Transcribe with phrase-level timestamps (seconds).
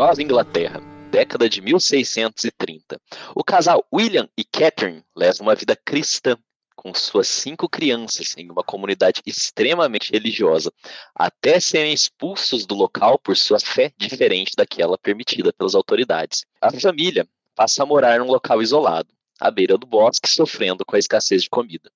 [0.00, 2.98] Nova Inglaterra, década de 1630.
[3.34, 6.38] O casal William e Catherine leva uma vida cristã
[6.74, 10.72] com suas cinco crianças em uma comunidade extremamente religiosa,
[11.14, 16.46] até serem expulsos do local por sua fé diferente daquela permitida pelas autoridades.
[16.62, 20.98] A família passa a morar num local isolado, à beira do bosque, sofrendo com a
[20.98, 21.92] escassez de comida.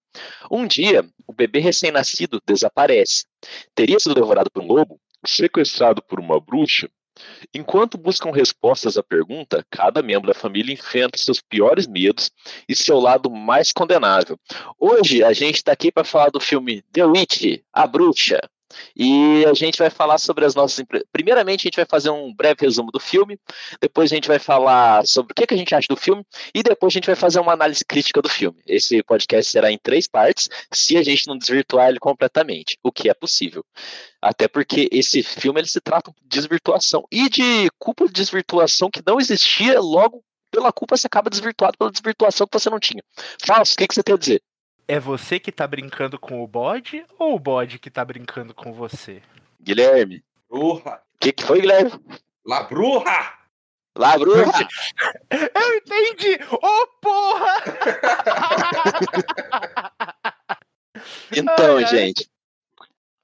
[0.50, 3.24] Um dia, o bebê recém-nascido desaparece.
[3.74, 6.86] Teria sido devorado por um lobo, sequestrado por uma bruxa
[7.54, 12.30] Enquanto buscam respostas à pergunta, cada membro da família enfrenta seus piores medos
[12.68, 14.38] e seu lado mais condenável.
[14.78, 18.40] Hoje a gente está aqui para falar do filme The Witch, A Bruxa,
[18.96, 20.84] e a gente vai falar sobre as nossas.
[21.12, 23.38] Primeiramente, a gente vai fazer um breve resumo do filme,
[23.80, 26.92] depois a gente vai falar sobre o que, a gente acha do filme, e depois
[26.92, 28.60] a gente vai fazer uma análise crítica do filme.
[28.66, 33.08] Esse podcast será em três partes, se a gente não desvirtuar ele completamente, o que
[33.08, 33.64] é possível.
[34.20, 39.02] Até porque esse filme ele se trata de desvirtuação e de culpa de desvirtuação que
[39.06, 43.02] não existia, logo pela culpa você acaba desvirtuado pela desvirtuação que você não tinha.
[43.44, 44.42] Fausto, o que, que você tem a dizer?
[44.86, 48.70] É você que tá brincando com o bode ou o bode que tá brincando com
[48.72, 49.22] você?
[49.60, 50.22] Guilherme.
[50.48, 51.00] Bruxa.
[51.14, 51.90] O que, que foi, Guilherme?
[52.44, 53.32] La bruja!
[53.96, 54.52] La bruja!
[55.32, 56.34] Eu entendi!
[56.50, 57.54] Ô, oh, porra!
[61.34, 62.28] então, ai, gente.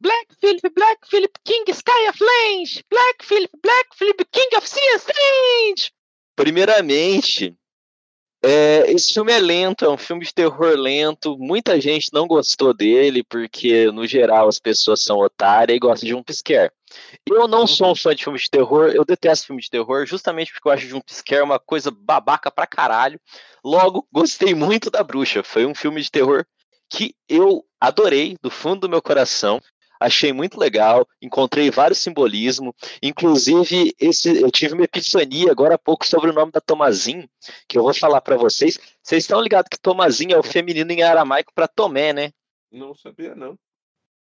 [0.00, 2.82] Black Philip, Black Philip, King Sky of Lange!
[2.88, 5.92] Black Philip, Black Philip, King of Sea Strange!
[6.34, 7.54] Primeiramente,
[8.42, 11.36] é, esse filme é lento, é um filme de terror lento.
[11.38, 16.14] Muita gente não gostou dele, porque, no geral, as pessoas são otárias e gostam de
[16.14, 16.72] um pisquer.
[17.28, 20.52] Eu não sou um fã de filme de terror, eu detesto filme de terror, justamente
[20.52, 23.20] porque eu acho de um pisquer uma coisa babaca pra caralho.
[23.64, 25.42] Logo, gostei muito da Bruxa.
[25.42, 26.44] Foi um filme de terror
[26.88, 29.60] que eu adorei do fundo do meu coração
[30.00, 32.72] achei muito legal, encontrei vários simbolismos,
[33.02, 37.28] inclusive esse, eu tive uma epifania agora há pouco sobre o nome da Tomazin,
[37.68, 38.78] que eu vou falar para vocês.
[39.02, 42.32] Vocês estão ligados que Tomazin é o feminino em aramaico para Tomé, né?
[42.72, 43.58] Não sabia não.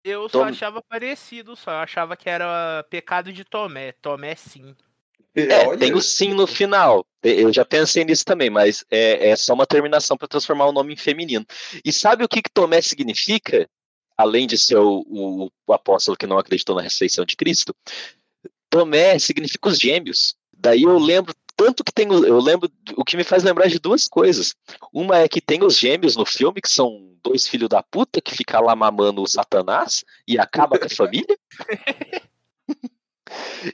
[0.04, 0.46] Eu só Tom...
[0.46, 4.76] achava parecido, só eu achava que era pecado de Tomé, Tomé sim.
[5.36, 7.06] É, tem o sim no final.
[7.22, 10.94] Eu já pensei nisso também, mas é, é só uma terminação para transformar o nome
[10.94, 11.46] em feminino.
[11.86, 13.70] E sabe o que, que Tomé significa?
[14.20, 17.74] Além de ser o, o, o apóstolo que não acreditou na ressurreição de Cristo,
[18.70, 20.36] Tomé significa os gêmeos.
[20.58, 24.10] Daí eu lembro tanto que tem, eu lembro, o que me faz lembrar de duas
[24.10, 24.54] coisas.
[24.94, 28.36] Uma é que tem os gêmeos no filme, que são dois filhos da puta que
[28.36, 31.38] ficam lá mamando o Satanás e acaba com a família.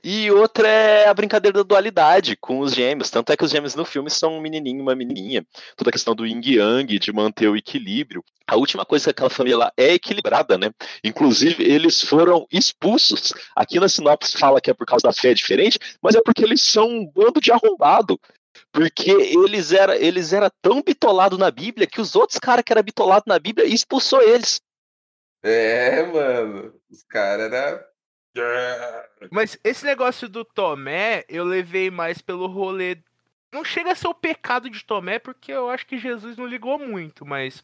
[0.04, 3.10] E outra é a brincadeira da dualidade com os gêmeos.
[3.10, 5.46] Tanto é que os gêmeos no filme são um menininho e uma menininha.
[5.76, 8.24] Toda a questão do yin yang, de manter o equilíbrio.
[8.48, 10.72] A última coisa que aquela família lá é equilibrada, né?
[11.04, 13.34] Inclusive, eles foram expulsos.
[13.56, 16.62] Aqui na sinopse fala que é por causa da fé diferente, mas é porque eles
[16.62, 18.20] são um bando de arrombado.
[18.72, 22.84] Porque eles eram eles era tão bitolados na Bíblia que os outros caras que eram
[22.84, 24.62] bitolados na Bíblia expulsou eles.
[25.44, 26.74] É, mano.
[26.90, 27.80] Os caras eram
[29.32, 32.98] mas esse negócio do Tomé, eu levei mais pelo rolê.
[33.52, 36.78] Não chega a ser o pecado de Tomé, porque eu acho que Jesus não ligou
[36.78, 37.64] muito, mas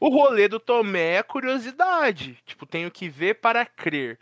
[0.00, 2.38] o rolê do Tomé é a curiosidade.
[2.44, 4.18] Tipo, tenho que ver para crer.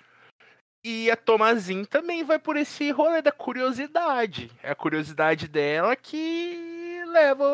[0.84, 4.50] E a Tomazin também vai por esse rolê da curiosidade.
[4.62, 7.44] É a curiosidade dela que leva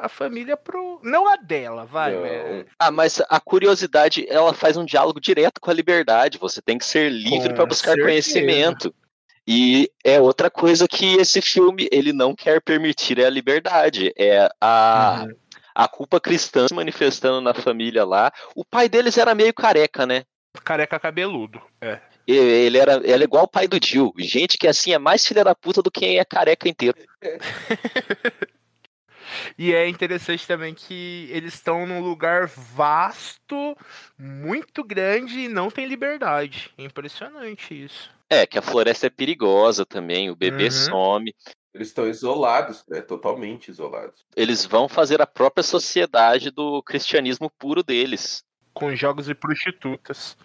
[0.00, 1.00] a família pro.
[1.02, 2.16] Não a dela, vai.
[2.16, 2.64] Né?
[2.78, 6.38] Ah, mas a curiosidade, ela faz um diálogo direto com a liberdade.
[6.38, 8.08] Você tem que ser livre para buscar certeza.
[8.08, 8.94] conhecimento.
[9.46, 14.12] E é outra coisa que esse filme ele não quer permitir é a liberdade.
[14.16, 15.34] É a, uhum.
[15.74, 18.32] a culpa cristã se manifestando na família lá.
[18.54, 20.24] O pai deles era meio careca, né?
[20.64, 22.00] Careca cabeludo, é.
[22.26, 24.12] Ele era, ele é igual o pai do Jill.
[24.18, 26.96] Gente que assim é mais filha da puta do que é careca inteiro.
[29.58, 33.76] E é interessante também que eles estão num lugar vasto,
[34.18, 36.70] muito grande e não tem liberdade.
[36.76, 38.10] É impressionante isso.
[38.28, 40.70] É, que a floresta é perigosa também, o bebê uhum.
[40.70, 41.34] some.
[41.74, 43.00] Eles estão isolados, né?
[43.00, 44.24] Totalmente isolados.
[44.36, 48.44] Eles vão fazer a própria sociedade do cristianismo puro deles.
[48.72, 50.36] Com jogos e prostitutas.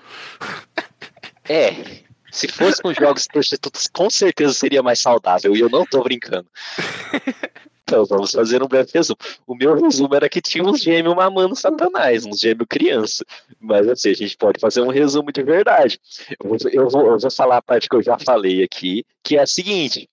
[1.48, 2.04] É,
[2.36, 5.56] Se fosse com jogos prostitutos, com certeza seria mais saudável.
[5.56, 6.50] E eu não tô brincando.
[7.88, 9.18] Então, vamos fazer um breve resumo.
[9.46, 13.24] O meu resumo era que tinha uns gêmeos mamando satanás, uns gêmeos criança.
[13.60, 16.00] Mas assim, a gente pode fazer um resumo de verdade.
[16.44, 19.38] Eu vou, eu vou, eu vou falar a parte que eu já falei aqui, que
[19.38, 20.10] é a seguinte.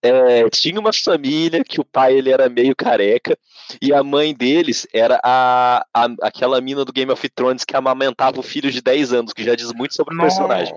[0.00, 3.36] É, tinha uma família que o pai ele era meio careca
[3.82, 8.38] e a mãe deles era a, a, aquela mina do Game of Thrones que amamentava
[8.38, 10.72] o filho de 10 anos, que já diz muito sobre o personagem.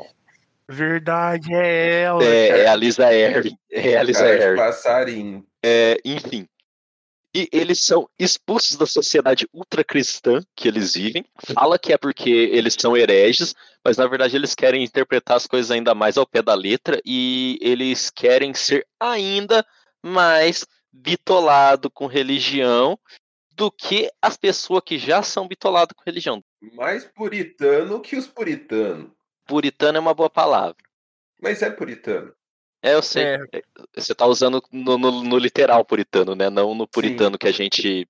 [0.67, 2.23] Verdade, é ela.
[2.23, 3.55] É, é a Lisa Harry.
[3.69, 4.57] É a Lisa Harry.
[4.57, 5.45] passarinho.
[5.63, 6.47] É, enfim.
[7.33, 11.25] E eles são expulsos da sociedade ultracristã que eles vivem.
[11.53, 15.71] Fala que é porque eles são hereges, mas na verdade eles querem interpretar as coisas
[15.71, 19.65] ainda mais ao pé da letra e eles querem ser ainda
[20.03, 22.99] mais bitolado com religião
[23.55, 26.43] do que as pessoas que já são bitoladas com religião.
[26.73, 29.09] Mais puritano que os puritanos.
[29.45, 30.75] Puritano é uma boa palavra.
[31.41, 32.33] Mas é puritano.
[32.81, 33.23] É, eu sei.
[33.23, 33.39] É.
[33.95, 36.49] Você tá usando no, no- no literal puritano, né?
[36.49, 38.07] Não no puritano que a gente.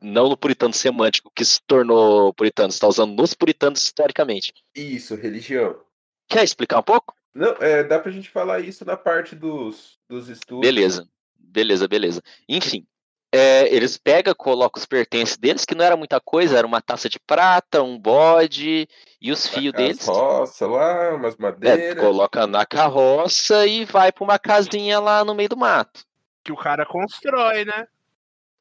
[0.00, 2.70] Não no puritano semântico que se tornou puritano.
[2.72, 4.52] Você tá usando nos puritanos historicamente.
[4.74, 5.80] Isso, religião.
[6.28, 7.14] Quer explicar um pouco?
[7.34, 10.60] Não, é, dá pra gente falar isso na parte dos, dos estudos.
[10.66, 11.08] Beleza.
[11.36, 12.22] Beleza, beleza.
[12.48, 12.86] Enfim.
[13.32, 17.08] É, eles pegam, colocam os pertences deles, que não era muita coisa, era uma taça
[17.08, 18.88] de prata, um bode
[19.20, 20.06] e os fios deles.
[20.06, 22.02] Roça lá, umas É, madeiras.
[22.02, 26.04] coloca na carroça e vai pra uma casinha lá no meio do mato.
[26.42, 27.86] Que o cara constrói, né?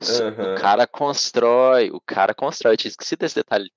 [0.03, 0.55] Aham.
[0.55, 2.73] O cara constrói, o cara constrói.
[2.73, 3.71] Eu tinha esquecido desse detalhe.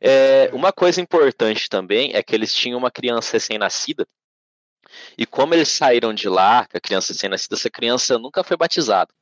[0.00, 4.06] É, uma coisa importante também é que eles tinham uma criança recém-nascida.
[5.18, 9.12] E como eles saíram de lá, a criança recém-nascida, essa criança nunca foi batizada.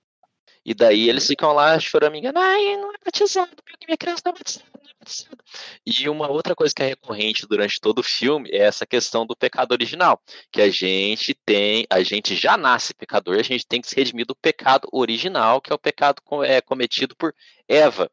[0.64, 3.50] E daí eles ficam lá choramingando, ai, não é batizado,
[3.86, 5.36] minha criança não é batizada, não é batizada.
[5.84, 9.36] E uma outra coisa que é recorrente durante todo o filme é essa questão do
[9.36, 10.22] pecado original.
[10.50, 14.26] Que a gente tem, a gente já nasce pecador, a gente tem que se redimir
[14.26, 17.34] do pecado original, que é o pecado é, cometido por
[17.68, 18.10] Eva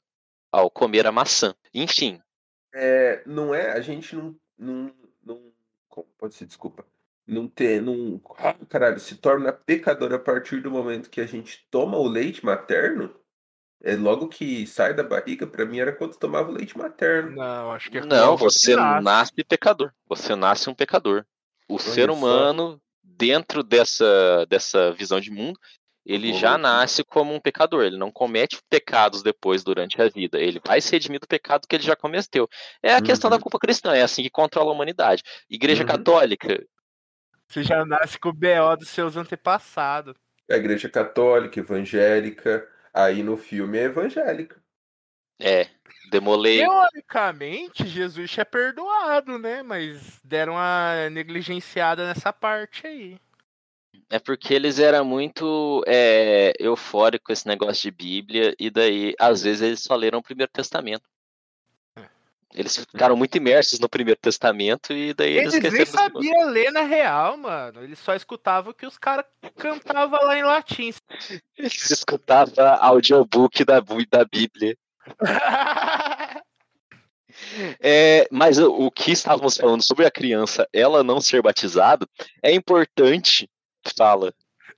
[0.51, 1.53] ao comer a maçã.
[1.73, 2.19] Enfim,
[2.73, 4.93] É, não é, a gente não, não,
[5.23, 5.53] não
[5.87, 6.85] como pode ser, desculpa,
[7.29, 11.65] não ter, não, ah, caralho, se torna pecador a partir do momento que a gente
[11.69, 13.13] toma o leite materno,
[13.81, 17.31] é logo que sai da barriga, pra mim era quando tomava o leite materno.
[17.35, 19.03] Não, acho que é Não, você nasce.
[19.03, 19.91] nasce pecador.
[20.07, 21.25] Você nasce um pecador.
[21.69, 22.13] O ser só.
[22.13, 25.57] humano, dentro dessa, dessa visão de mundo,
[26.05, 27.83] ele já nasce como um pecador.
[27.83, 30.39] Ele não comete pecados depois durante a vida.
[30.39, 32.49] Ele vai se redimir do pecado que ele já cometeu.
[32.81, 33.43] É a questão da Uhum.
[33.43, 33.93] culpa cristã.
[33.93, 35.23] É assim que controla a humanidade.
[35.49, 35.87] Igreja Uhum.
[35.87, 36.65] Católica,
[37.49, 40.13] Você já nasce com o BO dos seus antepassados.
[40.49, 44.61] A igreja católica, evangélica, aí no filme é evangélica.
[45.39, 45.67] é.
[46.09, 46.59] Demolei.
[46.59, 49.61] Teoricamente, Jesus é perdoado, né?
[49.61, 53.19] Mas deram uma negligenciada nessa parte aí.
[54.09, 59.43] É porque eles eram muito é, eufóricos com esse negócio de Bíblia, e daí, às
[59.43, 61.03] vezes, eles só leram o Primeiro Testamento.
[62.59, 66.81] Eles ficaram muito imersos no Primeiro Testamento, e daí eles, Eles nem sabiam ler na
[66.81, 67.81] real, mano.
[67.81, 69.23] Eles só escutavam o que os caras
[69.57, 70.93] cantavam lá em latim.
[71.57, 74.77] Eles escutavam audiobook da, da Bíblia.
[77.79, 82.05] É, mas o, que estávamos falando sobre a criança, ela não ser batizada,
[82.43, 83.49] é importante,
[83.95, 84.33] fala,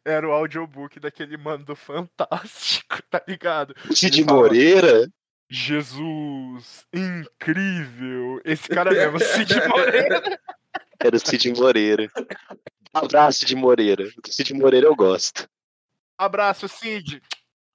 [0.06, 3.74] Era o audiobook daquele mano do Fantástico, tá ligado?
[3.96, 5.10] Cid Moreira,
[5.54, 8.40] Jesus, incrível.
[8.46, 10.40] Esse cara mesmo, Cid Moreira.
[10.98, 12.10] era o Cid Moreira.
[12.94, 14.06] Abraço, Cid Moreira.
[14.06, 15.50] Do Cid Moreira eu gosto.
[16.18, 17.22] Abraço, Cid.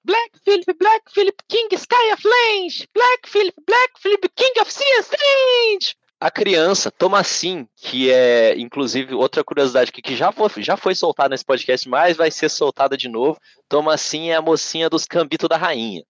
[0.03, 2.89] Black Philip, Black Philip, King Sky of Lange!
[2.95, 5.97] Black Philip, Black Philip, King of Sea Strange!
[6.19, 11.29] A criança, Thomasin, que é, inclusive, outra curiosidade que, que já, foi, já foi soltada
[11.29, 13.39] nesse podcast, mas vai ser soltada de novo.
[13.69, 16.03] Thomasin é a mocinha dos cambitos da rainha.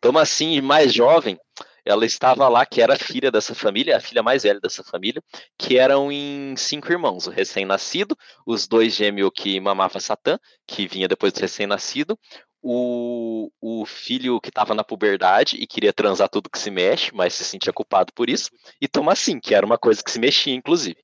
[0.00, 1.38] Thomasin, mais jovem,
[1.84, 5.22] ela estava lá, que era filha dessa família, a filha mais velha dessa família,
[5.58, 8.16] que eram em cinco irmãos, o recém-nascido,
[8.46, 12.18] os dois gêmeos que mamava Satã, que vinha depois do recém-nascido,
[12.62, 17.34] o, o filho que estava na puberdade e queria transar tudo que se mexe, mas
[17.34, 20.98] se sentia culpado por isso, e Thomasin, que era uma coisa que se mexia, inclusive.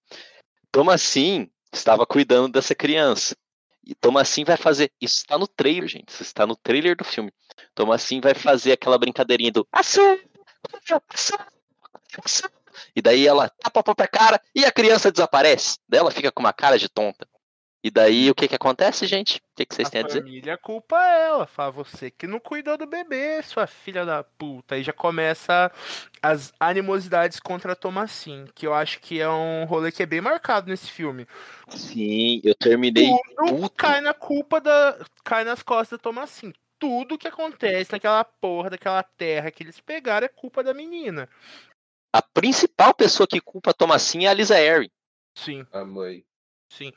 [0.71, 3.35] Thomasin estava cuidando dessa criança.
[3.87, 4.91] E Thomasin vai fazer.
[5.01, 6.09] Isso está no trailer, gente.
[6.09, 7.33] Isso está no trailer do filme.
[7.75, 9.67] Thomasin vai fazer aquela brincadeirinha do.
[9.71, 10.21] "Assou,
[11.15, 11.39] assou,
[12.25, 12.51] assou."
[12.95, 15.79] E daí ela tapa a própria cara e a criança desaparece.
[15.89, 17.27] Daí ela fica com uma cara de tonta.
[17.87, 19.37] E daí o que que acontece, gente?
[19.37, 20.19] O que, que vocês a têm a dizer?
[20.19, 21.47] família culpa ela.
[21.47, 24.75] Fala, você que não cuidou do bebê, sua filha da puta.
[24.75, 25.71] Aí já começa
[26.21, 30.21] as animosidades contra a Thomasin, que eu acho que é um rolê que é bem
[30.21, 31.29] marcado nesse filme.
[31.69, 33.77] Sim, eu terminei Tudo puto.
[33.77, 34.99] cai na culpa da.
[35.23, 36.53] cai nas costas da Thomasin.
[36.81, 41.29] Tudo que acontece naquela porra daquela terra que eles pegaram é culpa da menina.
[42.13, 44.91] A principal pessoa que culpa a Thomasin é a Lisa Harry.
[45.37, 45.65] Sim.
[45.71, 46.26] A mãe.
[46.69, 46.93] Sim.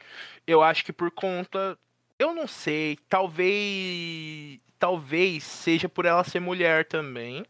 [0.45, 1.77] Eu acho que por conta.
[2.17, 2.97] Eu não sei.
[3.07, 4.59] Talvez.
[4.77, 7.45] Talvez seja por ela ser mulher também.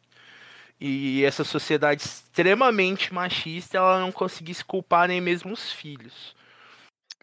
[0.80, 6.34] E essa sociedade extremamente machista, ela não conseguisse culpar nem mesmo os filhos.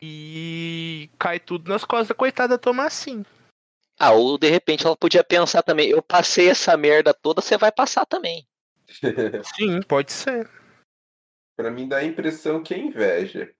[0.01, 3.25] E cai tudo nas costas da coitada Thomasin.
[3.99, 7.73] Ah, ou de repente ela podia pensar também, eu passei essa merda toda, você vai
[7.73, 8.47] passar também.
[9.57, 10.51] Sim, pode ser.
[11.57, 13.56] pra mim dá a impressão que é inveja.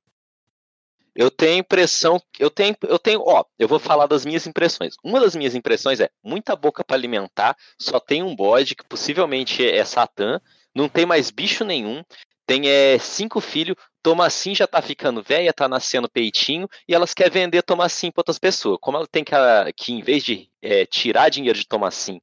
[1.17, 4.97] Eu tenho a impressão, eu tenho, eu tenho, ó, eu vou falar das minhas impressões.
[5.03, 9.67] Uma das minhas impressões é muita boca pra alimentar, só tem um bode que possivelmente
[9.67, 10.39] é Satã,
[10.75, 12.05] não tem mais bicho nenhum,
[12.47, 17.33] tem é, cinco filhos, Tomassim já tá ficando velha, tá nascendo peitinho, e elas querem
[17.33, 18.79] vender Tomassim pra outras pessoas.
[18.81, 19.33] Como ela tem que,
[19.75, 22.21] que em vez de é, tirar dinheiro de Tomassim,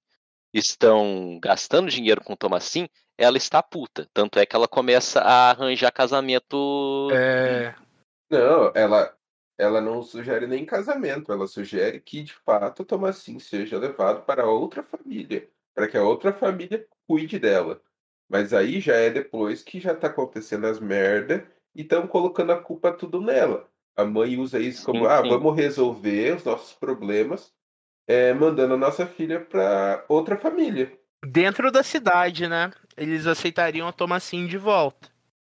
[0.54, 4.08] estão gastando dinheiro com Tomassim, ela está puta.
[4.14, 7.10] Tanto é que ela começa a arranjar casamento.
[7.12, 7.74] É.
[8.34, 9.16] Não, ela,
[9.60, 14.82] ela não sugere nem casamento, ela sugere que de fato Tomassim seja levado para outra
[14.82, 17.80] família, para que a outra família cuide dela.
[18.28, 22.60] Mas aí já é depois que já tá acontecendo as merda e estão colocando a
[22.60, 23.70] culpa tudo nela.
[23.96, 27.54] A mãe usa isso como, Sim, ah, vamos resolver os nossos problemas,
[28.08, 30.92] é, mandando a nossa filha para outra família.
[31.24, 32.72] Dentro da cidade, né?
[32.98, 35.12] Eles aceitariam a Thomasin de volta.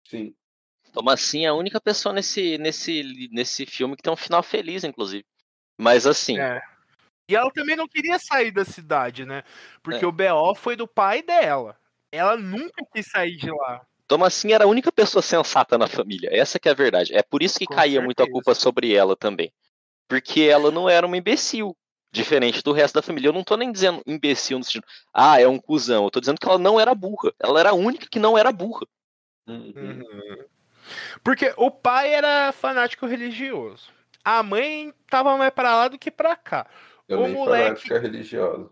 [0.08, 0.36] Sim.
[0.98, 5.24] Tomassim é a única pessoa nesse, nesse, nesse filme que tem um final feliz, inclusive.
[5.78, 6.60] Mas assim, É.
[7.30, 9.44] E ela também não queria sair da cidade, né?
[9.84, 10.08] Porque É.
[10.08, 11.78] o BO foi do pai dela.
[12.12, 13.86] Ela nunca quis sair de lá.
[14.08, 16.30] Tomassim era a única pessoa sensata na família.
[16.32, 17.14] Essa que é a verdade.
[17.14, 18.34] É por isso que Com caía muito a certeza.
[18.34, 19.54] culpa sobre ela também.
[20.08, 21.78] Porque ela não era uma imbecil.
[22.12, 23.28] Diferente do resto da família.
[23.28, 26.06] Eu não tô nem dizendo imbecil no sentido, ah, é um cuzão.
[26.06, 27.34] Eu tô dizendo que ela não era burra.
[27.40, 28.88] Ela era a única que não era burra.
[29.46, 30.02] Uhum.
[31.24, 33.90] Porque o pai era fanático religioso.
[34.24, 36.68] A mãe tava mais pra lá do que pra cá.
[37.08, 38.70] Também moleque- fanática religiosa.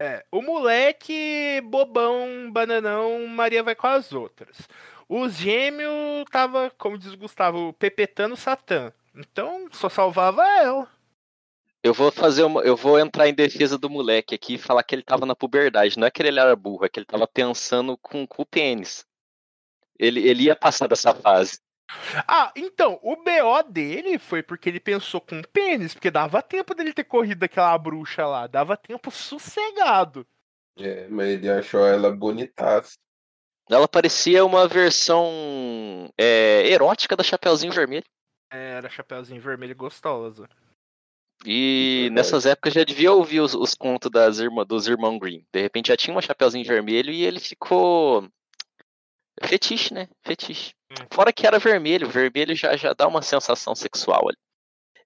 [0.00, 4.68] É, o moleque, bobão, bananão, Maria vai com as outras.
[5.08, 8.92] Os gêmeos tava, como diz o Gustavo, pepetando Satã.
[9.14, 10.88] Então, só salvava ela.
[11.82, 12.62] Eu vou fazer uma.
[12.62, 15.98] Eu vou entrar em defesa do moleque aqui e falar que ele tava na puberdade.
[15.98, 19.06] Não é que ele era burro, é que ele tava pensando com, com o pênis.
[19.98, 21.58] Ele, ele ia passar dessa fase.
[22.26, 26.92] Ah, então, o BO dele foi porque ele pensou com pênis, porque dava tempo dele
[26.92, 30.26] ter corrido daquela bruxa lá, dava tempo sossegado.
[30.76, 32.96] É, mas ele achou ela bonitaça.
[33.70, 38.04] Ela parecia uma versão é, erótica da Chapeuzinho Vermelho.
[38.50, 40.48] Era Chapeuzinho Vermelho gostosa.
[41.44, 42.14] E Verdade.
[42.14, 45.46] nessas épocas já devia ouvir os, os contos das irmã, dos irmãos Green.
[45.52, 48.28] De repente já tinha uma Chapeuzinho Vermelho e ele ficou.
[49.42, 50.08] Fetiche, né?
[50.22, 50.74] Fetiche.
[50.90, 51.06] Hum.
[51.10, 54.38] Fora que era vermelho, vermelho já, já dá uma sensação sexual ali.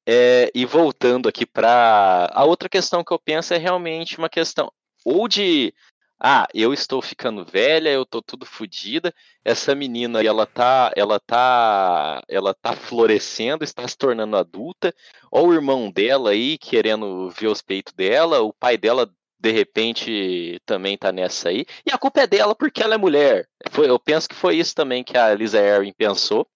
[0.06, 2.30] É, e voltando aqui pra.
[2.32, 4.72] A outra questão que eu penso é realmente uma questão
[5.04, 5.74] ou de.
[6.20, 9.14] Ah, eu estou ficando velha, eu tô tudo fodida.
[9.44, 14.92] Essa menina, ela tá, ela tá, ela tá florescendo, está se tornando adulta.
[15.30, 19.08] Ou o irmão dela aí querendo ver os peitos dela, o pai dela
[19.38, 21.64] de repente também tá nessa aí.
[21.86, 23.48] E a culpa é dela porque ela é mulher.
[23.70, 26.46] Foi, eu penso que foi isso também que a Lisa Erin pensou.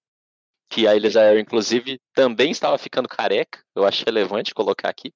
[0.69, 3.61] Que a Lisa Erin, inclusive, também estava ficando careca.
[3.75, 5.13] Eu acho relevante colocar aqui.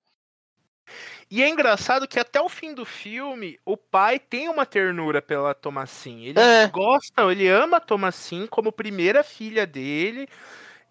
[1.28, 5.54] E é engraçado que até o fim do filme, o pai tem uma ternura pela
[5.54, 6.22] Thomasin.
[6.26, 6.68] Ele É.
[6.68, 10.28] gosta, ele ama a Thomasin como primeira filha dele.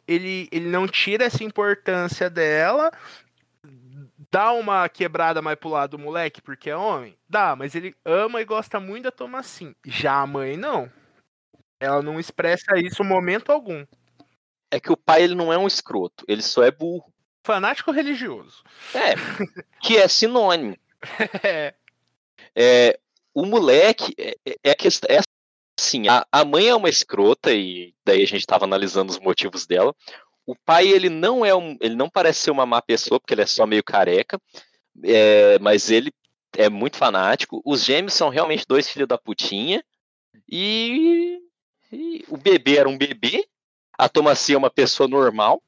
[0.07, 2.91] Ele, ele não tira essa importância dela.
[4.35, 7.17] Dá uma quebrada mais pro lado do moleque, porque é homem?
[7.29, 9.73] Dá, mas ele ama e gosta muito da Thomasin.
[9.85, 10.91] Já a mãe, não.
[11.79, 13.85] Ela não expressa isso em momento algum.
[14.69, 17.13] É que o pai ele não é um escroto, ele só é burro.
[17.47, 18.61] Fanático religioso.
[18.93, 19.13] É,
[19.81, 20.77] que é sinônimo.
[21.41, 21.73] É.
[22.53, 22.99] É,
[23.33, 24.75] o moleque é, é- é.
[25.07, 25.19] É
[25.79, 29.65] assim, a, a mãe é uma escrota, e daí a gente estava analisando os motivos
[29.65, 29.95] dela.
[30.45, 31.77] O pai, ele não é um.
[31.81, 34.39] Ele não parece ser uma má pessoa, porque ele é só meio careca.
[35.03, 36.11] é, mas ele
[36.57, 37.61] é muito fanático.
[37.65, 39.83] Os gêmeos são realmente dois filhos da putinha.
[40.49, 41.39] E,
[41.91, 43.47] e o bebê era um bebê.
[43.97, 45.61] A Tomacia é uma pessoa normal.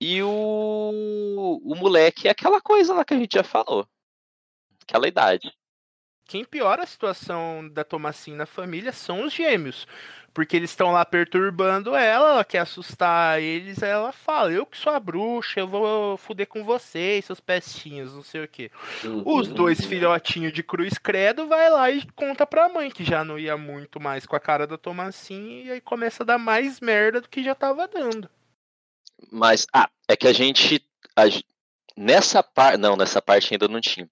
[0.00, 3.86] E o, o moleque é aquela coisa lá que a gente já falou.
[4.82, 5.52] Aquela idade.
[6.26, 9.86] Quem piora a situação da Tomacinha na família são os gêmeos.
[10.36, 14.76] Porque eles estão lá perturbando ela, ela quer assustar eles, aí ela fala, eu que
[14.76, 18.70] sou a bruxa, eu vou fuder com vocês, seus pestinhos, não sei o quê.
[19.24, 23.38] Os dois filhotinhos de cruz credo vai lá e conta pra mãe que já não
[23.38, 27.22] ia muito mais com a cara da Tomacinha, e aí começa a dar mais merda
[27.22, 28.28] do que já tava dando.
[29.32, 30.84] Mas, ah, é que a gente.
[31.16, 31.22] A,
[31.96, 32.76] nessa parte.
[32.76, 34.06] Não, nessa parte ainda não tinha.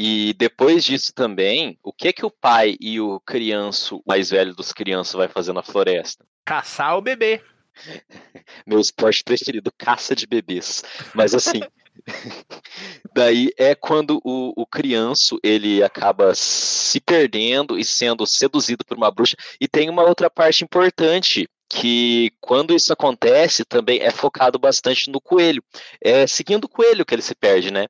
[0.00, 4.54] E depois disso também, o que que o pai e o criança, o mais velho
[4.54, 6.24] dos crianças, vai fazer na floresta?
[6.44, 7.42] Caçar o bebê.
[8.64, 10.84] Meu esporte preferido, caça de bebês.
[11.12, 11.60] Mas assim,
[13.12, 19.10] daí é quando o, o criança ele acaba se perdendo e sendo seduzido por uma
[19.10, 19.34] bruxa.
[19.60, 25.20] E tem uma outra parte importante que quando isso acontece também é focado bastante no
[25.20, 25.60] coelho.
[26.00, 27.86] É seguindo o coelho que ele se perde, né?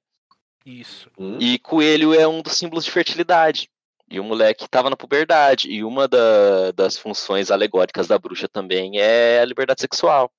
[0.64, 1.10] Isso.
[1.18, 1.38] Hum?
[1.40, 3.70] E coelho é um dos símbolos de fertilidade.
[4.10, 5.68] E o moleque estava na puberdade.
[5.70, 10.30] E uma da- das funções alegóricas da bruxa também é a liberdade sexual.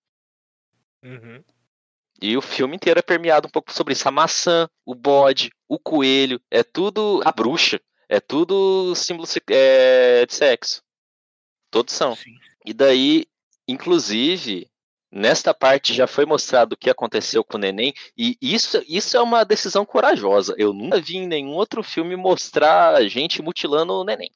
[1.03, 1.43] Uhum.
[2.21, 4.07] E o filme inteiro é permeado um pouco sobre isso.
[4.07, 7.21] A maçã, o bode, o coelho, é tudo.
[7.23, 10.81] A bruxa, é tudo símbolo é, de sexo.
[11.71, 12.15] Todos são.
[12.15, 12.35] Sim.
[12.65, 13.25] E daí,
[13.67, 14.67] inclusive,
[15.11, 19.21] nesta parte já foi mostrado o que aconteceu com o neném, e isso, isso é
[19.21, 20.55] uma decisão corajosa.
[20.57, 24.31] Eu nunca vi em nenhum outro filme mostrar gente mutilando o neném.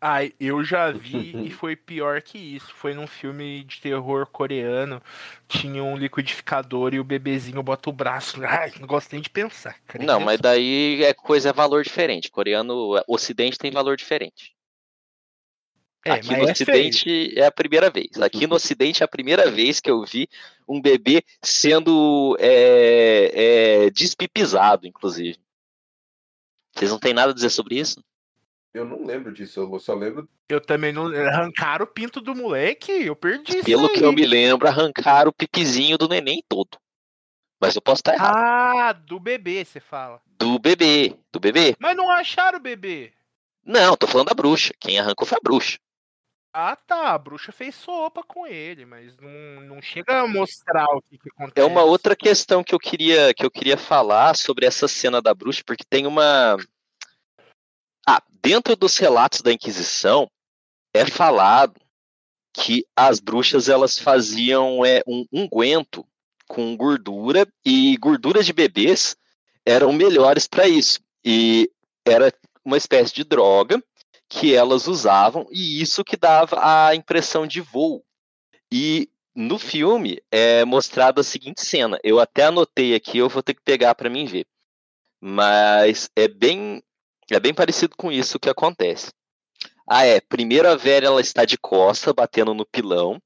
[0.00, 2.72] Ai, eu já vi e foi pior que isso.
[2.74, 5.02] Foi num filme de terror coreano.
[5.48, 8.40] Tinha um liquidificador e o bebezinho bota o braço.
[8.44, 9.76] Ai, não gosto nem de pensar.
[9.86, 10.04] cara.
[10.04, 12.30] Não, mas daí é coisa, é valor diferente.
[12.30, 14.56] Coreano, Ocidente tem valor diferente.
[16.04, 18.20] É, Aqui mas no é Ocidente é a primeira vez.
[18.20, 20.28] Aqui no Ocidente é a primeira vez que eu vi
[20.66, 25.38] um bebê sendo é, é, despipizado, inclusive.
[26.74, 28.02] Vocês não têm nada a dizer sobre isso?
[28.72, 30.28] Eu não lembro disso, eu só lembro.
[30.48, 31.06] Eu também não.
[31.06, 35.32] Arrancaram o pinto do moleque, eu perdi Pelo isso que eu me lembro, arrancaram o
[35.32, 36.78] pipizinho do neném todo.
[37.60, 38.36] Mas eu posso estar errado.
[38.36, 40.20] Ah, do bebê, você fala.
[40.26, 41.16] Do bebê.
[41.32, 41.74] Do bebê?
[41.80, 43.12] Mas não acharam o bebê.
[43.64, 44.72] Não, tô falando da bruxa.
[44.78, 45.78] Quem arrancou foi a bruxa.
[46.52, 47.12] Ah, tá.
[47.12, 51.28] A bruxa fez sopa com ele, mas não, não chega a mostrar o que, que
[51.28, 51.60] acontece.
[51.60, 55.34] É uma outra questão que eu queria que eu queria falar sobre essa cena da
[55.34, 56.56] bruxa, porque tem uma
[58.06, 60.30] Ah, dentro dos relatos da Inquisição
[60.94, 61.80] é falado
[62.54, 66.04] que as bruxas elas faziam é, um unguento
[66.46, 69.16] com gordura e gorduras de bebês
[69.64, 70.98] eram melhores para isso.
[71.24, 71.70] E
[72.06, 72.32] era
[72.64, 73.82] uma espécie de droga
[74.28, 78.04] que elas usavam e isso que dava a impressão de voo.
[78.70, 81.98] E no filme é mostrada a seguinte cena.
[82.02, 84.46] Eu até anotei aqui, eu vou ter que pegar para mim ver.
[85.20, 86.82] Mas é bem
[87.30, 89.12] é bem parecido com isso que acontece.
[89.86, 90.20] Ah, é.
[90.20, 93.18] Primeiro a velha ela está de costa, batendo no pilão.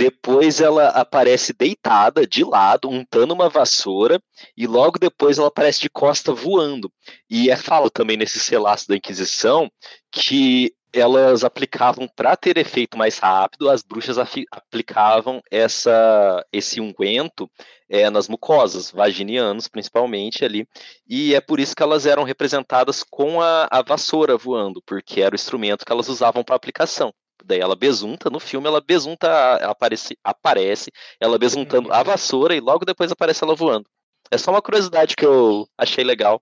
[0.00, 4.20] Depois ela aparece deitada, de lado, untando uma vassoura.
[4.56, 6.90] E logo depois ela aparece de costa voando.
[7.28, 9.70] E é falo também nesses relatos da Inquisição
[10.10, 17.48] que elas aplicavam para ter efeito mais rápido, as bruxas aplicavam essa esse unguento
[17.88, 20.66] é, nas mucosas, vaginianos principalmente ali,
[21.08, 25.34] e é por isso que elas eram representadas com a, a vassoura voando, porque era
[25.34, 27.12] o instrumento que elas usavam para aplicação.
[27.44, 29.26] Daí ela besunta, no filme ela besunta,
[29.60, 33.88] ela aparece, aparece ela besuntando a vassoura e logo depois aparece ela voando.
[34.30, 36.40] É só uma curiosidade que eu achei legal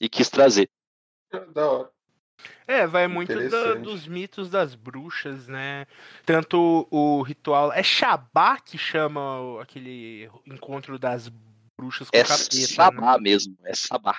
[0.00, 0.68] e quis trazer.
[1.54, 1.90] Da hora.
[2.66, 5.86] É, vai muito da- dos mitos das bruxas, né?
[6.24, 7.72] Tanto o ritual.
[7.72, 11.30] É Shabá que chama aquele encontro das
[11.76, 12.66] bruxas com É o capeta.
[12.68, 13.18] Sabá né?
[13.20, 14.16] mesmo, é Sabá.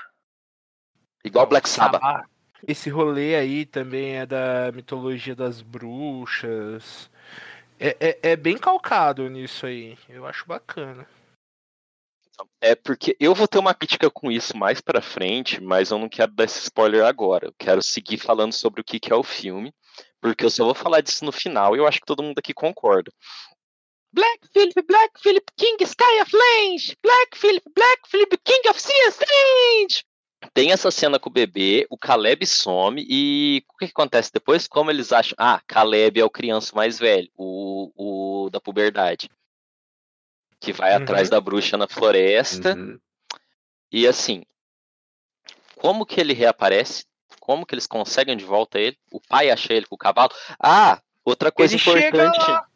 [1.23, 2.01] Igual Black Sabbath.
[2.67, 7.09] Esse rolê aí também é da mitologia das bruxas.
[7.79, 9.97] É, é, é bem calcado nisso aí.
[10.07, 11.07] Eu acho bacana.
[12.59, 16.09] É porque eu vou ter uma crítica com isso mais pra frente, mas eu não
[16.09, 17.47] quero dar esse spoiler agora.
[17.47, 19.73] Eu quero seguir falando sobre o que, que é o filme,
[20.19, 22.53] porque eu só vou falar disso no final e eu acho que todo mundo aqui
[22.53, 23.11] concorda.
[24.13, 26.97] Black Philip, Black Philip, King Sky of Lange!
[27.01, 30.03] Black Philip, Black Philip, King of Sea Strange!
[30.53, 34.67] Tem essa cena com o bebê, o Caleb some e o que, que acontece depois?
[34.67, 35.35] Como eles acham?
[35.37, 37.91] Ah, Caleb é o criança mais velho, o,
[38.45, 39.29] o da puberdade.
[40.59, 41.03] Que vai Uhum.
[41.03, 42.75] atrás da bruxa na floresta.
[42.75, 42.99] Uhum.
[43.91, 44.43] E assim,
[45.75, 47.05] como que ele reaparece?
[47.39, 48.97] Como que eles conseguem de volta ele?
[49.11, 50.31] O pai acha ele com o cavalo?
[50.59, 52.39] Ah, outra coisa Ele chega importante.
[52.51, 52.67] lá.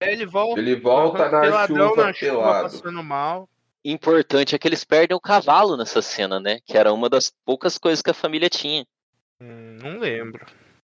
[0.00, 0.60] Ele volta.
[0.60, 2.62] Ele volta na chuva na chuva, pelado.
[2.62, 3.48] passando mal.
[3.84, 6.60] Importante é que eles perdem o cavalo nessa cena, né?
[6.64, 8.86] Que era uma das poucas coisas que a família tinha.
[9.40, 10.46] Hum, não lembro.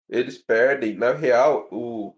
[0.10, 0.95] Eles perdem.
[0.95, 2.15] Na real, o.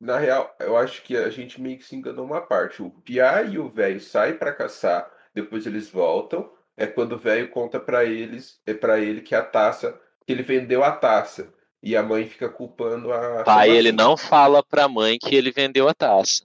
[0.00, 2.82] Na real, eu acho que a gente meio que se enganou uma parte.
[2.82, 6.50] O Pia e o velho saem para caçar, depois eles voltam.
[6.76, 10.42] É quando o velho conta para eles, é para ele que a taça, que ele
[10.42, 11.52] vendeu a taça.
[11.82, 13.42] E a mãe fica culpando a.
[13.42, 16.44] Pai, ele não fala pra mãe que ele vendeu a taça.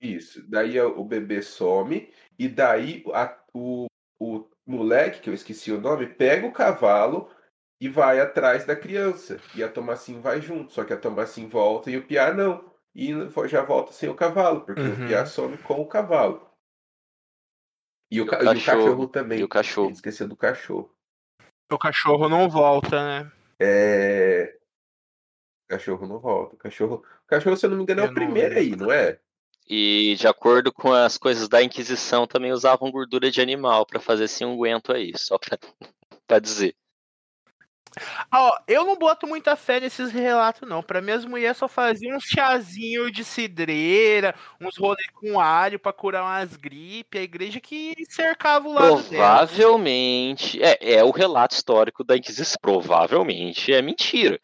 [0.00, 0.42] Isso.
[0.48, 2.10] Daí o bebê some
[2.42, 3.86] e daí a, o,
[4.18, 7.30] o moleque, que eu esqueci o nome, pega o cavalo
[7.80, 9.40] e vai atrás da criança.
[9.54, 10.72] E a Tomacin vai junto.
[10.72, 12.72] Só que a Tomacin volta e o Piá não.
[12.92, 13.12] E
[13.46, 15.04] já volta sem o cavalo, porque uhum.
[15.04, 16.50] o Piá some com o cavalo.
[18.10, 19.38] E o, o, cachorro, e o cachorro também.
[19.38, 19.90] E o cachorro.
[19.90, 20.92] Esqueceu do cachorro.
[21.70, 23.32] O cachorro não volta, né?
[23.60, 24.58] É.
[25.66, 26.56] O cachorro não volta.
[26.56, 29.20] O cachorro, o cachorro, se eu não me engano, é o primeiro aí, não é?
[29.68, 34.24] E de acordo com as coisas da Inquisição, também usavam gordura de animal para fazer
[34.24, 36.74] esse unguento aí, só para dizer.
[38.32, 40.82] Ó, eu não boto muita fé nesses relatos, não.
[40.82, 45.92] Pra mim, as mulheres só faziam um chazinho de cidreira, uns rolês com alho pra
[45.92, 52.02] curar umas gripes, a igreja que cercava o lado Provavelmente, é, é o relato histórico
[52.02, 52.56] da Inquisição.
[52.62, 54.40] Provavelmente é mentira.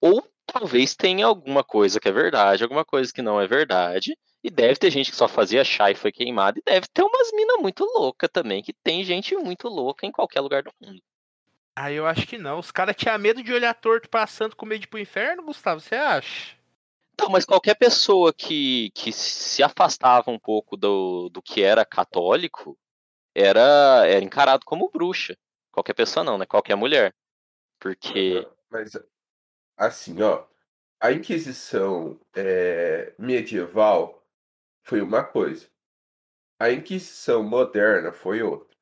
[0.00, 4.16] Ou talvez tenha alguma coisa que é verdade, alguma coisa que não é verdade.
[4.42, 6.58] E deve ter gente que só fazia chá e foi queimado.
[6.58, 10.40] E deve ter umas minas muito loucas também, que tem gente muito louca em qualquer
[10.40, 11.02] lugar do mundo.
[11.74, 12.58] Ah, eu acho que não.
[12.58, 15.42] Os caras tinham medo de olhar torto pra santo com medo de ir pro inferno,
[15.42, 16.54] Gustavo, você acha?
[17.18, 22.76] Não, mas qualquer pessoa que, que se afastava um pouco do, do que era católico
[23.34, 25.36] era, era encarado como bruxa.
[25.72, 26.46] Qualquer pessoa não, né?
[26.46, 27.14] Qualquer mulher.
[27.80, 28.46] Porque.
[28.70, 28.96] Mas,
[29.76, 30.46] assim, ó.
[31.00, 34.26] A Inquisição é, medieval
[34.82, 35.66] foi uma coisa.
[36.58, 38.74] A Inquisição moderna foi outra.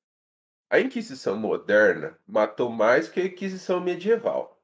[0.70, 4.62] A Inquisição moderna matou mais que a Inquisição medieval.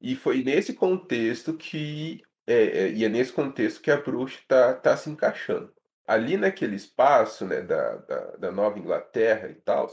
[0.00, 2.22] E foi nesse contexto que.
[2.46, 5.72] É, e é nesse contexto que a bruxa está tá se encaixando.
[6.06, 9.88] Ali naquele espaço né, da, da, da Nova Inglaterra e tal,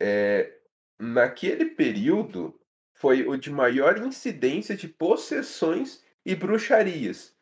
[0.00, 0.58] é,
[0.98, 2.58] naquele período
[2.96, 7.34] foi o de maior incidência de possessões e bruxarias.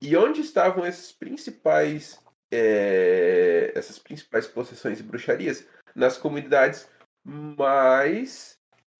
[0.00, 2.18] E onde estavam esses principais,
[2.50, 5.66] é, essas principais possessões e bruxarias?
[5.94, 6.88] Nas comunidades
[7.24, 8.58] mais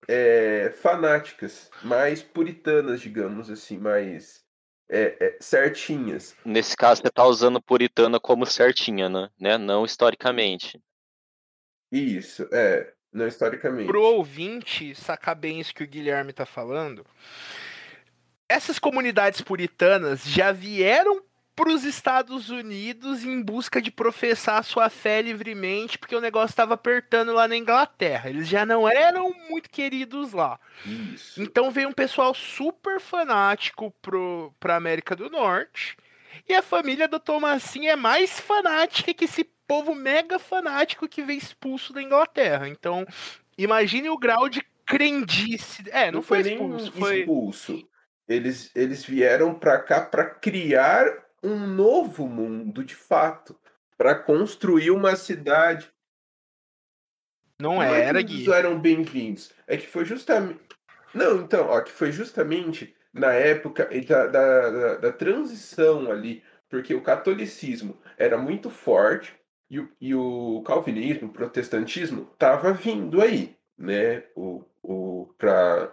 [0.08, 4.44] é, fanáticas, mais puritanas, digamos assim, mais
[4.88, 6.36] é, certinhas.
[6.44, 9.30] Nesse caso, você está usando puritana como certinha, né?
[9.40, 9.56] né?
[9.56, 10.80] Não historicamente.
[11.90, 13.86] Isso, é, não historicamente.
[13.86, 17.04] Pro ouvinte sacar bem isso que o Guilherme está falando,
[18.48, 21.22] essas comunidades puritanas já vieram
[21.54, 26.74] para os Estados Unidos em busca de professar sua fé livremente, porque o negócio estava
[26.74, 28.30] apertando lá na Inglaterra.
[28.30, 30.58] Eles já não eram muito queridos lá.
[30.84, 31.42] Isso.
[31.42, 33.94] Então veio um pessoal super fanático
[34.58, 35.96] para a América do Norte.
[36.48, 41.38] E a família do Tomassinho é mais fanática que esse povo mega fanático que veio
[41.38, 42.68] expulso da Inglaterra.
[42.68, 43.06] Então,
[43.56, 45.84] imagine o grau de crendice.
[45.90, 47.88] É, não, não foi, foi expulso, foi expulso.
[48.28, 51.06] Eles, eles vieram para cá para criar
[51.42, 53.58] um novo mundo de fato,
[53.96, 55.90] para construir uma cidade.
[57.58, 59.52] Não, Não era, é eram bem-vindos.
[59.66, 60.60] É que foi justamente.
[61.14, 66.94] Não, então, ó, que foi justamente na época da, da, da, da transição ali, porque
[66.94, 69.34] o catolicismo era muito forte
[69.72, 74.22] e o, e o calvinismo, o protestantismo, estava vindo aí, né?
[74.36, 75.90] O, o, para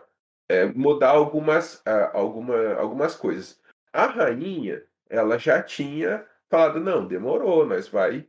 [0.49, 3.57] é, mudar algumas, alguma, algumas coisas.
[3.93, 8.27] A rainha, ela já tinha falado, não, demorou, mas vai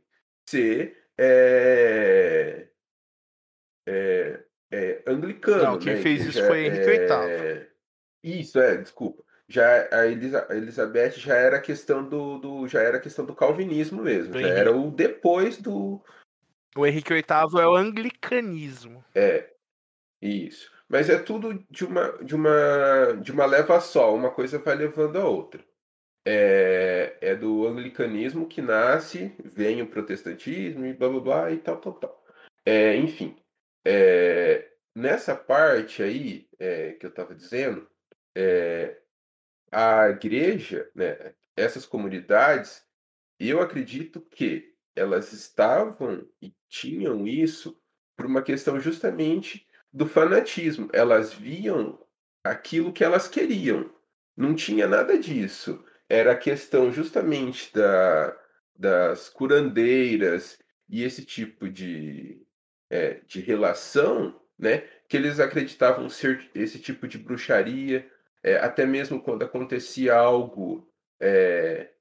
[0.49, 2.67] ser é,
[3.85, 5.63] é, é, anglicano.
[5.63, 6.01] Não, quem né?
[6.01, 7.67] fez isso foi Henrique VIII.
[8.23, 9.21] Isso, é, desculpa.
[9.51, 14.39] Já a Elizabeth já era questão do, do já era questão do calvinismo mesmo, do
[14.39, 14.59] já Henrique.
[14.59, 16.01] era o depois do
[16.75, 19.03] o Henrique VIII é o anglicanismo.
[19.13, 19.49] É.
[20.21, 20.71] Isso.
[20.87, 25.17] Mas é tudo de uma, de uma, de uma leva só, uma coisa vai levando
[25.17, 25.63] a outra.
[26.25, 31.77] É, é do anglicanismo que nasce, vem o protestantismo e blá blá blá e tal,
[31.77, 32.23] tal, tal.
[32.65, 33.35] É, enfim,
[33.83, 37.89] é, nessa parte aí é, que eu estava dizendo,
[38.35, 39.00] é,
[39.71, 42.83] a igreja, né, essas comunidades,
[43.39, 47.79] eu acredito que elas estavam e tinham isso
[48.15, 50.89] por uma questão justamente do fanatismo.
[50.93, 51.99] Elas viam
[52.43, 53.91] aquilo que elas queriam.
[54.35, 55.83] Não tinha nada disso.
[56.09, 58.37] Era a questão justamente da,
[58.75, 62.45] das curandeiras e esse tipo de,
[62.89, 68.10] é, de relação, né, que eles acreditavam ser esse tipo de bruxaria,
[68.43, 70.87] é, até mesmo quando acontecia algo,
[71.19, 71.91] é,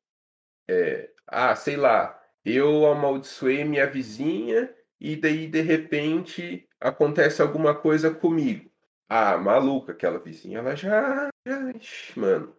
[0.69, 8.11] é, ah, sei lá, eu amaldiçoei minha vizinha e daí de repente acontece alguma coisa
[8.11, 8.71] comigo.
[9.09, 11.73] Ah, maluca, aquela vizinha, ela já, já
[12.17, 12.57] mano,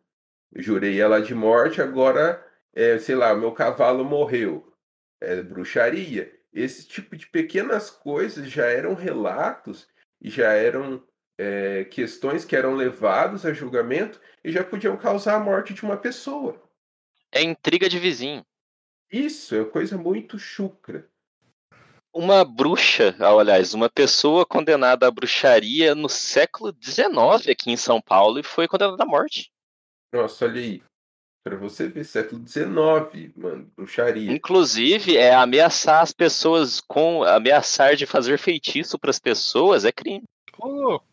[0.55, 4.67] jurei ela de morte, agora, é, sei lá, meu cavalo morreu.
[5.21, 6.31] É bruxaria.
[6.53, 9.87] Esse tipo de pequenas coisas já eram relatos
[10.19, 11.01] e já eram
[11.41, 15.97] é, questões que eram levados a julgamento e já podiam causar a morte de uma
[15.97, 16.61] pessoa.
[17.31, 18.45] É intriga de vizinho.
[19.11, 21.09] Isso, é coisa muito chucra.
[22.13, 28.37] Uma bruxa, aliás, uma pessoa condenada à bruxaria no século XIX aqui em São Paulo
[28.37, 29.51] e foi condenada à morte.
[30.13, 30.83] Nossa, olha aí.
[31.43, 34.31] Pra você ver, século XIX, mano, bruxaria.
[34.31, 37.23] Inclusive, é ameaçar as pessoas com.
[37.23, 40.23] ameaçar de fazer feitiço para as pessoas é crime.
[40.59, 41.10] Ô, louco.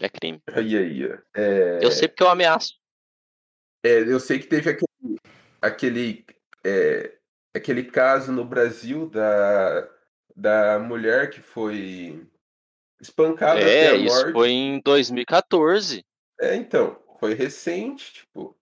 [0.00, 0.42] É crime.
[0.52, 1.02] Aí, aí.
[1.34, 1.78] É...
[1.82, 2.74] Eu sei porque eu ameaço.
[3.84, 5.18] É, eu sei que teve aquele.
[5.60, 6.26] aquele,
[6.64, 7.14] é,
[7.54, 9.88] aquele caso no Brasil da,
[10.36, 12.26] da mulher que foi
[13.00, 14.32] espancada É, até a isso morte.
[14.32, 16.04] foi em 2014.
[16.40, 18.56] É, então, foi recente, tipo,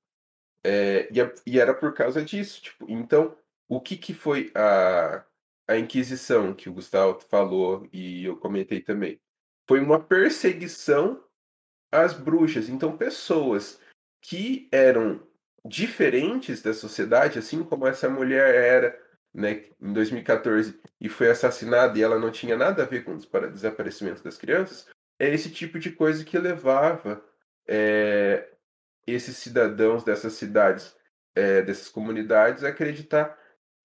[0.65, 3.37] é, e, a- e era por causa disso, tipo, então,
[3.69, 5.25] o que que foi a,
[5.69, 9.21] a Inquisição que o Gustavo falou e eu comentei também?
[9.69, 11.23] Foi uma perseguição
[11.91, 13.81] às bruxas, então pessoas
[14.21, 15.21] que eram
[15.65, 19.01] diferentes da sociedade, assim como essa mulher era,
[19.35, 23.51] né, em 2014 e foi assassinada e ela não tinha nada a ver com o
[23.51, 27.23] desaparecimento das crianças, é esse tipo de coisa que levava
[27.67, 28.49] é,
[29.07, 30.97] esses cidadãos dessas cidades,
[31.35, 33.37] é, dessas comunidades, a acreditar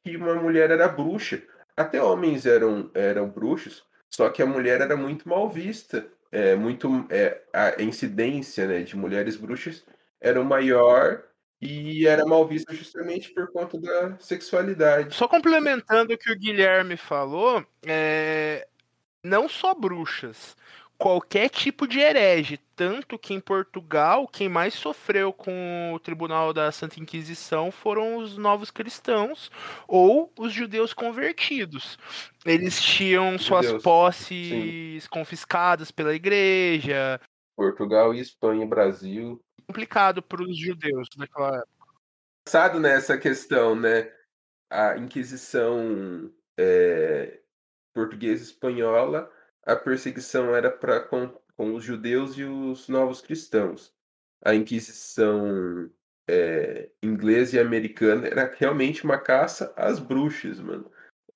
[0.04, 1.42] que uma mulher era bruxa.
[1.76, 6.08] Até homens eram, eram bruxos, só que a mulher era muito mal vista.
[6.36, 9.86] É, muito, é, a incidência né, de mulheres bruxas
[10.20, 11.22] era maior
[11.62, 15.14] e era mal vista justamente por conta da sexualidade.
[15.14, 18.68] Só complementando o que o Guilherme falou, é,
[19.24, 20.58] não só bruxas,
[21.04, 22.58] qualquer tipo de herege.
[22.78, 28.38] Tanto que em Portugal, quem mais sofreu com o Tribunal da Santa Inquisição foram os
[28.38, 29.52] novos cristãos
[29.86, 32.00] ou os judeus convertidos.
[32.46, 37.20] Eles tinham suas Judeus, posses confiscadas pela igreja.
[37.54, 39.42] Portugal, Espanha, Brasil.
[39.68, 41.94] Complicado para os judeus naquela época.
[42.48, 44.10] Engraçado nessa questão, né?
[44.70, 47.42] A Inquisição é,
[47.94, 49.30] portuguesa e espanhola,
[49.66, 53.94] a perseguição era para com, com os judeus e os novos cristãos.
[54.44, 55.90] A Inquisição
[56.28, 60.92] é, inglesa e americana era realmente uma caça às bruxas, mano.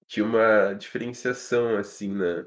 [0.05, 2.45] Tinha uma diferenciação assim na,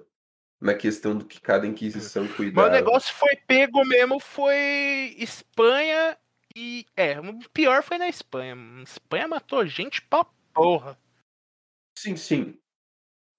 [0.60, 2.70] na questão do que cada Inquisição Mas o cuidava.
[2.70, 6.16] negócio foi pego mesmo, foi Espanha
[6.54, 6.86] e.
[6.96, 8.56] É, o pior foi na Espanha.
[8.82, 10.98] Espanha matou gente pra porra.
[11.98, 12.60] Sim, sim.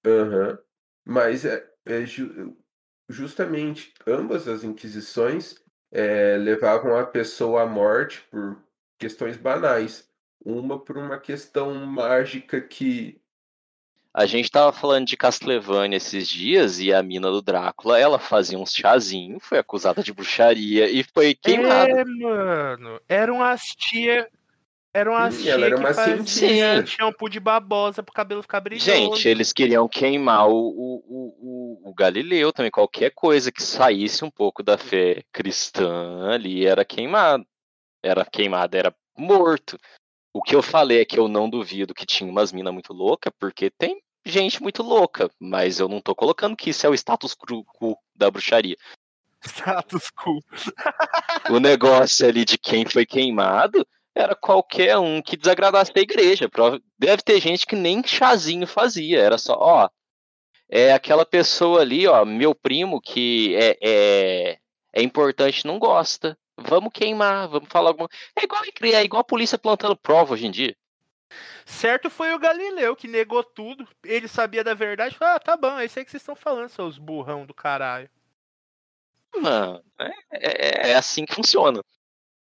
[0.06, 0.60] Aham.
[1.04, 2.56] Mas é, é ju-
[3.10, 5.56] justamente ambas as inquisições
[5.92, 8.58] é, levavam a pessoa à morte por
[8.98, 10.10] questões banais.
[10.44, 13.22] Uma por uma questão mágica que.
[14.14, 18.58] A gente tava falando de Castlevania esses dias e a mina do Drácula, ela fazia
[18.58, 21.92] uns chazinhos, foi acusada de bruxaria e foi queimada.
[21.92, 23.00] É, mano.
[23.08, 24.28] Eram as tia.
[24.94, 26.86] Eram as Sim, ela era uma cientista.
[26.86, 28.86] shampoo de babosa pro cabelo ficar brilhoso.
[28.86, 31.04] Gente, eles queriam queimar o, o,
[31.86, 32.70] o, o- Galileu também.
[32.72, 37.46] Qualquer coisa que saísse um pouco da fé cristã ali era queimado.
[38.04, 39.78] Era queimado, era morto.
[40.34, 43.32] O que eu falei é que eu não duvido que tinha umas minas muito loucas,
[43.40, 47.34] porque tem gente muito louca, mas eu não tô colocando que isso é o status
[47.36, 48.76] quo da bruxaria.
[49.44, 50.40] Status quo.
[51.50, 56.50] O negócio ali de quem foi queimado era qualquer um que desagradasse a igreja.
[56.98, 59.20] Deve ter gente que nem chazinho fazia.
[59.20, 59.90] Era só, ó,
[60.70, 64.60] é aquela pessoa ali, ó, meu primo que é, é,
[64.94, 66.38] é importante não gosta.
[66.58, 70.52] Vamos queimar, vamos falar alguma É igual, é igual a polícia plantando prova hoje em
[70.52, 70.76] dia.
[71.66, 73.88] Certo foi o Galileu que negou tudo.
[74.04, 75.16] Ele sabia da verdade.
[75.18, 78.10] Falou, ah, tá bom, é isso aí que vocês estão falando, seus burrão do caralho.
[79.36, 81.82] Mano, é, é- é assim que funciona.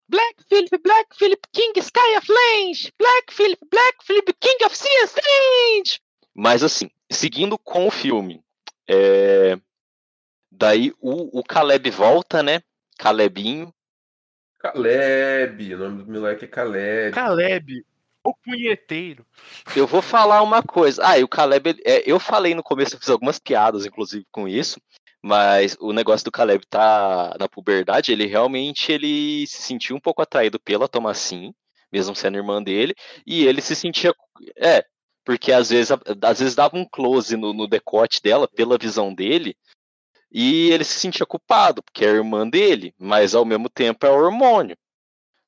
[0.09, 2.93] Black Philip, Black Philip, King Sky of Lange!
[2.99, 6.01] Black Philip, Black Philip, King of Sea Strange!
[6.35, 8.43] Mas assim, seguindo com o filme,
[8.88, 9.59] é,
[10.51, 12.61] daí o, o Caleb volta, né?
[12.99, 13.73] Calebinho.
[14.59, 17.14] Caleb, o nome do moleque é Caleb.
[17.14, 17.85] Caleb.
[18.23, 19.27] O punheteiro.
[19.77, 21.07] Eu vou falar uma coisa.
[21.07, 24.49] Ah, e o Caleb, é, eu falei no começo, eu fiz algumas piadas, inclusive, com
[24.49, 24.81] isso.
[25.26, 30.20] Mas o negócio do Caleb tá na puberdade, ele realmente ele se sentiu um pouco
[30.20, 31.54] atraído pela Thomasin,
[31.90, 32.94] mesmo sendo irmã dele,
[33.26, 34.14] e ele se sentia.
[34.54, 34.84] É,
[35.24, 39.56] porque às vezes, às vezes dava um close no, no decote dela, pela visão dele,
[40.30, 44.10] e ele se sentia culpado, porque é a irmã dele, mas ao mesmo tempo é
[44.10, 44.76] o hormônio.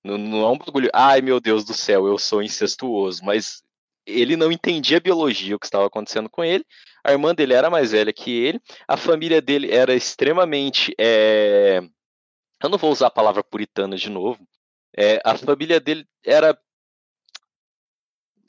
[0.03, 3.63] Não, não é um bagulho, ai meu Deus do céu, eu sou incestuoso, mas
[4.07, 6.65] ele não entendia a biologia, o que estava acontecendo com ele.
[7.05, 10.95] A irmã dele era mais velha que ele, a família dele era extremamente.
[10.99, 11.81] É...
[12.63, 14.39] Eu não vou usar a palavra puritana de novo.
[14.97, 16.59] É, a família dele era.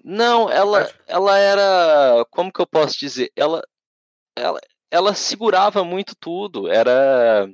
[0.03, 2.25] Não, ela, ela era.
[2.31, 3.29] Como que eu posso dizer?
[3.35, 3.61] Ela,
[4.33, 6.69] ela, ela segurava muito tudo.
[6.71, 7.49] Era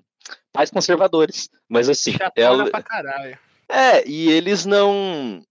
[0.52, 1.50] pais conservadores.
[1.68, 2.13] Mas assim.
[2.36, 2.70] ela...
[2.70, 3.38] pra caralho.
[3.68, 5.44] É, e eles não.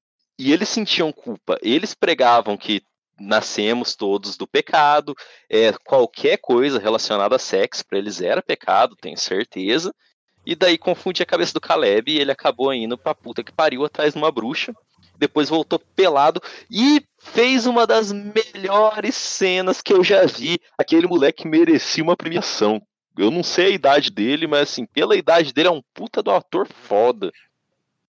[0.44, 1.56] E eles sentiam culpa.
[1.62, 2.82] Eles pregavam que
[3.16, 5.14] nascemos todos do pecado.
[5.48, 9.94] É, qualquer coisa relacionada a sexo para eles era pecado, tenho certeza.
[10.44, 13.84] E daí confunde a cabeça do Caleb e ele acabou indo pra puta que pariu
[13.84, 14.74] atrás de uma bruxa.
[15.16, 20.58] Depois voltou pelado e fez uma das melhores cenas que eu já vi.
[20.76, 22.82] Aquele moleque merecia uma premiação.
[23.16, 26.32] Eu não sei a idade dele, mas assim, pela idade dele é um puta do
[26.32, 27.30] ator foda.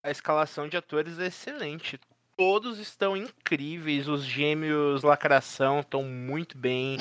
[0.03, 1.99] A escalação de atores é excelente
[2.39, 4.07] todos estão incríveis.
[4.07, 6.97] Os gêmeos Lacração estão muito bem.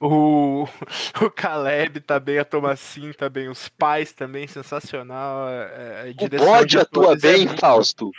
[0.00, 0.64] O,
[1.20, 5.46] o Caleb tá bem, a Tomacin tá bem, os pais também, sensacional.
[5.50, 8.10] É, a o bode atua bem, é Fausto.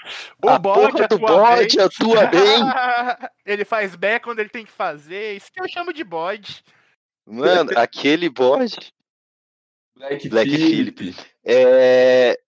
[0.44, 1.86] O a bode atua bode bem.
[1.86, 2.62] atua bem.
[3.44, 5.38] ele faz back quando ele tem que fazer.
[5.38, 6.64] Isso que eu chamo de bode.
[7.26, 8.94] Mano, aquele bode.
[9.98, 10.52] Black, Black.
[10.52, 11.16] Phillip.
[11.44, 12.40] É,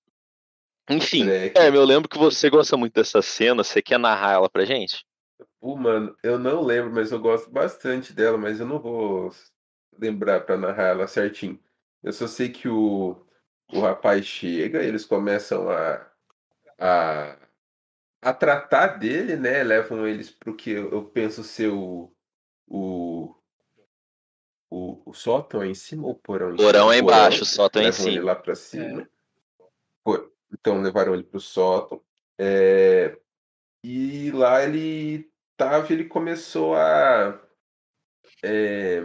[0.92, 3.64] enfim, é, eu lembro que você gosta muito dessa cena.
[3.64, 5.06] Você quer narrar ela pra gente?
[5.60, 9.32] Pô, mano, eu não lembro, mas eu gosto bastante dela, mas eu não vou
[9.98, 11.60] lembrar pra narrar ela certinho.
[12.04, 13.24] Eu só sei que o,
[13.72, 16.08] o rapaz chega, eles começam a,
[16.80, 17.38] a,
[18.22, 19.64] a tratar dele, né?
[19.64, 22.12] Levam eles pro que eu penso ser o,
[22.68, 23.36] o,
[24.70, 26.56] o, o sótão é em cima ou o porão?
[26.56, 28.10] Porão é embaixo, o sótão é em cima.
[28.10, 29.02] Ele lá pra cima.
[29.02, 29.08] É.
[30.04, 32.02] Por, então levaram ele para o sótão.
[32.40, 33.18] É,
[33.84, 37.40] e lá ele tava, ele começou a
[38.44, 39.00] é,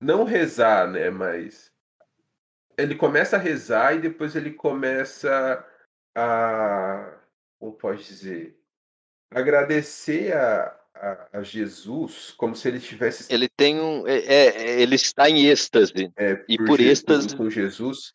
[0.00, 1.10] não rezar, né?
[1.10, 1.72] Mas
[2.76, 5.66] ele começa a rezar e depois ele começa
[6.16, 7.18] a,
[7.58, 8.58] como pode dizer,
[9.30, 13.32] agradecer a, a, a, Jesus como se ele tivesse.
[13.32, 14.06] Ele tem um.
[14.06, 16.12] É, é ele está em êxtase.
[16.16, 17.36] É, e por êxtase.
[17.36, 18.12] Com Jesus.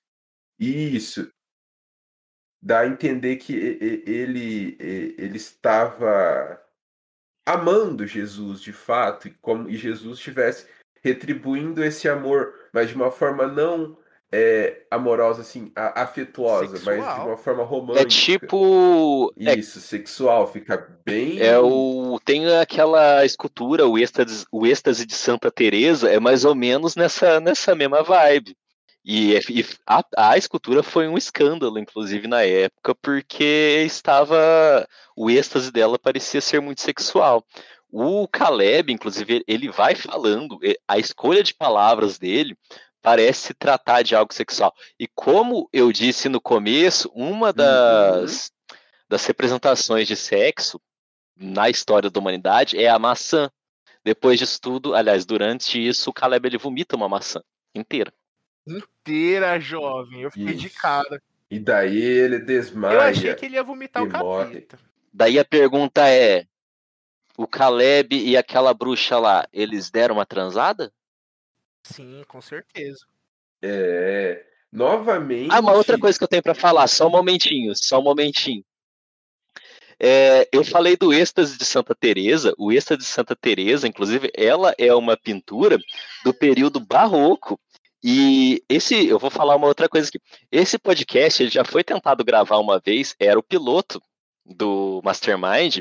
[0.58, 1.30] Isso
[2.66, 6.60] dá a entender que ele, ele estava
[7.46, 10.66] amando Jesus de fato, e como e Jesus estivesse
[11.04, 13.96] retribuindo esse amor, mas de uma forma não
[14.32, 16.98] é, amorosa, assim, afetuosa, sexual.
[16.98, 18.02] mas de uma forma é romântica.
[18.02, 19.32] É tipo.
[19.38, 19.82] Isso, é...
[19.82, 20.76] sexual, fica
[21.06, 21.40] bem.
[21.40, 22.20] É o.
[22.26, 27.40] Tem aquela escultura, o êxtase, o êxtase de Santa Teresa, é mais ou menos nessa,
[27.40, 28.58] nessa mesma vibe.
[29.08, 34.36] E, e a, a, escultura foi um escândalo, inclusive, na época, porque estava.
[35.16, 37.46] O êxtase dela parecia ser muito sexual.
[37.92, 42.58] O Caleb, inclusive, ele vai falando, a escolha de palavras dele
[43.00, 44.74] parece tratar de algo sexual.
[45.00, 48.78] E como eu disse no começo, uma das, uhum.
[49.08, 50.82] das representações de sexo
[51.38, 53.52] na história da humanidade é a maçã.
[54.04, 57.42] Depois disso tudo, aliás, durante isso, o Caleb ele vomita uma maçã
[57.76, 58.12] inteira
[58.68, 60.22] inteira, jovem.
[60.22, 60.62] Eu fiquei Isso.
[60.62, 61.22] de cara.
[61.50, 62.96] E daí ele desmaia.
[62.96, 64.80] Eu achei que ele ia vomitar o capeta.
[65.14, 66.46] Daí a pergunta é:
[67.38, 70.92] o Caleb e aquela bruxa lá, eles deram uma transada?
[71.84, 73.06] Sim, com certeza.
[73.62, 74.46] É.
[74.72, 75.50] Novamente.
[75.52, 78.64] Ah, uma outra coisa que eu tenho para falar, só um momentinho, só um momentinho.
[79.98, 82.54] É, eu falei do êxtase de Santa Teresa.
[82.58, 85.78] O êxtase de Santa Teresa, inclusive, ela é uma pintura
[86.24, 87.58] do período barroco
[88.08, 90.20] e esse, eu vou falar uma outra coisa aqui.
[90.52, 94.00] Esse podcast ele já foi tentado gravar uma vez, era o piloto
[94.46, 95.80] do Mastermind,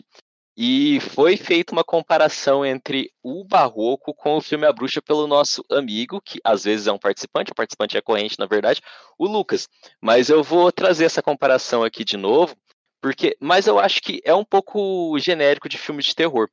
[0.57, 5.62] e foi feita uma comparação entre o Barroco com o filme A Bruxa pelo nosso
[5.70, 8.80] amigo, que às vezes é um participante, o participante é corrente, na verdade,
[9.18, 9.68] o Lucas.
[10.01, 12.57] Mas eu vou trazer essa comparação aqui de novo,
[13.03, 16.49] porque, mas eu acho que é um pouco genérico de filme de terror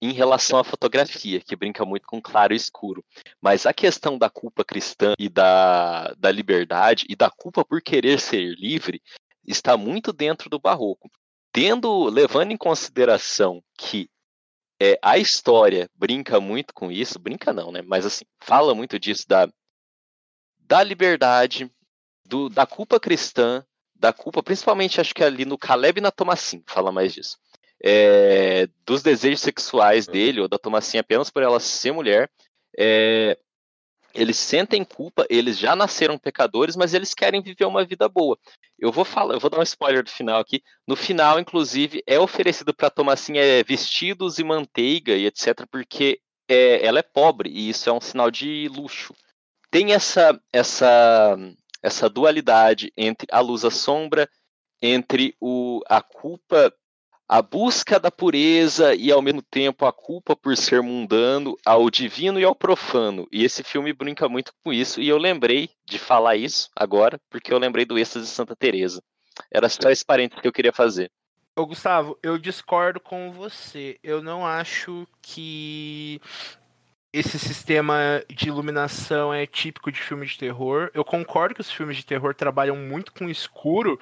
[0.00, 3.04] em relação à fotografia, que brinca muito com claro e escuro.
[3.40, 8.20] Mas a questão da culpa cristã e da, da liberdade e da culpa por querer
[8.20, 9.02] ser livre
[9.46, 11.10] está muito dentro do barroco.
[11.52, 14.08] tendo, levando em consideração que
[14.80, 17.82] é, a história brinca muito com isso, brinca não, né?
[17.82, 19.48] Mas assim, fala muito disso da,
[20.60, 21.68] da liberdade,
[22.24, 26.62] do, da culpa cristã, da culpa, principalmente acho que ali no Caleb e na Tomassin,
[26.66, 27.38] fala mais disso.
[27.82, 30.12] É, dos desejos sexuais uhum.
[30.12, 32.30] dele, ou da Tomassin apenas por ela ser mulher.
[32.76, 33.38] É,
[34.14, 38.38] eles sentem culpa, eles já nasceram pecadores, mas eles querem viver uma vida boa.
[38.78, 40.62] Eu vou falar, eu vou dar um spoiler do final aqui.
[40.86, 46.84] No final, inclusive, é oferecido para Tomassinha é, vestidos e manteiga e etc, porque é,
[46.84, 49.14] ela é pobre e isso é um sinal de luxo.
[49.70, 51.36] Tem essa essa
[51.82, 54.28] essa dualidade entre a luz e a sombra,
[54.80, 56.72] entre o, a culpa
[57.28, 62.40] a busca da pureza e ao mesmo tempo a culpa por ser mundano ao divino
[62.40, 63.28] e ao profano.
[63.30, 67.52] E esse filme brinca muito com isso e eu lembrei de falar isso agora porque
[67.52, 69.02] eu lembrei do êxtase de Santa Teresa.
[69.52, 71.10] Era só esse parênteses que eu queria fazer.
[71.54, 73.98] Ô Gustavo, eu discordo com você.
[74.02, 76.20] Eu não acho que
[77.12, 80.90] esse sistema de iluminação é típico de filme de terror.
[80.94, 84.00] Eu concordo que os filmes de terror trabalham muito com escuro,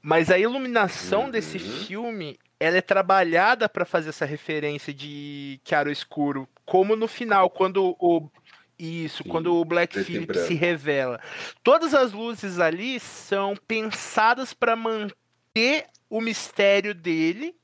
[0.00, 1.30] mas a iluminação uhum.
[1.30, 7.50] desse filme ela é trabalhada para fazer essa referência de Chiaro Escuro, como no final,
[7.50, 8.30] quando o
[8.78, 11.20] isso, Sim, quando o Black Phillip se revela.
[11.62, 17.54] Todas as luzes ali são pensadas para manter o mistério dele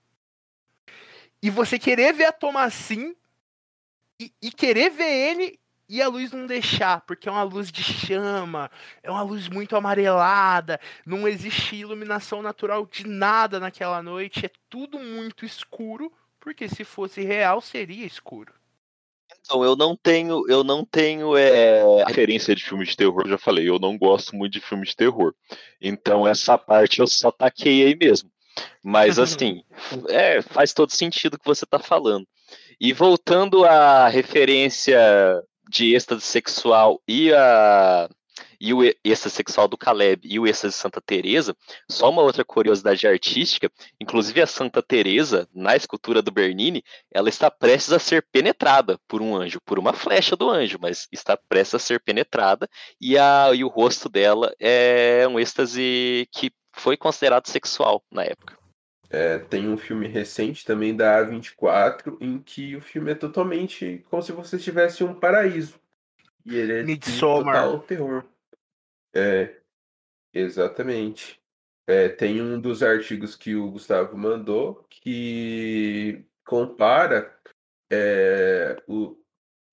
[1.40, 3.14] e você querer ver a Thomasin
[4.20, 7.82] e, e querer ver ele e a luz não deixar, porque é uma luz de
[7.82, 8.70] chama,
[9.03, 14.99] é uma luz muito amarelada, não existe iluminação natural de nada naquela noite, é tudo
[14.99, 18.53] muito escuro, porque se fosse real seria escuro.
[19.41, 23.39] Então, eu não tenho, eu não tenho é, referência de filme de terror, eu já
[23.39, 25.34] falei, eu não gosto muito de filme de terror.
[25.80, 28.30] Então, essa parte eu só taquei aí mesmo.
[28.82, 29.62] Mas assim,
[30.09, 32.26] é, faz todo sentido o que você está falando.
[32.80, 34.99] E voltando à referência
[35.69, 38.09] de êxtase sexual e a
[38.61, 41.57] e o êxtase sexual do Caleb e o êxtase de Santa Teresa,
[41.89, 47.51] só uma outra curiosidade artística, inclusive a Santa Teresa, na escultura do Bernini, ela está
[47.51, 51.75] prestes a ser penetrada por um anjo, por uma flecha do anjo, mas está prestes
[51.77, 52.69] a ser penetrada
[53.01, 58.58] e, a, e o rosto dela é um êxtase que foi considerado sexual na época.
[59.11, 64.23] É, tem um filme recente também da A24 em que o filme é totalmente como
[64.23, 65.81] se você estivesse em um paraíso.
[66.45, 67.65] E ele é Midsommar.
[67.65, 68.25] total terror.
[69.15, 69.57] É,
[70.33, 71.41] exatamente.
[71.87, 77.35] É, tem um dos artigos que o Gustavo mandou que compara
[77.91, 79.17] é, o,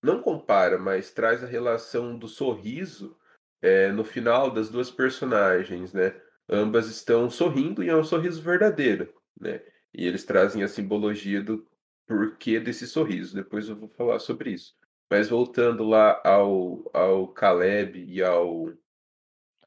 [0.02, 3.18] não compara, mas traz a relação do sorriso
[3.62, 6.16] é, no final das duas personagens, né?
[6.48, 9.62] Ambas estão sorrindo e é um sorriso verdadeiro né?
[9.94, 11.68] E eles trazem a simbologia do
[12.06, 13.36] porquê desse sorriso.
[13.36, 14.76] Depois eu vou falar sobre isso.
[15.10, 18.74] Mas voltando lá ao, ao Caleb e ao.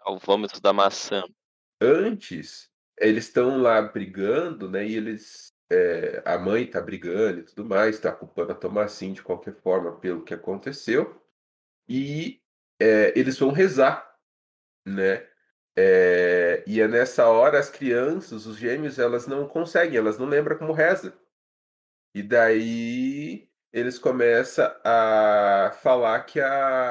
[0.00, 1.22] Ao vômito da maçã.
[1.80, 4.86] Antes, eles estão lá brigando, né?
[4.86, 5.52] E eles.
[5.70, 9.98] É, a mãe tá brigando e tudo mais, tá culpando a Tomassin de qualquer forma
[9.98, 11.22] pelo que aconteceu.
[11.86, 12.40] E
[12.80, 14.16] é, eles vão rezar,
[14.86, 15.27] né?
[15.80, 20.58] É, e é nessa hora as crianças, os gêmeos, elas não conseguem, elas não lembram
[20.58, 21.16] como reza.
[22.12, 26.90] E daí eles começam a falar que a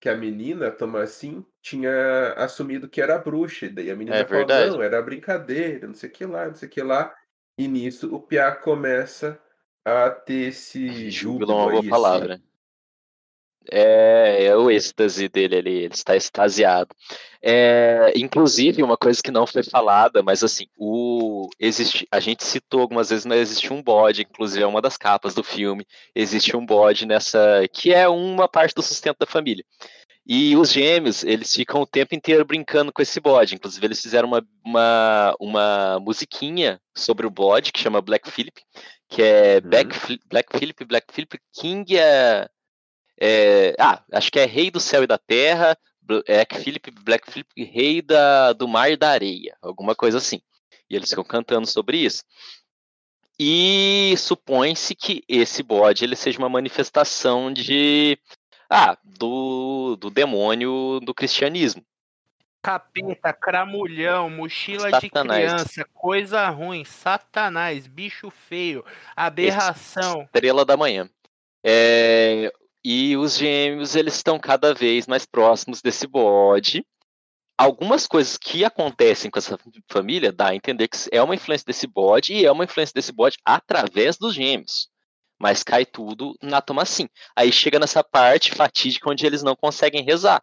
[0.00, 3.66] que a menina, Tomassin, tinha assumido que era bruxa.
[3.66, 6.54] E daí a menina é fala, não, era brincadeira, não sei o que lá, não
[6.54, 7.14] sei o que lá.
[7.58, 9.38] E nisso o Piá começa
[9.84, 12.40] a ter esse júbilo, uma boa palavra.
[13.70, 16.94] É, é o êxtase dele ali, ele está extasiado.
[17.42, 22.80] É, inclusive, uma coisa que não foi falada, mas assim, o, existe, a gente citou
[22.80, 26.64] algumas vezes, mas existe um bode, inclusive é uma das capas do filme, existe um
[26.64, 29.64] bode nessa, que é uma parte do sustento da família.
[30.26, 33.54] E os gêmeos, eles ficam o tempo inteiro brincando com esse bode.
[33.54, 38.62] Inclusive, eles fizeram uma, uma, uma musiquinha sobre o bode, que chama Black Philip,
[39.08, 39.70] que é uhum.
[39.70, 42.48] Black, Black Philip, Black Philip King é
[43.20, 47.64] é, ah, acho que é Rei do Céu e da Terra, Black Philip, Black Philip,
[47.64, 50.40] Rei da, do Mar e da Areia, alguma coisa assim.
[50.88, 52.24] E eles ficam cantando sobre isso.
[53.38, 58.18] E supõe-se que esse bode ele seja uma manifestação de
[58.68, 61.82] ah, do, do demônio do cristianismo.
[62.62, 65.40] Capeta, cramulhão, mochila Satanás.
[65.40, 68.84] de criança, coisa ruim, satanás, bicho feio,
[69.16, 70.22] aberração.
[70.22, 71.08] Estrela da manhã.
[71.64, 72.52] É,
[72.84, 76.84] e os gêmeos eles estão cada vez mais próximos desse bode,
[77.56, 79.58] algumas coisas que acontecem com essa
[79.90, 83.12] família dá a entender que é uma influência desse bode e é uma influência desse
[83.12, 84.88] bode através dos gêmeos.
[85.38, 87.08] Mas cai tudo na Tomassim.
[87.36, 90.42] Aí chega nessa parte fatídica onde eles não conseguem rezar.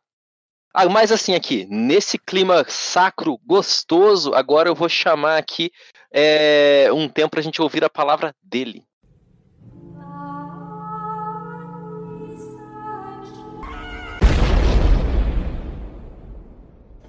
[0.74, 5.72] Ah, mas assim aqui, nesse clima sacro, gostoso, agora eu vou chamar aqui
[6.12, 8.84] é, um tempo para a gente ouvir a palavra dele.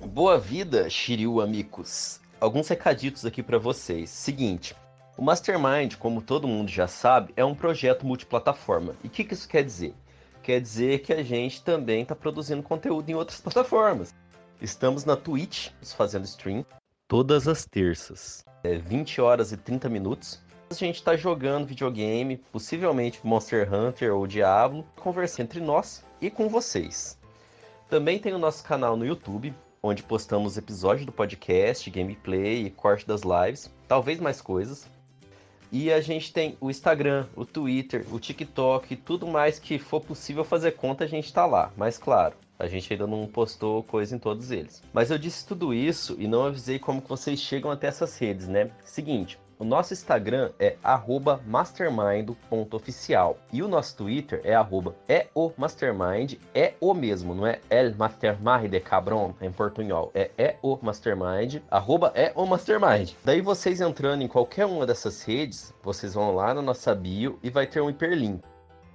[0.09, 2.19] Boa vida, Shiryu amigos.
[2.41, 4.09] Alguns recaditos aqui para vocês.
[4.09, 4.75] Seguinte,
[5.19, 8.97] o Mastermind, como todo mundo já sabe, é um projeto multiplataforma.
[9.05, 9.95] E o que, que isso quer dizer?
[10.43, 14.15] Quer dizer que a gente também está produzindo conteúdo em outras plataformas.
[14.63, 16.65] Estamos na Twitch, fazendo stream,
[17.07, 18.43] todas as terças.
[18.65, 20.41] É 20 horas e 30 minutos.
[20.71, 26.49] A gente está jogando videogame, possivelmente Monster Hunter ou Diablo, conversando entre nós e com
[26.49, 27.19] vocês.
[27.91, 33.23] Também tem o nosso canal no YouTube, onde postamos episódios do podcast, gameplay corte das
[33.23, 34.89] lives, talvez mais coisas.
[35.71, 40.43] E a gente tem o Instagram, o Twitter, o TikTok, tudo mais que for possível
[40.43, 41.71] fazer conta, a gente tá lá.
[41.77, 44.83] Mas claro, a gente ainda não postou coisa em todos eles.
[44.93, 48.71] Mas eu disse tudo isso e não avisei como vocês chegam até essas redes, né?
[48.85, 50.77] Seguinte, o nosso Instagram é
[51.47, 53.39] mastermind.oficial.
[53.53, 55.27] E o nosso Twitter é arroba é
[56.81, 60.13] o mesmo, não é el mastermind cabron em portunhol.
[60.15, 63.15] É é o mastermind, arroba é o mastermind.
[63.25, 67.51] Daí vocês entrando em qualquer uma dessas redes, vocês vão lá na nossa bio e
[67.51, 68.41] vai ter um hiperlink.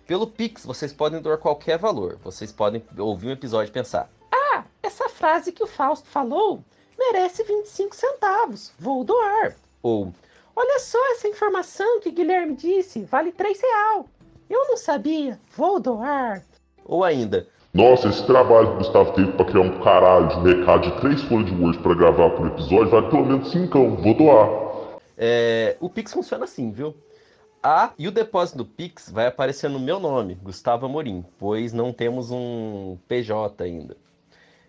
[0.07, 2.17] Pelo Pix, vocês podem doar qualquer valor.
[2.17, 6.63] Vocês podem ouvir um episódio e pensar: Ah, essa frase que o Fausto falou
[6.97, 9.55] merece 25 centavos, vou doar.
[9.81, 10.13] Ou,
[10.55, 14.05] olha só essa informação que Guilherme disse, vale 3 real.
[14.49, 16.43] Eu não sabia, vou doar.
[16.85, 20.91] Ou ainda, nossa, esse trabalho que o Gustavo teve para criar um caralho de recado
[20.91, 24.49] de três folhas de Word para gravar por episódio vale pelo menos 5, vou doar.
[25.17, 26.93] É, o Pix funciona assim, viu?
[27.63, 31.93] Ah, e o depósito do Pix vai aparecer no meu nome, Gustavo Amorim, pois não
[31.93, 33.95] temos um PJ ainda.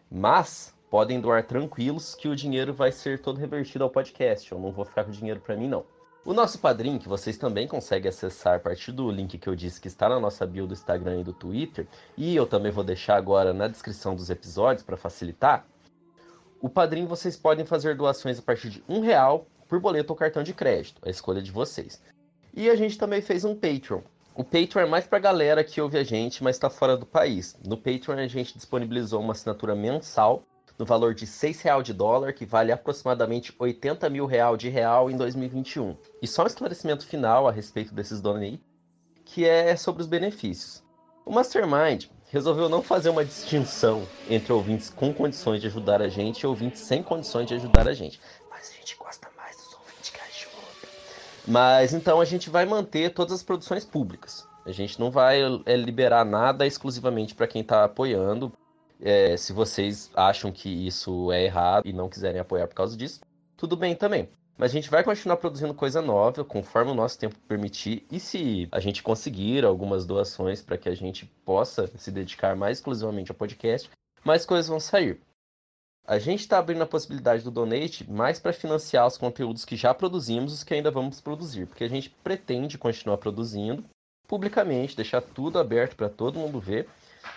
[0.09, 4.53] Mas podem doar tranquilos que o dinheiro vai ser todo revertido ao podcast.
[4.53, 5.87] Eu não vou ficar com dinheiro para mim, não.
[6.23, 9.81] O nosso padrinho, que vocês também conseguem acessar a partir do link que eu disse
[9.81, 13.17] que está na nossa bio do Instagram e do Twitter, e eu também vou deixar
[13.17, 15.65] agora na descrição dos episódios para facilitar.
[16.61, 20.43] O padrinho vocês podem fazer doações a partir de um real por boleto ou cartão
[20.43, 22.03] de crédito, a escolha de vocês.
[22.53, 24.03] E a gente também fez um Patreon.
[24.35, 27.59] O Patreon é mais para galera que ouve a gente, mas está fora do país.
[27.67, 30.45] No Patreon a gente disponibilizou uma assinatura mensal
[30.79, 35.11] no valor de R$ real de dólar, que vale aproximadamente 80 mil real de real
[35.11, 35.97] em 2021.
[36.21, 38.61] E só um esclarecimento final a respeito desses donate,
[39.25, 40.83] que é sobre os benefícios.
[41.25, 46.41] O Mastermind resolveu não fazer uma distinção entre ouvintes com condições de ajudar a gente
[46.41, 48.21] e ouvintes sem condições de ajudar a gente.
[48.51, 50.89] Mas a gente gosta mais dos ouvintes que ajudam.
[51.47, 54.49] Mas então a gente vai manter todas as produções públicas.
[54.65, 58.53] A gente não vai é, liberar nada exclusivamente para quem está apoiando,
[59.03, 63.21] é, se vocês acham que isso é errado e não quiserem apoiar por causa disso,
[63.57, 64.29] tudo bem também.
[64.57, 68.07] Mas a gente vai continuar produzindo coisa nova, conforme o nosso tempo permitir.
[68.11, 72.79] E se a gente conseguir algumas doações para que a gente possa se dedicar mais
[72.79, 73.91] exclusivamente ao podcast,
[74.25, 75.21] mais coisas vão sair.
[76.07, 79.95] A gente está abrindo a possibilidade do donate mais para financiar os conteúdos que já
[79.95, 83.85] produzimos os que ainda vamos produzir, porque a gente pretende continuar produzindo
[84.27, 86.89] publicamente, deixar tudo aberto para todo mundo ver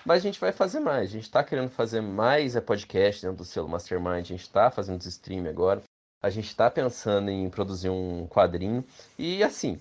[0.05, 1.09] mas a gente vai fazer mais.
[1.09, 4.19] A gente está querendo fazer mais é podcast dentro do selo Mastermind.
[4.19, 5.81] A gente está fazendo os stream agora.
[6.21, 8.83] A gente está pensando em produzir um quadrinho.
[9.17, 9.79] E assim,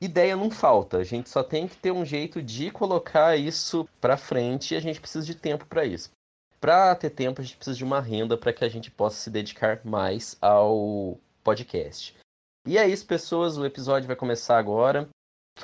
[0.00, 0.98] ideia não falta.
[0.98, 4.80] A gente só tem que ter um jeito de colocar isso para frente e a
[4.80, 6.10] gente precisa de tempo para isso.
[6.60, 9.30] Para ter tempo, a gente precisa de uma renda para que a gente possa se
[9.30, 12.16] dedicar mais ao podcast.
[12.66, 13.56] E é isso, pessoas.
[13.56, 15.08] O episódio vai começar agora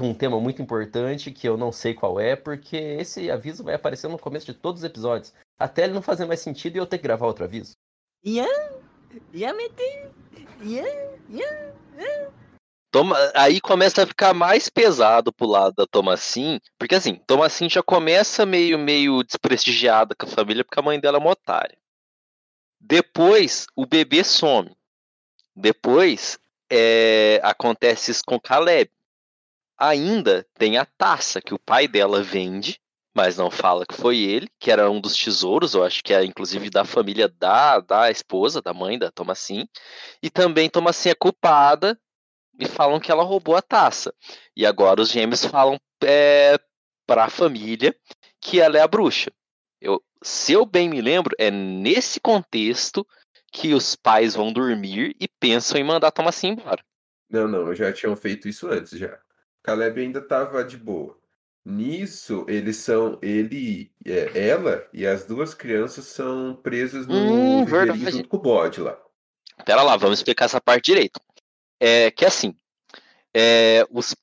[0.01, 4.09] um tema muito importante que eu não sei qual é, porque esse aviso vai aparecer
[4.09, 5.35] no começo de todos os episódios.
[5.59, 7.73] Até ele não fazer mais sentido e eu ter que gravar outro aviso.
[8.25, 8.51] Yeah,
[9.35, 10.09] yeah, mete,
[10.63, 10.89] yeah,
[11.29, 11.73] yeah.
[12.93, 17.83] Toma, aí começa a ficar mais pesado pro lado da Tomassin, porque assim, Tomassin já
[17.83, 21.79] começa meio meio desprestigiada com a família porque a mãe dela é uma otária.
[22.79, 24.77] Depois o bebê some.
[25.57, 26.39] Depois
[26.71, 28.91] é, acontece isso com Caleb.
[29.79, 32.81] Ainda tem a taça que o pai dela vende,
[33.15, 36.25] mas não fala que foi ele, que era um dos tesouros, eu acho que é
[36.25, 39.69] inclusive da família da, da esposa, da mãe da Tomassin.
[40.23, 41.99] E também Tomassin é culpada
[42.59, 44.15] e falam que ela roubou a taça.
[44.57, 46.59] E agora os gêmeos falam é,
[47.07, 47.95] para a família
[48.41, 49.31] que ela é a bruxa.
[49.81, 53.07] Eu, se eu bem me lembro, é nesse contexto
[53.53, 56.83] que os pais vão dormir e pensam em mandar Thomasin embora.
[57.29, 59.19] Não, não, já tinham feito isso antes já.
[59.63, 61.17] Caleb ainda estava de boa.
[61.65, 63.19] Nisso, eles são.
[63.23, 67.65] Ele, é, ela e as duas crianças são presas no Hum,
[68.11, 68.99] junto com o bode lá.
[69.65, 71.21] Pera lá, vamos explicar essa parte direito.
[71.79, 72.55] É que assim,
[73.33, 74.15] é, os,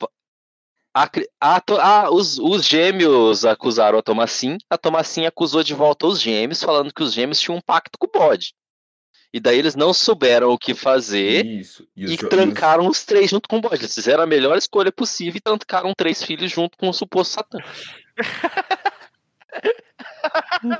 [0.93, 1.09] a
[1.39, 6.61] a a- os, os gêmeos acusaram a Tomassin, a Tomassin acusou de volta os gêmeos,
[6.61, 8.53] falando que os gêmeos tinham um pacto com o bode.
[9.31, 11.87] E daí eles não souberam o que fazer Isso.
[11.95, 13.75] E, trancaram os três junto com o bode.
[13.75, 17.59] Eles fizeram a melhor escolha possível e trancaram três filhos junto com o suposto Satã.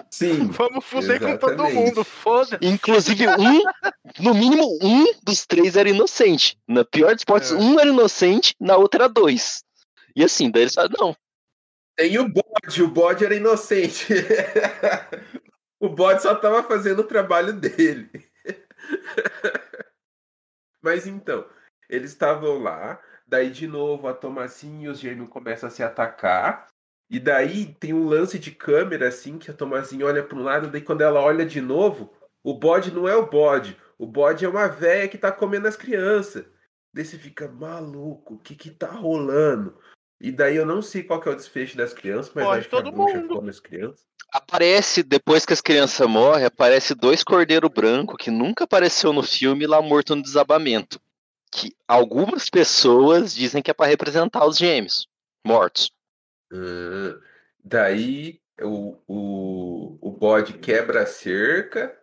[0.10, 0.48] Sim.
[0.48, 1.76] Vamos fuder com todo Exatamente.
[1.76, 2.60] mundo, foda.
[2.62, 3.62] Inclusive, um,
[4.20, 6.58] no mínimo, um dos três era inocente.
[6.68, 7.58] Na pior das hipóteses, É.
[7.58, 9.64] um era inocente, na outra era dois.
[10.16, 11.16] E assim, daí eles falaram, não,
[11.96, 14.08] Tem o bode, o bode era inocente.
[15.80, 18.10] o bode só estava fazendo o trabalho dele.
[20.82, 21.48] Mas então,
[21.90, 26.68] eles estavam lá, daí de novo a Tomassinha e os gêmeos começam a se atacar.
[27.10, 30.70] E daí tem um lance de câmera assim que a Tomassinha olha para um lado,
[30.70, 32.14] daí quando ela olha de novo,
[32.44, 35.76] o bode não é o bode, o bode é uma véia que tá comendo as
[35.76, 36.46] crianças.
[36.94, 39.78] Daí você fica maluco, o que que tá rolando?
[40.20, 42.70] E daí eu não sei qual que é o desfecho das crianças, mas Morre acho
[42.70, 43.34] que a todo bruxa mundo.
[43.36, 44.06] come as crianças.
[44.32, 49.66] aparece, depois que as crianças morrem, aparece dois cordeiros brancos que nunca apareceu no filme
[49.66, 51.00] lá morto no desabamento.
[51.52, 55.08] Que algumas pessoas dizem que é para representar os gêmeos
[55.46, 55.92] mortos.
[56.52, 57.20] Ah,
[57.64, 61.98] daí o, o, o bode quebra a cerca,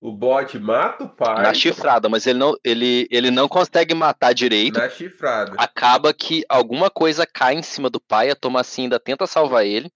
[0.00, 4.32] o bode mata o pai Na chifrada, mas ele não, ele, ele não consegue matar
[4.32, 4.78] direito.
[4.78, 5.52] na chifrada.
[5.58, 9.90] Acaba que alguma coisa cai em cima do pai, a Tomassinha ainda tenta salvar ele.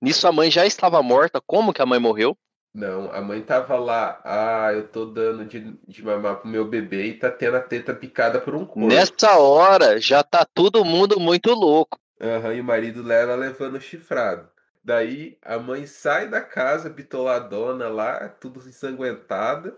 [0.00, 1.42] Nisso a mãe já estava morta.
[1.46, 2.36] Como que a mãe morreu?
[2.72, 7.06] Não, a mãe tava lá, ah, eu tô dando de, de mamar pro meu bebê
[7.06, 8.86] e tá tendo a teta picada por um corpo.
[8.86, 11.98] Nessa hora já tá todo mundo muito louco.
[12.20, 14.48] Aham, e o marido dela levando chifrado.
[14.82, 19.76] Daí a mãe sai da casa, bitoladona lá, tudo ensanguentada,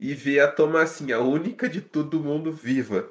[0.00, 3.08] e vê a Tomassinha, a única de todo mundo viva.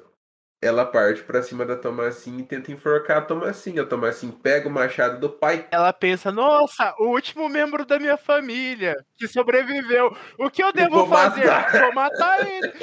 [0.61, 3.83] Ela parte pra cima da Tomassinha e tenta enforcar a Tomassinha.
[3.83, 5.67] A Tomassinha pega o machado do pai.
[5.69, 10.15] Ela pensa, nossa, o último membro da minha família que sobreviveu.
[10.39, 11.45] O que eu devo vou fazer?
[11.45, 12.73] matar." Vou matar ele.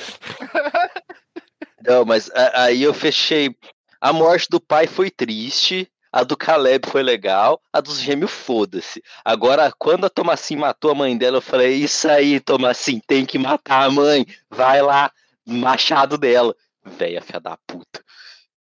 [1.85, 3.57] Não, mas aí eu fechei.
[4.01, 5.91] A morte do pai foi triste.
[6.13, 7.61] A do Caleb foi legal.
[7.73, 9.03] A dos gêmeos, foda-se.
[9.25, 13.39] Agora, quando a Tomassin matou a mãe dela, eu falei: Isso aí, Tomassin, tem que
[13.39, 14.27] matar a mãe.
[14.51, 15.11] Vai lá,
[15.47, 16.55] machado dela.
[16.85, 18.05] Véia filha da puta.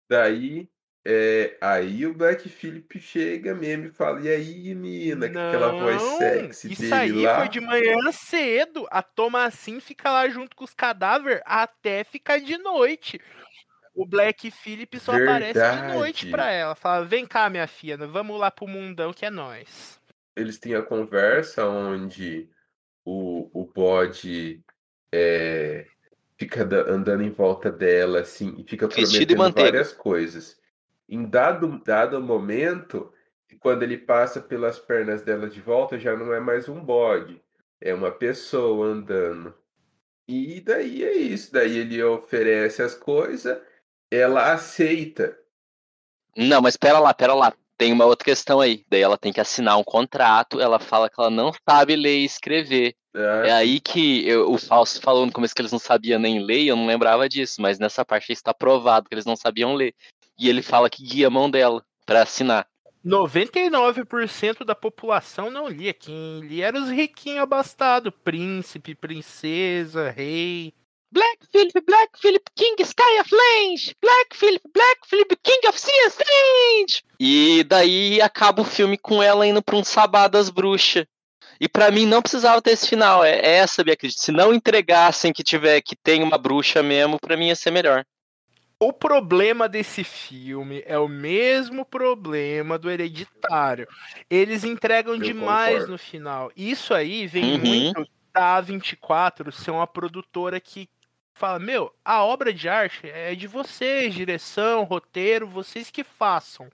[0.10, 0.70] Daí,
[1.06, 6.02] é, aí o Black Phillip chega mesmo e fala: E aí, menina, com aquela voz
[6.18, 7.40] sexy Isso dele aí lá.
[7.40, 8.88] foi de manhã cedo.
[8.90, 13.20] A Tomassin fica lá junto com os cadáveres até ficar de noite.
[13.94, 16.32] O Black Phillip só aparece de noite Verdade.
[16.32, 16.76] pra ela.
[16.76, 20.00] Fala, vem cá, minha filha, vamos lá pro mundão que é nós.
[20.36, 22.50] eles têm a conversa onde
[23.06, 24.62] o, o bode
[25.12, 25.86] é,
[26.38, 30.60] fica da- andando em volta dela, assim, e fica Vestido prometendo várias coisas.
[31.08, 33.14] Em dado, dado momento,
[33.60, 37.40] quando ele passa pelas pernas dela de volta, já não é mais um bode,
[37.80, 39.54] é uma pessoa andando.
[40.28, 43.62] E daí é isso, daí ele oferece as coisas,
[44.16, 45.38] ela aceita.
[46.36, 47.54] Não, mas pera lá, pera lá.
[47.78, 48.84] Tem uma outra questão aí.
[48.90, 50.60] Daí ela tem que assinar um contrato.
[50.60, 52.96] Ela fala que ela não sabe ler e escrever.
[53.16, 56.40] Ah, É aí que eu- o Fausto falou no começo que eles não sabiam nem
[56.44, 59.36] ler, e eu não lembrava disso, mas nessa parte aí está provado que eles não
[59.36, 59.94] sabiam ler.
[60.40, 62.68] E ele fala que guia a mão dela pra assinar.
[63.04, 65.94] 99% da população não lia.
[65.94, 68.14] Quem lia eram os riquinhos abastados.
[68.24, 70.74] Príncipe, princesa, rei.
[71.14, 76.08] Black Philip, Black Philip, King Sky of Lange, Black Philip, Black Philip, King of Sea
[76.08, 77.04] Strange.
[77.20, 81.06] E daí acaba o filme com ela indo pra um sabá das bruxas.
[81.60, 83.24] E pra mim não precisava ter esse final.
[83.24, 84.22] É, é essa, minha crítica.
[84.22, 88.04] Se não entregassem que tiver que tem uma bruxa mesmo, pra mim ia ser melhor.
[88.80, 93.88] O problema desse filme é o mesmo problema do Hereditário.
[94.30, 95.92] Eles entregam Eu demais concordo.
[95.94, 96.52] no final.
[96.58, 97.60] Isso aí vem Uhum.
[97.60, 100.90] muito da A24 ser uma produtora que
[101.34, 106.70] fala: Meu, a obra de arte é de vocês, direção, roteiro, vocês que façam.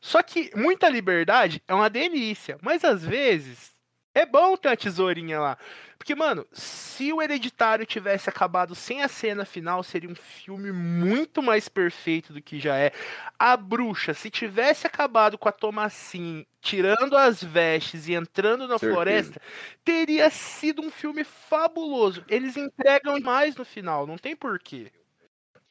[0.00, 3.72] Só que muita liberdade é uma delícia, mas às vezes
[4.14, 5.58] é bom ter uma tesourinha lá.
[5.96, 11.42] Porque, mano, se o Hereditário tivesse acabado sem a cena final, seria um filme muito
[11.42, 12.90] mais perfeito do que já é.
[13.38, 18.92] A Bruxa, se tivesse acabado com a Thomasin tirando as vestes e entrando na Certeza.
[18.92, 19.42] floresta,
[19.84, 22.24] teria sido um filme fabuloso.
[22.28, 24.90] Eles entregam mais no final, não tem porquê.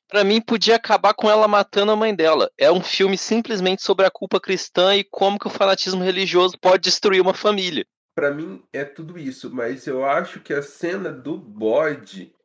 [0.08, 2.52] Pra mim podia acabar com ela matando a mãe dela.
[2.58, 6.84] É um filme simplesmente sobre a culpa cristã e como que o fanatismo religioso pode
[6.84, 7.86] destruir uma família.
[8.20, 12.36] Pra mim é tudo isso, mas eu acho que a cena do bode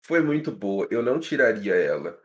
[0.00, 0.86] foi muito boa.
[0.92, 2.16] Eu não tiraria ela.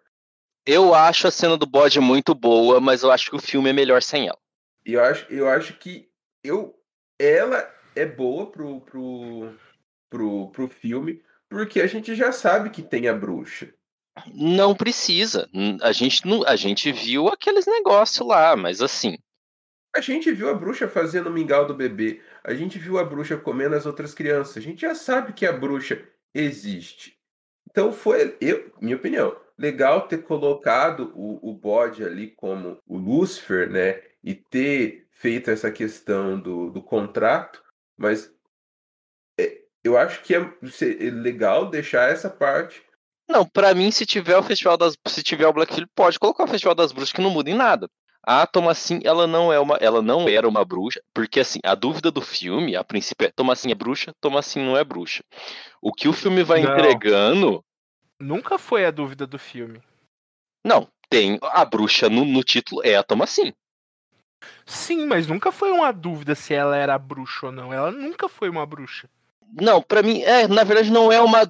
[0.64, 3.74] Eu acho a cena do bode muito boa, mas eu acho que o filme é
[3.74, 4.38] melhor sem ela.
[4.86, 6.08] E eu acho, eu acho que
[6.44, 6.80] eu,
[7.18, 9.58] ela é boa pro, pro,
[10.08, 11.20] pro, pro filme,
[11.50, 13.74] porque a gente já sabe que tem a bruxa.
[14.32, 15.50] Não precisa.
[15.82, 19.18] A gente, não, a gente viu aqueles negócios lá, mas assim.
[19.96, 22.22] A gente viu a bruxa fazendo o mingau do bebê.
[22.44, 24.58] A gente viu a bruxa comendo as outras crianças.
[24.58, 27.16] A gente já sabe que a bruxa existe.
[27.70, 33.70] Então foi, eu, minha opinião, legal ter colocado o, o bode ali como o Lúcifer,
[33.70, 34.02] né?
[34.24, 37.64] E ter feito essa questão do, do contrato,
[37.98, 38.34] mas
[39.40, 42.84] é, eu acho que é é legal deixar essa parte.
[43.30, 44.98] Não, pra mim, se tiver o Festival das.
[45.08, 47.56] Se tiver o Black Phillip, pode colocar o Festival das Bruxas que não muda em
[47.56, 47.90] nada.
[48.26, 49.76] A Thomasin, ela não é uma.
[49.78, 51.02] Ela não era uma bruxa.
[51.14, 54.84] Porque assim, a dúvida do filme, a princípio, é Thomasin é bruxa, Thomasin não é
[54.84, 55.24] bruxa.
[55.82, 56.72] O que o filme vai Não.
[56.72, 57.64] entregando.
[58.20, 59.82] Nunca foi a dúvida do filme.
[60.66, 61.38] Não, tem.
[61.42, 63.54] A bruxa no, no título é a Thomasin.
[64.66, 67.74] Sim, mas nunca foi uma dúvida se ela era bruxa ou não.
[67.74, 69.10] Ela nunca foi uma bruxa.
[69.62, 71.42] Não, pra mim, é, na verdade não é uma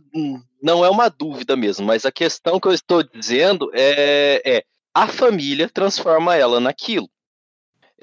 [0.61, 4.63] não é uma dúvida mesmo, mas a questão que eu estou dizendo é, é
[4.93, 7.09] a família transforma ela naquilo.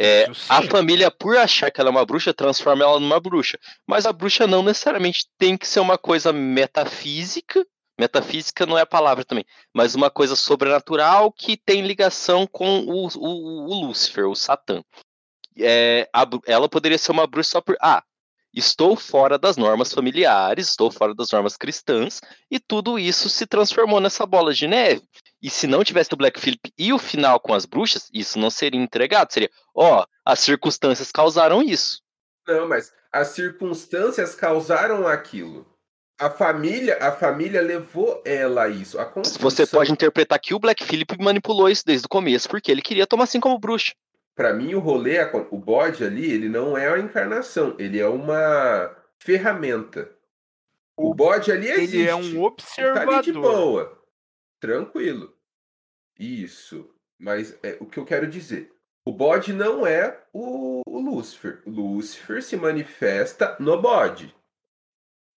[0.03, 3.59] É, Isso a família, por achar que ela é uma bruxa, transforma ela numa bruxa.
[3.87, 7.67] Mas a bruxa não necessariamente tem que ser uma coisa metafísica.
[7.99, 13.09] Metafísica não é a palavra também, mas uma coisa sobrenatural que tem ligação com o,
[13.09, 14.83] o, o Lúcifer, o Satã.
[15.59, 17.77] É, a ela poderia ser uma bruxa só por.
[17.79, 18.03] Ah,
[18.55, 22.21] estou fora das normas familiares, estou fora das normas cristãs,
[22.51, 25.03] e tudo isso se transformou nessa bola de neve.
[25.43, 28.51] E se não tivesse o Black Phillip e o final com as bruxas, isso não
[28.51, 29.33] seria entregado.
[29.33, 32.03] Seria, ó, as circunstâncias causaram isso.
[32.47, 35.67] Não, mas as circunstâncias causaram aquilo.
[36.19, 39.01] A família, a família levou ela a isso.
[39.01, 42.83] A Você pode interpretar que o Black Phillip manipulou isso desde o começo, porque ele
[42.83, 43.95] queria tomar assim como bruxa.
[44.41, 48.07] Pra mim, o rolê, a- o bode ali, ele não é uma encarnação, ele é
[48.09, 50.11] uma ferramenta.
[50.97, 51.99] O bode ali existe.
[51.99, 53.33] Ele é um Tá ali de observador.
[53.43, 54.03] boa.
[54.59, 55.37] Tranquilo.
[56.19, 56.91] Isso.
[57.19, 58.73] Mas é, o que eu quero dizer.
[59.07, 61.63] O bode não é o, o Lúcifer.
[61.67, 64.35] O Lúcifer se manifesta no bode.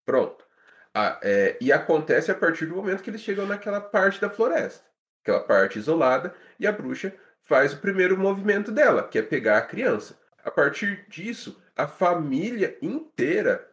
[0.05, 0.45] Pronto.
[0.93, 4.85] Ah, é, e acontece a partir do momento que eles chegam naquela parte da floresta.
[5.23, 6.33] Aquela parte isolada.
[6.57, 7.13] E a bruxa
[7.43, 10.17] faz o primeiro movimento dela, que é pegar a criança.
[10.43, 13.69] A partir disso, a família inteira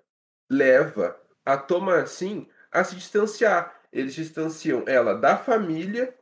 [0.49, 3.81] leva a Thomasin a se distanciar.
[3.93, 6.15] Eles distanciam ela da família,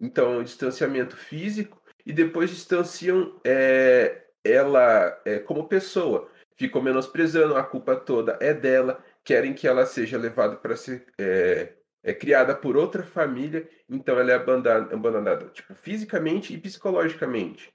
[0.00, 6.30] então distanciamento físico, e depois distanciam é, ela é, como pessoa.
[6.56, 11.74] Ficam menosprezando, a culpa toda é dela, querem que ela seja levada para ser é,
[12.06, 17.68] é criada por outra família, então ela é abandonada, tipo, fisicamente e psicologicamente.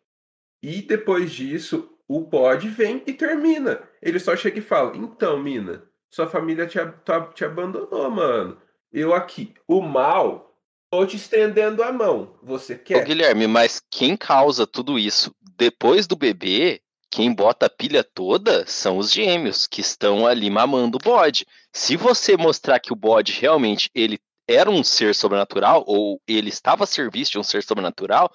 [0.63, 3.83] E depois disso, o bode vem e termina.
[4.01, 8.57] Ele só chega e fala: Então, mina, sua família te, tá- te abandonou, mano.
[8.91, 10.57] Eu aqui, o mal,
[10.89, 12.39] tô te estendendo a mão.
[12.41, 13.03] Você Ô, quer?
[13.05, 18.97] Guilherme, mas quem causa tudo isso depois do bebê, quem bota a pilha toda são
[18.97, 21.45] os gêmeos que estão ali mamando o bode.
[21.73, 26.85] Se você mostrar que o bode realmente ele era um ser sobrenatural ou ele estava
[26.85, 28.31] a serviço de um ser sobrenatural,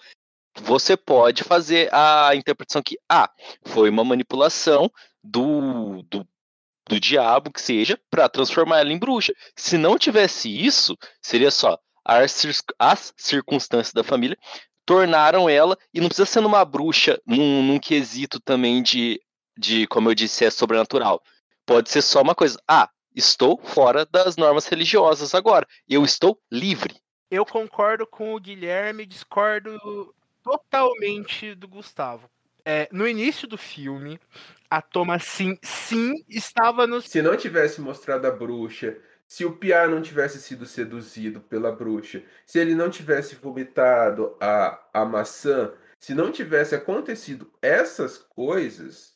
[0.60, 3.30] você pode fazer a interpretação que ah,
[3.64, 4.90] foi uma manipulação
[5.22, 6.26] do, do
[6.88, 9.34] do diabo, que seja, para transformar ela em bruxa.
[9.56, 14.38] Se não tivesse isso, seria só as, cir- as circunstâncias da família
[14.86, 19.20] tornaram ela, e não precisa ser numa bruxa, num, num quesito também de,
[19.58, 21.20] de, como eu disse, é sobrenatural.
[21.66, 22.58] Pode ser só uma coisa.
[22.68, 25.66] Ah, estou fora das normas religiosas agora.
[25.88, 26.94] Eu estou livre.
[27.28, 29.76] Eu concordo com o Guilherme, discordo
[30.44, 32.30] totalmente do Gustavo.
[32.64, 34.18] É, no início do filme,
[34.70, 37.00] a Thomasin sim estava no.
[37.00, 38.96] Se não tivesse mostrado a bruxa,
[39.28, 44.80] se o Pia não tivesse sido seduzido pela bruxa, se ele não tivesse vomitado a,
[44.92, 49.14] a maçã, se não tivesse acontecido essas coisas,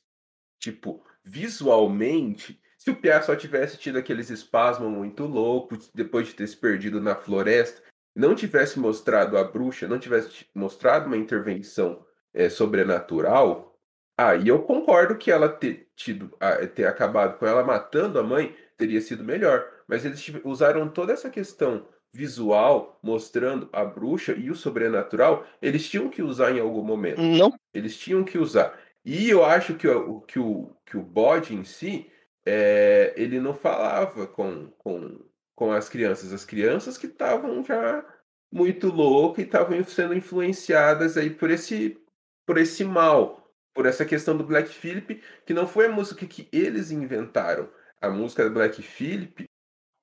[0.59, 6.47] tipo, visualmente, se o Pia só tivesse tido aqueles espasmos muito loucos depois de ter
[6.47, 7.83] se perdido na floresta,
[8.17, 12.05] não tivesse mostrado a bruxa, não tivesse ti- mostrado uma intervenção
[12.35, 13.79] é, sobrenatural,
[14.19, 16.37] aí eu concordo que ela ter tido,
[16.75, 19.67] ter acabado com ela matando a mãe teria sido melhor.
[19.91, 26.09] Mas eles usaram toda essa questão visual mostrando a bruxa e o sobrenatural, eles tinham
[26.09, 27.21] que usar em algum momento.
[27.21, 28.79] Não, Eles tinham que usar.
[29.05, 32.09] E eu acho que o, que o, que o bode em si,
[32.47, 35.19] é, ele não falava com, com,
[35.57, 36.33] com as crianças.
[36.33, 38.05] As crianças que estavam já
[38.53, 41.99] muito loucas e estavam sendo influenciadas aí por esse,
[42.47, 46.49] por esse mal, por essa questão do Black Phillip, que não foi a música que
[46.53, 47.69] eles inventaram.
[48.01, 49.50] A música do Black Phillip,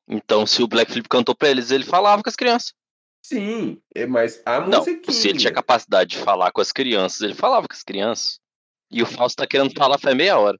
[0.07, 2.73] Então, se o Black Phillip cantou pra eles, ele falava com as crianças.
[3.21, 5.13] sim, é, mas a Não, musiquinha...
[5.13, 8.39] se ele tinha capacidade de falar com as crianças, ele falava com as crianças.
[8.89, 10.57] E o Fausto tá querendo falar faz meia hora.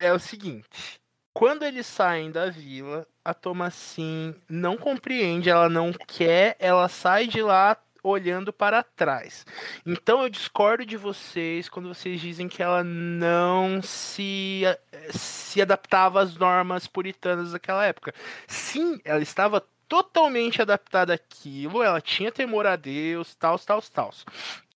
[0.00, 0.98] É o seguinte:
[1.34, 7.42] quando eles saem da vila, a Thomasin não compreende, ela não quer, ela sai de
[7.42, 9.44] lá olhando para trás.
[9.84, 14.62] Então eu discordo de vocês quando vocês dizem que ela não se,
[15.10, 18.14] se adaptava às normas puritanas daquela época.
[18.46, 24.12] Sim, ela estava totalmente adaptada àquilo, ela tinha temor a Deus, tal, tal, tal.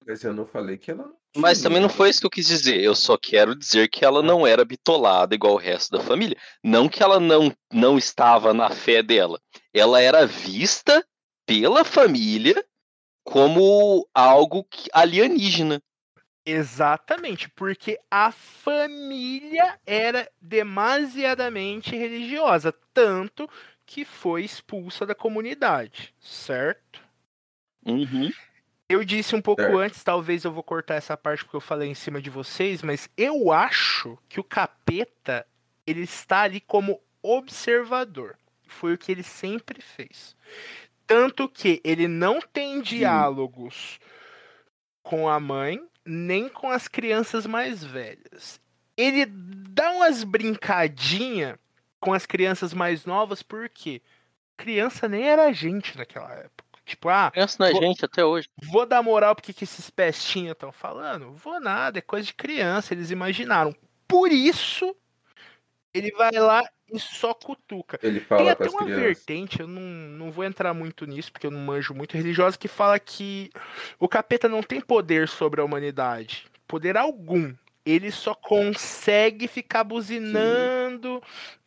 [0.06, 2.80] Mas eu não falei que ela Mas também não foi isso que eu quis dizer.
[2.80, 6.36] Eu só quero dizer que ela não era bitolada igual o resto da família.
[6.64, 9.40] Não que ela não, não estava na fé dela.
[9.72, 11.04] Ela era vista
[11.46, 12.64] pela família
[13.24, 15.80] como algo alienígena.
[16.44, 23.48] Exatamente, porque a família era demasiadamente religiosa, tanto
[23.84, 27.02] que foi expulsa da comunidade, certo?
[27.84, 28.30] Uhum.
[28.88, 29.78] Eu disse um pouco Certo.
[29.78, 33.08] antes, talvez eu vou cortar essa parte porque eu falei em cima de vocês, mas
[33.16, 35.46] eu acho que o capeta
[35.86, 38.36] ele está ali como observador.
[38.66, 40.36] Foi o que ele sempre fez.
[41.06, 43.98] Tanto que ele não tem diálogos
[45.02, 48.60] com a mãe, nem com as crianças mais velhas.
[48.96, 51.56] Ele dá umas brincadinhas
[51.98, 54.00] com as crianças mais novas, porque
[54.56, 56.64] criança nem era gente naquela época.
[56.84, 58.48] Tipo, ah, Pensa na Vou- gente até hoje.
[58.64, 61.32] vou dar moral porque que esses pestinhos estão falando?
[61.34, 63.74] Vou nada, é coisa de criança, eles imaginaram.
[64.08, 64.94] Por isso,
[65.92, 66.62] ele vai lá
[66.92, 67.98] e só cutuca.
[68.02, 69.02] Ele Tem fala com até uma crianças.
[69.04, 72.68] vertente, eu não, não vou entrar muito nisso, porque eu não manjo muito religiosa, que
[72.68, 73.50] fala que
[73.98, 76.46] o capeta não tem poder sobre a humanidade.
[76.66, 77.54] Poder algum.
[77.84, 81.22] Ele só consegue ficar buzinando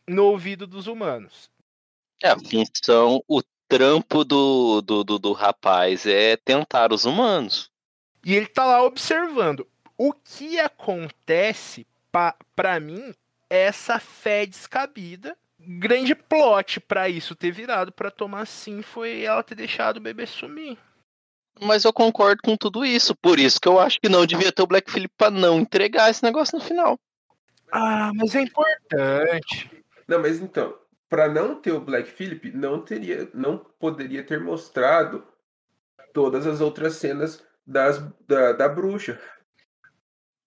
[0.07, 1.49] no ouvido dos humanos.
[2.21, 7.71] É, a função, o trampo do, do, do, do rapaz é tentar os humanos.
[8.23, 9.67] E ele tá lá observando.
[9.97, 13.13] O que acontece, pa, pra mim,
[13.53, 15.37] essa fé descabida.
[15.59, 20.25] Grande plot pra isso ter virado pra tomar sim foi ela ter deixado o bebê
[20.25, 20.77] sumir.
[21.61, 23.15] Mas eu concordo com tudo isso.
[23.15, 26.09] Por isso que eu acho que não devia ter o Black Phillip pra não entregar
[26.09, 26.99] esse negócio no final.
[27.71, 29.71] Ah, mas é importante.
[30.07, 30.75] Não, mas então,
[31.07, 35.23] para não ter o Black Phillip, não teria, não poderia ter mostrado
[36.11, 39.19] todas as outras cenas das, da, da bruxa.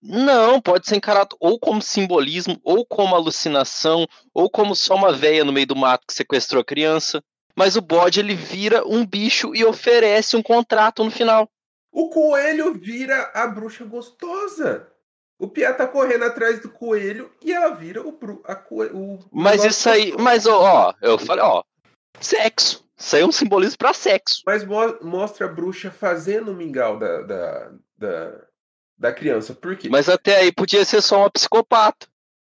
[0.03, 5.45] Não, pode ser encarado ou como simbolismo, ou como alucinação, ou como só uma véia
[5.45, 7.23] no meio do mato que sequestrou a criança.
[7.57, 11.49] Mas o bode ele vira um bicho e oferece um contrato no final.
[11.91, 14.87] O coelho vira a bruxa gostosa.
[15.39, 19.19] O Pia tá correndo atrás do coelho e ela vira o, bru, a, coe- o
[19.33, 21.63] Mas isso aí, mas ó, ó, eu falei, ó,
[22.21, 22.87] sexo.
[22.99, 24.43] Isso aí é um simbolismo pra sexo.
[24.47, 28.46] Mas mo- mostra a bruxa fazendo o mingau da, da, da,
[28.97, 29.55] da criança.
[29.55, 29.89] Por quê?
[29.89, 32.07] Mas até aí podia ser só uma psicopata.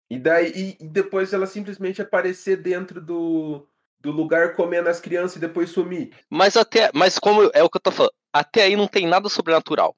[0.09, 3.67] E daí e, depois ela simplesmente aparecer dentro do,
[4.01, 6.15] do lugar comendo as crianças e depois sumir.
[6.31, 9.29] Mas até, mas como é o que eu tô falando, até aí não tem nada
[9.29, 9.97] sobrenatural.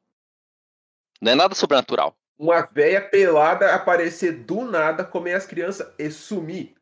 [1.20, 2.16] Não é nada sobrenatural.
[2.38, 6.74] Uma véia pelada aparecer do nada, comer as crianças e sumir.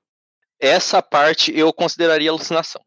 [0.61, 2.83] Essa parte eu consideraria alucinação.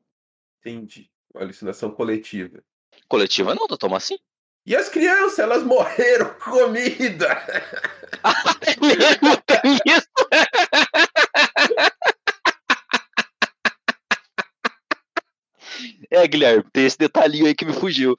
[0.60, 1.10] Entendi.
[1.34, 2.64] Uma alucinação coletiva.
[3.08, 4.20] Coletiva não, doutor Massim.
[4.66, 7.28] E as crianças, elas morreram com comida.
[8.66, 10.08] É mesmo, tem isso?
[16.12, 18.16] É, Guilherme, tem esse detalhinho aí que me fugiu.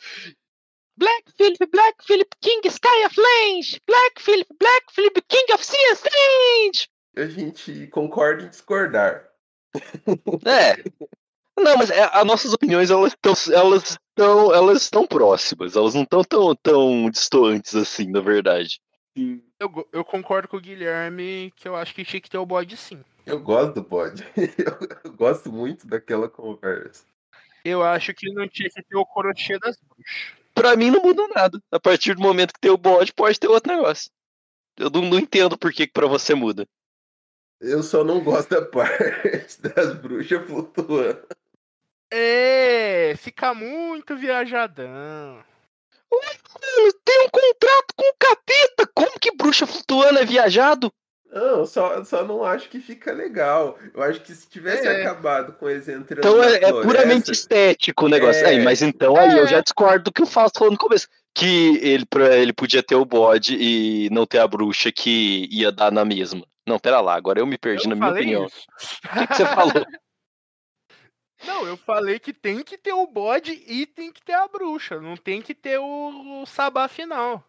[0.97, 3.80] Black Philip, Black Philip, King Sky of Lange!
[3.86, 6.88] Black Philip, Black Philip, King of Sea Strange!
[7.16, 9.28] A gente concorda em discordar.
[10.45, 10.82] É.
[11.59, 16.02] Não, mas é, as nossas opiniões elas estão elas estão elas estão próximas, elas não
[16.02, 18.80] estão tão tão distantes assim, na verdade.
[19.16, 19.42] Sim.
[19.58, 22.76] Eu, eu concordo com o Guilherme que eu acho que tinha que ter o bode
[22.76, 23.02] sim.
[23.26, 24.24] Eu gosto do bode.
[25.04, 27.04] Eu gosto muito daquela conversa.
[27.64, 30.34] Eu acho que não tinha que ter o crochê das bruxas.
[30.54, 31.62] Pra mim não muda nada.
[31.70, 34.10] A partir do momento que tem o bode, pode ter outro negócio.
[34.76, 36.66] Eu não, não entendo por que, que pra você muda.
[37.60, 41.26] Eu só não gosto da parte das bruxas flutuando.
[42.12, 45.42] É, fica muito viajadão.
[46.12, 48.90] Mano, tem um contrato com o capeta!
[48.94, 50.92] Como que bruxa flutuando é viajado?
[51.32, 53.78] Não, só, só não acho que fica legal.
[53.94, 55.02] Eu acho que se tivesse É.
[55.02, 58.44] acabado com eles entrando Então na é, é puramente estético o negócio.
[58.44, 58.48] É.
[58.48, 59.46] Aí, mas então aí eu É.
[59.46, 61.06] já discordo do que o Fausto falou no começo.
[61.32, 65.70] Que ele, pra- ele podia ter o bode e não ter a bruxa que ia
[65.70, 66.44] dar na mesma.
[66.66, 68.46] Não, pera lá, agora eu me perdi Eu na minha opinião.
[68.46, 68.66] isso.
[69.04, 69.72] O que, que você falou?
[71.45, 75.01] Não, eu falei que tem que ter o bode e tem que ter a bruxa.
[75.01, 77.45] Não tem que ter o, o sabá final.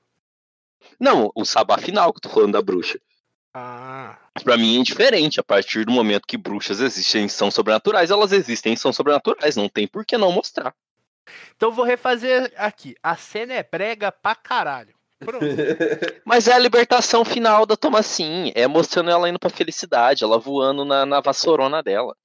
[1.00, 3.00] Não, o sabá final que eu tô falando da bruxa.
[3.54, 4.18] Ah.
[4.44, 5.40] Pra mim é indiferente.
[5.40, 9.56] A partir do momento que bruxas existem e são sobrenaturais, elas existem e são sobrenaturais.
[9.56, 10.74] Não tem por que não mostrar.
[11.56, 12.96] Então eu vou refazer aqui.
[13.04, 14.96] A cena é brega pra caralho.
[15.20, 15.46] Pronto.
[16.26, 18.52] Mas é a libertação final da Thomasin.
[18.56, 22.16] É mostrando ela indo pra felicidade, ela voando na, na vassourona dela.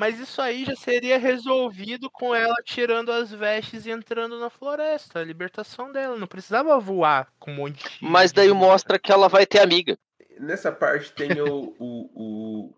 [0.00, 5.18] Mas isso aí já seria resolvido com ela tirando as vestes e entrando na floresta.
[5.18, 6.16] A libertação dela.
[6.16, 8.06] Não precisava voar com um monte de.
[8.06, 9.98] Mas daí mostra que ela vai ter amiga.
[10.38, 12.74] Nessa parte tem o, o, o,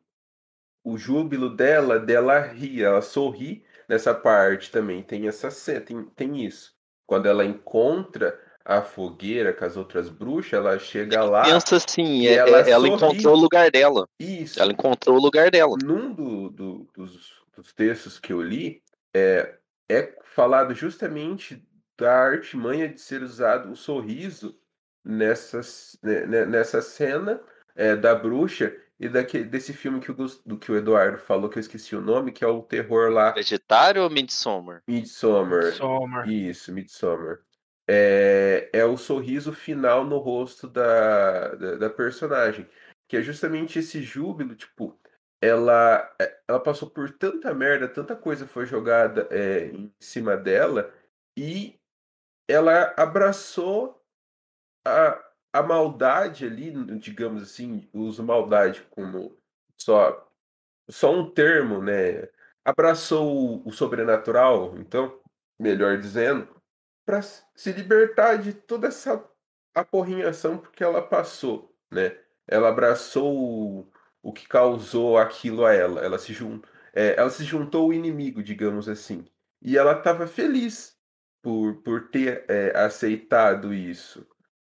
[0.82, 3.64] o júbilo dela, dela rir, ela sorri.
[3.88, 6.74] Nessa parte também tem essa cena, tem, tem isso.
[7.06, 11.44] Quando ela encontra a fogueira com as outras bruxas, ela chega lá.
[11.44, 14.08] Pensa assim, e é- ela é- ela encontrou o lugar dela.
[14.18, 14.60] Isso.
[14.60, 15.76] Ela encontrou o lugar dela.
[15.82, 18.82] Num do- do- dos, dos textos que eu li,
[19.14, 19.56] é,
[19.88, 21.62] é falado justamente
[21.98, 24.56] da artimanha de ser usado o sorriso
[25.04, 27.40] nessas, né, né, nessa cena
[27.74, 31.58] é, da bruxa e daquele, desse filme que o, do que o Eduardo falou, que
[31.58, 34.82] eu esqueci o nome, que é o terror lá, Vegetário ou Midsommar?
[34.86, 35.72] Midsommar.
[35.72, 36.28] Summer.
[36.28, 37.38] Isso, Midsommar.
[37.95, 42.66] É, é o sorriso final no rosto da, da, da personagem.
[43.07, 44.99] Que é justamente esse júbilo, tipo,
[45.43, 50.90] ela, é, ela passou por tanta merda, tanta coisa foi jogada é, em cima dela,
[51.36, 51.78] e
[52.49, 54.03] ela abraçou
[54.86, 55.22] a,
[55.53, 59.36] a maldade ali, digamos assim, uso maldade como
[59.78, 60.32] só,
[60.88, 62.28] só um termo, né?
[62.64, 65.20] Abraçou o, o sobrenatural, então,
[65.59, 66.61] melhor dizendo,
[67.05, 69.24] para se libertar de toda essa
[69.74, 72.16] aporrinhação porque ela passou, né?
[72.46, 73.92] Ela abraçou o,
[74.22, 76.00] o que causou aquilo a ela.
[76.00, 76.61] Ela se, jun,
[76.92, 79.24] é, ela se juntou ao inimigo, digamos assim.
[79.61, 80.96] E ela estava feliz
[81.40, 84.26] por, por ter é, aceitado isso.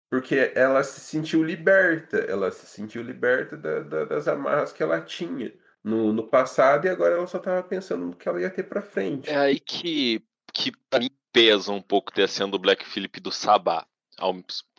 [0.08, 2.18] Porque ela se sentiu liberta.
[2.18, 5.52] Ela se sentiu liberta da- da- das amarras que ela tinha
[5.82, 8.82] no, no passado e agora ela só estava pensando no que ela ia ter para
[8.82, 9.28] frente.
[9.28, 10.22] É aí que,
[10.52, 13.86] que pra mim pesa um pouco ter a cena do Black Phillip e do Sabá.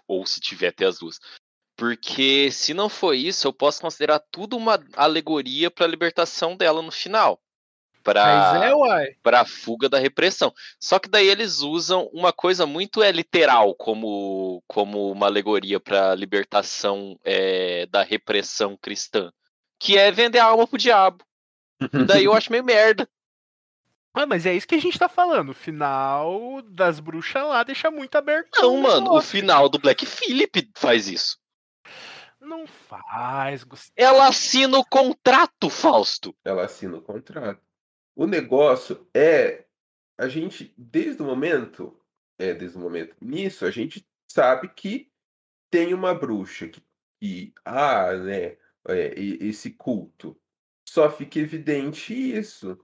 [0.07, 1.19] Ou se tiver até as duas.
[1.75, 6.91] Porque se não for isso, eu posso considerar tudo uma alegoria pra libertação dela no
[6.91, 7.39] final.
[8.03, 8.23] Pra...
[8.25, 10.51] Mas é, para a fuga da repressão.
[10.79, 16.11] Só que daí eles usam uma coisa muito é literal como, como uma alegoria para
[16.11, 19.31] a libertação é, da repressão cristã,
[19.79, 21.23] que é vender a alma pro diabo.
[22.07, 23.07] Daí eu acho meio merda.
[24.17, 25.49] Ah, mas é isso que a gente tá falando.
[25.49, 28.59] O final das bruxas lá deixa muito aberto.
[28.59, 31.39] Não, mano, o final do Black Phillip faz isso.
[32.41, 33.93] Não faz, Gustavo.
[33.95, 36.35] Ela assina o contrato, Fausto.
[36.43, 37.61] ela assina o contrato.
[38.15, 39.65] O negócio é
[40.17, 41.95] a gente, desde o momento,
[42.39, 45.11] é, desde o momento nisso, a gente sabe que
[45.69, 46.81] tem uma bruxa que,
[47.21, 48.57] que ah, né,
[48.87, 50.35] é, esse culto.
[50.89, 52.83] Só fica evidente isso.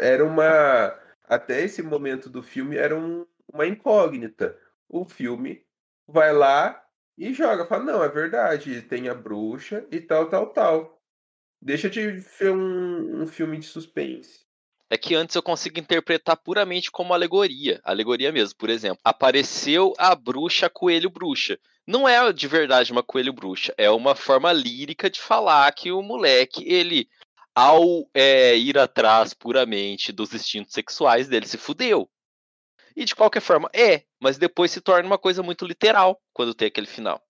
[0.00, 4.56] Era uma, até esse momento do filme era um- uma incógnita.
[4.88, 5.62] O filme
[6.06, 6.82] vai lá
[7.16, 11.02] e joga, fala, não, é verdade, tem a bruxa e tal, tal, tal.
[11.60, 14.46] Deixa de ser um, um filme de suspense.
[14.90, 17.78] É que antes eu consigo interpretar puramente como alegoria.
[17.84, 18.98] Alegoria mesmo, por exemplo.
[19.04, 21.58] Apareceu a bruxa coelho bruxa.
[21.86, 23.74] Não é de verdade uma coelho bruxa.
[23.76, 27.08] É uma forma lírica de falar que o moleque, ele,
[27.58, 32.08] ao é, ir atrás puramente dos instintos sexuais dele, se fudeu.
[32.94, 34.04] E de qualquer forma, é.
[34.20, 37.20] Mas depois se torna uma coisa muito literal quando tem aquele final.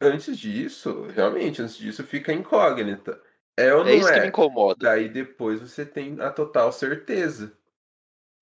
[0.00, 3.22] Antes disso, realmente, antes disso fica incógnita.
[3.56, 4.28] É ou não É isso que me é?
[4.28, 4.78] incomoda.
[4.80, 7.56] Daí depois você tem a total certeza.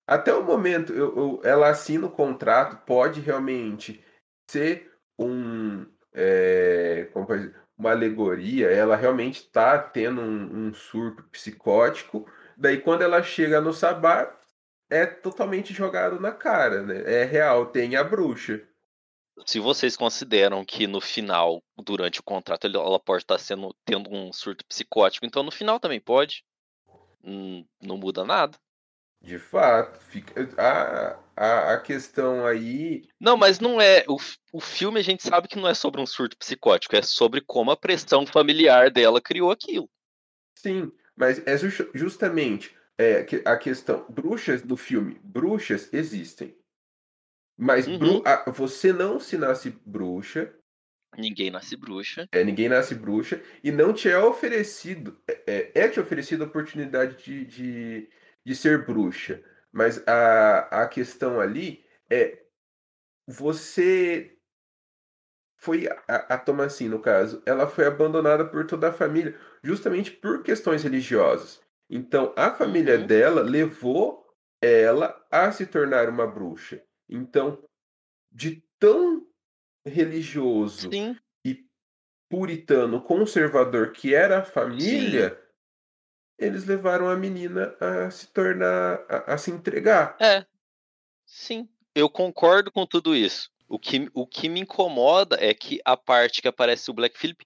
[0.07, 4.03] Até o momento, eu, eu- ela assina o contrato, pode realmente
[4.51, 11.23] ser um, é, como pode dizer, uma alegoria, ela realmente está tendo um, um surto
[11.25, 12.27] psicótico.
[12.57, 14.39] Daí quando ela chega no Sabá,
[14.91, 17.03] é totalmente jogado na cara, né?
[17.07, 18.63] É real, tem a bruxa.
[19.47, 24.33] Se vocês consideram que no final, durante o contrato, ela pode estar sendo, tendo um
[24.33, 26.45] surto psicótico, então no final também pode.
[27.25, 28.59] Hum, não muda nada.
[29.23, 34.05] De fato, fica a, a, a questão aí Não, mas não é.
[34.09, 34.17] O,
[34.53, 37.71] o filme a gente sabe que não é sobre um surto psicótico, é sobre como
[37.71, 39.89] a pressão familiar dela criou aquilo.
[40.59, 44.05] Sim, mas é ju- justamente é, a questão.
[44.09, 46.57] Bruxas no filme, bruxas existem.
[47.57, 48.23] Mas bru- Uhum.
[48.27, 50.53] a- você não se nasce bruxa,
[51.17, 52.27] Ninguém nasce bruxa.
[52.33, 55.21] é, ninguém nasce bruxa, e não te é oferecido.
[55.29, 58.11] É, é, é te oferecida a oportunidade de, de,
[58.45, 59.43] de ser bruxa.
[59.73, 62.43] Mas a, a questão ali é
[63.27, 64.37] você
[65.57, 70.83] foi a, a no caso, ela foi abandonada por toda a família, justamente por questões
[70.83, 71.61] religiosas.
[71.89, 73.07] Então, a família Uhum.
[73.07, 74.27] dela levou
[74.61, 76.83] ela a se tornar uma bruxa.
[77.09, 77.63] Então,
[78.33, 79.27] de tão
[79.87, 81.19] religioso Sim.
[81.45, 81.67] e
[82.31, 85.42] puritano, conservador que era a família,
[86.43, 90.17] eles levaram a menina a se tornar, a, a se entregar.
[90.21, 90.45] É.
[91.27, 91.69] Sim.
[91.95, 93.51] Eu concordo com tudo isso.
[93.69, 97.45] O que, o que me incomoda é que a parte que aparece o Black Phillip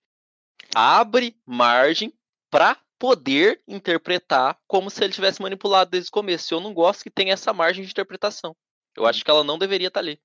[0.75, 2.13] abre margem
[2.51, 6.53] pra poder interpretar como se ele tivesse manipulado desde o começo.
[6.55, 8.57] Eu não gosto que tenha essa margem de interpretação.
[8.97, 10.19] Eu acho que ela não deveria estar ali.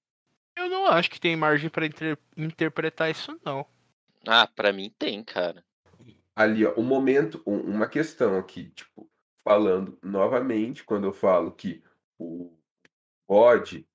[0.55, 3.65] Eu não acho que tem margem pra inter- interpretar isso, não.
[4.27, 5.63] Ah, pra mim tem, cara.
[6.35, 9.09] Ali, ó, um momento, um- uma questão aqui, tipo,
[9.43, 11.83] falando novamente, quando eu falo que
[12.19, 12.57] o
[13.27, 13.87] bode,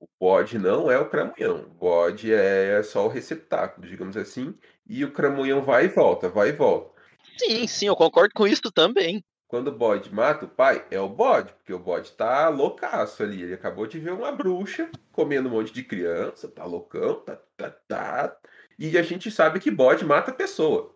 [0.00, 4.54] o bode não é o cramunhão, o bode é só o receptáculo, digamos assim,
[4.86, 6.94] e o cramunhão vai e volta, vai e volta.
[7.38, 9.22] Sim, sim, eu concordo com isso também.
[9.48, 13.42] Quando o bode mata o pai, é o bode, porque o bode tá loucaço ali.
[13.42, 17.70] Ele acabou de ver uma bruxa comendo um monte de criança, tá loucão, tá, tá,
[17.70, 18.36] tá.
[18.76, 20.95] E a gente sabe que bode mata a pessoa.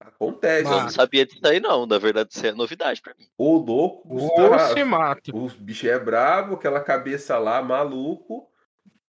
[0.00, 0.64] Acontece.
[0.72, 1.84] Eu não sabia disso aí, não.
[1.86, 3.26] Na verdade, isso é novidade pra mim.
[3.36, 4.72] O louco, Ou Gustavo.
[4.74, 5.30] se mata.
[5.36, 8.48] O bicho é brabo, aquela cabeça lá, maluco.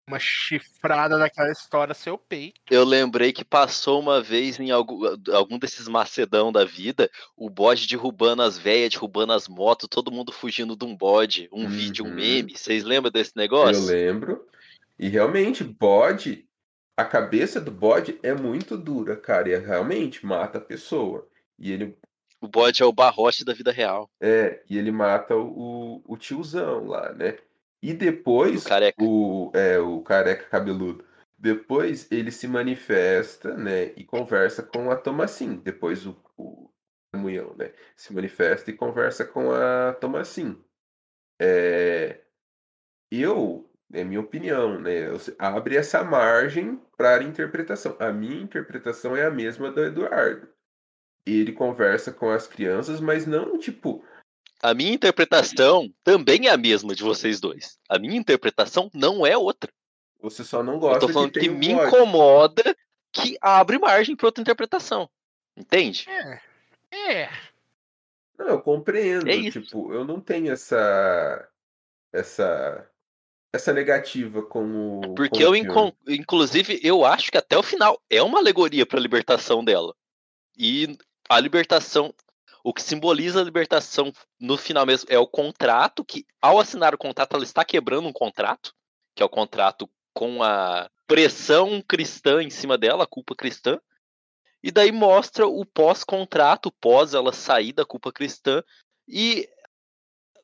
[0.08, 2.60] Uma chifrada daquela história seu peito.
[2.72, 7.86] Eu lembrei que passou uma vez em algum, algum desses macedão da vida, o bode
[7.88, 12.08] derrubando as velhas, derrubando as motos, todo mundo fugindo de um bode, um vídeo, um
[12.10, 12.16] Uhum.
[12.16, 12.58] meme.
[12.58, 13.86] Vocês lembram desse Eu negócio?
[13.86, 14.48] lembro.
[14.98, 16.49] E realmente, bode,
[17.00, 19.50] a cabeça do bode é muito dura, cara.
[19.50, 21.28] E realmente mata a pessoa.
[21.58, 21.98] E ele
[22.42, 24.10] O bode é o barrote da vida real.
[24.20, 27.38] É, e ele mata o, o tiozão lá, né?
[27.82, 29.02] E depois, O careca.
[29.02, 31.06] o, é, o careca cabeludo.
[31.38, 33.94] Depois ele se manifesta, né?
[33.96, 35.56] E conversa com a Thomasin.
[35.64, 36.70] Depois o, o
[37.16, 37.72] Munhão, né?
[37.96, 40.62] Se manifesta e conversa com a Thomasin.
[41.42, 42.20] É,
[43.10, 45.10] eu, é minha opinião, né?
[45.10, 47.96] você Abre essa margem para interpretação.
[48.00, 50.48] A minha interpretação é a mesma do Eduardo.
[51.26, 54.04] Ele conversa com as crianças, mas não tipo
[54.62, 57.78] A minha interpretação também é a mesma de vocês dois.
[57.88, 59.72] A minha interpretação não é outra.
[60.22, 61.88] Você só não Eu gosta tô falando que um me bode.
[61.88, 62.76] incomoda
[63.12, 65.10] que abre margem pra outra interpretação.
[65.56, 66.08] Entende?
[66.92, 67.30] É.
[68.38, 69.30] Não, eu compreendo.
[69.30, 69.52] É.
[69.52, 71.48] Tipo, eu não tenho essa.
[72.12, 72.90] Essa.
[73.52, 75.16] Essa negativa com o.
[75.16, 75.94] Porque com o eu, filme.
[76.08, 79.96] inclusive, eu acho que até o final é uma alegoria para a libertação dela.
[80.58, 80.96] E
[81.28, 82.14] a libertação,
[82.64, 86.98] o que simboliza a libertação no final mesmo é o contrato, que ao assinar o
[86.98, 88.74] contrato ela está quebrando um contrato,
[89.16, 93.80] que é o contrato com a pressão cristã em cima dela, a culpa cristã.
[94.62, 98.62] E daí mostra o pós-contrato, pós ela sair da culpa cristã.
[99.08, 99.50] E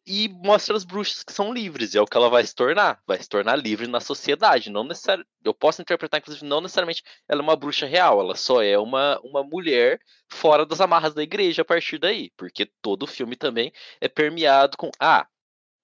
[0.07, 2.99] e mostra as bruxas que são livres, e é o que ela vai se tornar.
[3.07, 4.69] Vai se tornar livre na sociedade.
[4.69, 5.23] Não necessari...
[5.44, 9.19] Eu posso interpretar, inclusive, não necessariamente ela é uma bruxa real, ela só é uma,
[9.23, 9.99] uma mulher
[10.30, 12.32] fora das amarras da igreja a partir daí.
[12.38, 14.91] Porque todo o filme também é permeado com.
[14.99, 15.27] Ah,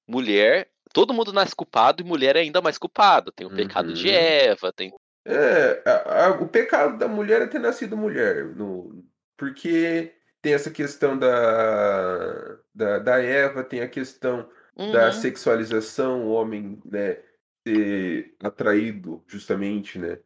[0.08, 0.70] mulher.
[0.94, 3.32] Todo mundo nasce culpado e mulher é ainda mais culpado.
[3.32, 4.14] Tem o pecado de Uhum.
[4.14, 4.94] Eva, tem.
[5.26, 8.46] É, a- a- o pecado da mulher é ter nascido mulher.
[8.56, 9.04] No,
[9.38, 14.50] porque tem essa questão da, da, da Eva, tem a questão
[14.94, 15.12] da Uhum.
[15.14, 17.18] sexualização, o homem, né,
[17.68, 20.18] ser atraído justamente, né,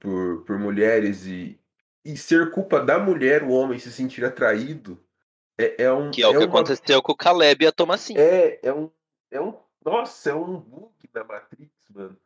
[0.00, 1.58] por, por mulheres e,
[2.04, 5.02] e ser culpa da mulher o homem se sentir atraído
[5.58, 8.14] é, é um Que é o que uma- aconteceu com o Caleb e a Thomasin.
[8.18, 8.90] é, é um,
[9.30, 9.54] é um,
[9.84, 12.16] nossa, é um bug da Matrix, mano.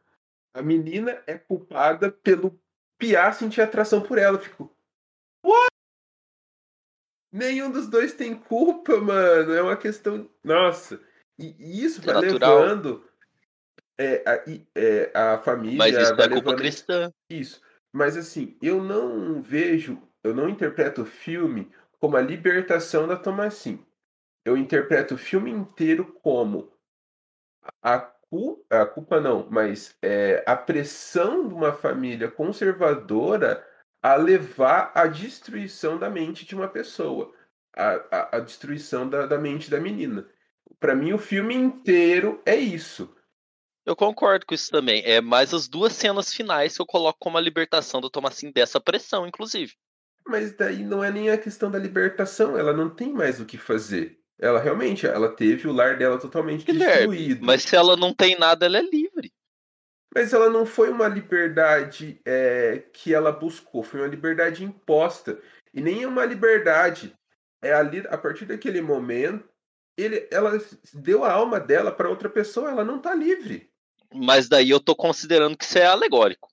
[0.55, 2.59] A menina é culpada pelo
[2.99, 4.39] Piá sentir atração por ela.
[4.39, 4.75] Fico,
[5.45, 5.69] what?
[7.33, 9.53] Nenhum dos dois tem culpa, mano.
[9.53, 11.01] É uma questão, nossa.
[11.39, 12.61] E, e isso vai natural.
[12.61, 13.05] levando
[13.99, 14.45] é, a,
[14.75, 17.13] é, a família, Mas isso é culpa cristã.
[17.31, 17.61] isso.
[17.93, 23.85] Mas assim, eu não vejo, eu não interpreto o filme como a libertação da Thomasin.
[24.45, 26.73] Eu interpreto o filme inteiro como
[27.83, 33.65] a, cu- a culpa não, mas é, a pressão de uma família conservadora
[34.07, 37.33] a levar à destruição da mente de uma pessoa,
[37.75, 40.25] a, a, a destruição da, da mente da menina.
[40.79, 43.13] Para mim, o filme inteiro é isso.
[43.85, 45.03] Eu concordo com isso também.
[45.05, 48.81] É mais as duas cenas finais que eu coloco como a libertação do Thomasin dessa
[48.81, 49.73] pressão, inclusive.
[50.25, 53.59] Mas daí não é nem a questão da libertação, ela não tem mais o que
[53.59, 54.21] fazer.
[54.39, 57.45] Ela realmente, ela teve o lar dela totalmente Guilherme, destruído.
[57.45, 59.33] Mas se ela não tem nada, ela é livre.
[60.17, 65.39] Mas ela não foi uma liberdade é, que ela buscou, foi uma liberdade imposta.
[65.75, 67.15] E nem é uma liberdade.
[67.61, 69.47] É ali, a partir daquele momento,
[69.95, 70.59] ele, ela
[70.95, 73.71] deu a alma dela para outra pessoa, ela não tá livre.
[74.11, 76.49] Mas daí eu tô considerando que isso é alegórico.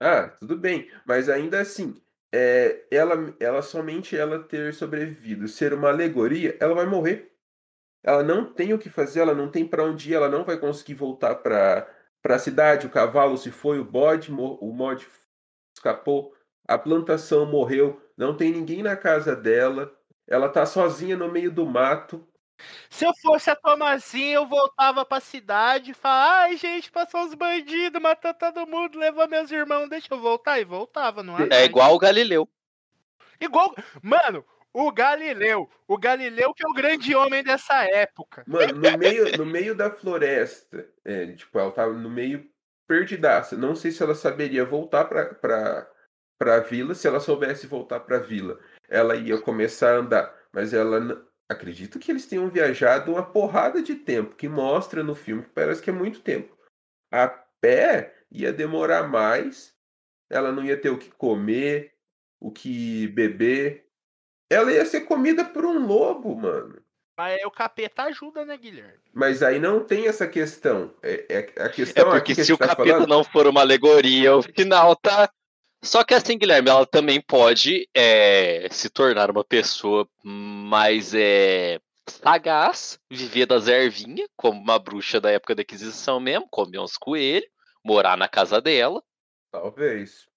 [0.00, 2.00] Ah, tudo bem, mas ainda assim,
[2.32, 7.34] é, ela, ela somente ela ter sobrevivido, ser uma alegoria, ela vai morrer.
[8.02, 10.56] Ela não tem o que fazer, ela não tem para onde ir, ela não vai
[10.56, 11.97] conseguir voltar para
[12.28, 12.86] para a cidade.
[12.86, 15.08] O cavalo se foi, o bode, mo- o bode
[15.74, 16.34] escapou,
[16.68, 19.90] a plantação morreu, não tem ninguém na casa dela.
[20.26, 22.28] Ela tá sozinha no meio do mato.
[22.90, 27.32] Se eu fosse a Tomazinha, eu voltava pra cidade e falava, ai, gente, passou os
[27.32, 30.60] bandidos, matou todo mundo, levou meus irmãos, deixa eu voltar.
[30.60, 32.46] E voltava, não É igual o Galileu.
[33.40, 33.74] Igual.
[34.02, 34.44] Mano,
[34.78, 35.68] o Galileu.
[35.88, 38.44] O Galileu que é o grande homem dessa época.
[38.46, 42.48] Mano, no meio, no meio da floresta, é, tipo, ela tava no meio
[42.86, 43.56] perdidaça.
[43.56, 45.90] Não sei se ela saberia voltar pra, pra,
[46.38, 46.94] pra vila.
[46.94, 50.34] Se ela soubesse voltar pra vila, ela ia começar a andar.
[50.52, 51.26] Mas ela.
[51.50, 55.80] Acredito que eles tenham viajado uma porrada de tempo, que mostra no filme que parece
[55.80, 56.54] que é muito tempo.
[57.10, 59.74] A pé ia demorar mais,
[60.28, 61.94] ela não ia ter o que comer,
[62.38, 63.87] o que beber.
[64.50, 66.80] Ela ia ser comida por um lobo, mano.
[67.16, 69.00] Mas aí o capeta ajuda, né, Guilherme?
[69.12, 70.94] Mas aí não tem essa questão.
[71.02, 73.46] É, é- a É questão porque aqui que se o tá capeta falando, não for
[73.46, 75.28] uma alegoria, o final tá.
[75.82, 82.98] Só que assim, Guilherme, ela também pode é, se tornar uma pessoa mais é, sagaz,
[83.10, 87.48] viver das ervinhas, como uma bruxa da época da Inquisição mesmo, comer uns coelhos,
[87.84, 89.02] morar na casa dela.
[89.50, 90.28] talvez.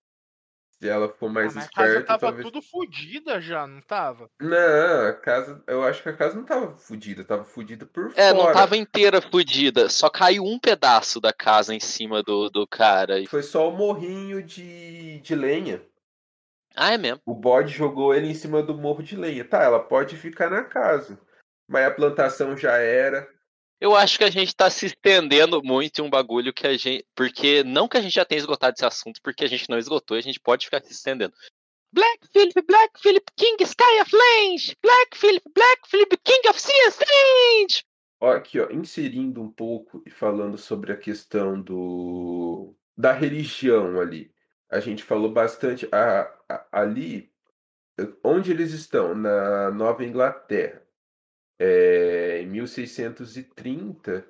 [0.82, 2.48] Se ela for mais Ah, mas a casa esperta, tava talvez.
[2.48, 4.28] tudo fodida já, não tava?
[4.42, 5.64] Não, a casa.
[5.68, 8.34] Eu acho que a casa não tava fodida, tava fodida por É, fora.
[8.34, 13.20] não tava inteira fodida, só caiu um pedaço da casa em cima do, do cara.
[13.20, 15.84] e- Foi só o morrinho de, de lenha.
[16.76, 17.22] Ah, é mesmo.
[17.28, 19.46] O bode jogou ele em cima do morro de lenha.
[19.46, 21.20] Tá, ela pode ficar na casa.
[21.68, 23.30] Mas a plantação já era.
[23.82, 27.04] Eu acho que a gente tá se estendendo muito em um bagulho que a gente.
[27.16, 30.16] Porque não que a gente já tenha esgotado esse assunto, porque a gente não esgotou,
[30.16, 31.34] a gente pode ficar se estendendo.
[31.92, 34.78] Black Philip, Black Philip, King Sky of Lange!
[34.82, 37.84] Black Philip, Black Philip, King of Sea Strange!
[38.22, 44.32] Ó, aqui, ó, inserindo um pouco e falando sobre a questão do da religião ali.
[44.70, 47.32] A gente falou bastante a, a- ali
[48.24, 50.81] onde eles estão na Nova Inglaterra.
[51.64, 54.26] É, em 1630,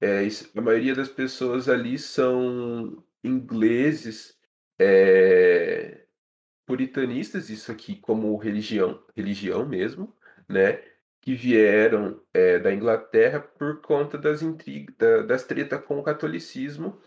[0.00, 0.20] é,
[0.56, 4.38] a maioria das pessoas ali são ingleses,
[4.78, 6.04] é,
[6.66, 10.14] puritanistas, isso aqui como religião, religião mesmo,
[10.48, 10.82] né?
[11.20, 17.00] Que vieram é, da Inglaterra por conta das intrigas, da- das tretas com o catolicismo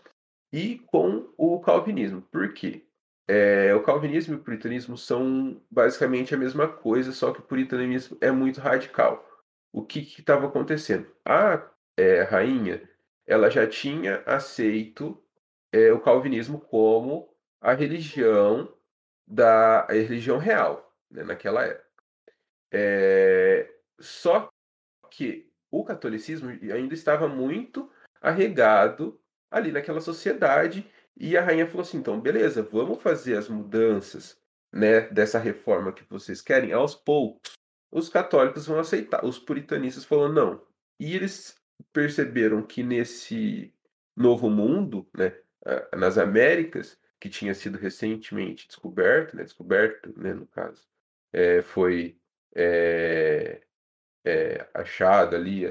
[0.52, 2.22] e com o calvinismo.
[2.22, 2.84] Por quê?
[3.28, 8.18] É, o calvinismo e o puritanismo são basicamente a mesma coisa, só que o puritanismo
[8.20, 9.31] é muito radical.
[9.72, 11.10] O que estava acontecendo?
[11.24, 12.88] A é, rainha,
[13.26, 15.22] ela já tinha aceito
[15.72, 18.72] é, o calvinismo como a religião
[19.26, 21.86] da a religião real né, naquela época.
[22.70, 24.50] É, só
[25.10, 27.90] que o catolicismo ainda estava muito
[28.20, 29.20] arregado
[29.50, 34.38] ali naquela sociedade e a rainha falou assim: então, beleza, vamos fazer as mudanças
[34.72, 37.52] né, dessa reforma que vocês querem aos poucos.
[37.92, 40.66] Os católicos vão aceitar, os puritanistas falaram não.
[40.98, 41.54] E eles
[41.92, 43.72] perceberam que nesse
[44.16, 45.36] novo mundo, né,
[45.94, 50.88] nas Américas, que tinha sido recentemente descoberto, né, descoberto, né, no caso,
[51.32, 52.18] é, foi
[52.54, 53.62] é,
[54.24, 55.66] é, achado ali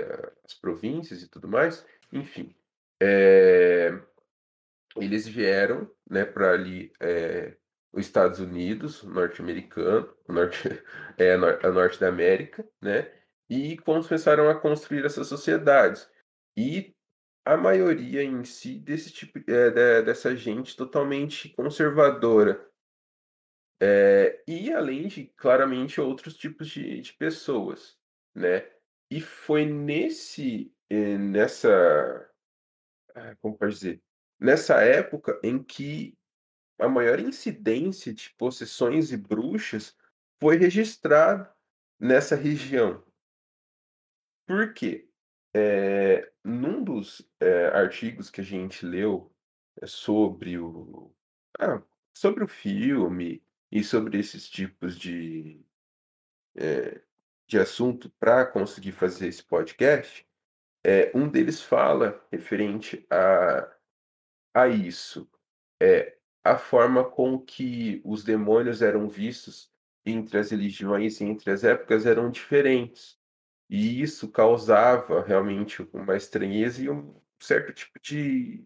[0.46, 2.56] as províncias e tudo mais, enfim,
[3.02, 4.00] é,
[4.96, 7.56] eles vieram, né, para ali é,
[7.94, 10.58] os Estados Unidos, norte-americano, norte,
[11.18, 13.12] é, a norte da América, né,
[13.50, 16.10] e começaram a construir essas sociedades.
[16.56, 16.96] E
[17.46, 22.66] a maioria em si desse tipo é, dessa gente totalmente conservadora.
[23.82, 27.98] É, e além de, claramente, outros tipos de, de pessoas,
[28.36, 28.70] né?
[29.10, 32.30] E foi nesse, eh, nessa,
[33.16, 34.02] ah, como pode dizer,
[34.40, 36.18] nessa época em que
[36.82, 39.96] a maior incidência de possessões e bruxas
[40.40, 41.54] foi registrada
[42.00, 43.04] nessa região.
[44.48, 45.08] Por quê?
[45.54, 49.32] É, num dos é, artigos que a gente leu
[49.80, 51.14] é, sobre o,
[51.60, 51.82] ah,
[52.18, 55.64] sobre o filme e sobre esses tipos de,
[56.56, 57.02] é,
[57.48, 60.28] de assunto para conseguir fazer esse podcast,
[60.84, 63.72] é, um deles fala referente a,
[64.56, 65.30] a isso.
[65.80, 69.72] É, a forma com que os demônios eram vistos
[70.06, 73.20] entre as religiões e entre as épocas eram diferentes.
[73.70, 78.66] E isso causava realmente uma estranheza e um certo tipo de,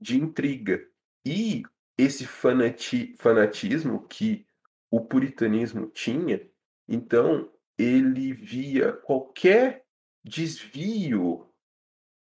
[0.00, 0.84] de intriga.
[1.24, 1.62] E
[1.96, 4.46] esse fanati, fanatismo que
[4.90, 6.48] o puritanismo tinha,
[6.88, 9.84] então ele via qualquer
[10.22, 11.48] desvio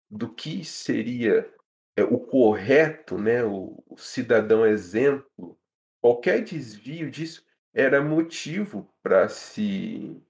[0.10, 1.52] do que seria
[1.98, 5.60] é, o correto, né, o, o cidadão exemplo,
[6.00, 7.44] qualquer desvio disso
[7.74, 10.22] era motivo para se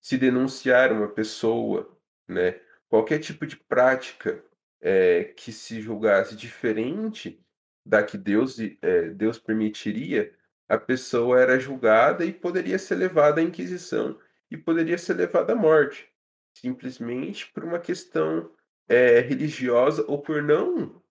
[0.00, 1.98] se denunciar uma pessoa,
[2.28, 2.60] né?
[2.90, 4.44] Qualquer tipo de prática
[4.78, 7.42] é, que se julgasse diferente
[7.86, 10.30] da que Deus, é, Deus permitiria,
[10.68, 14.18] a pessoa era julgada e poderia ser levada à Inquisição
[14.50, 16.06] e poderia ser levada à morte,
[16.52, 18.52] simplesmente por uma questão
[18.86, 21.02] é, religiosa ou por não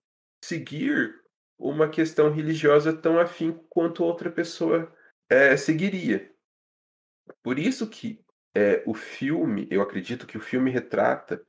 [0.43, 1.23] seguir
[1.57, 4.93] uma questão religiosa tão afim quanto outra pessoa
[5.29, 6.29] é, seguiria.
[7.41, 8.19] Por isso que
[8.53, 11.41] é, o filme, eu acredito que o filme retrata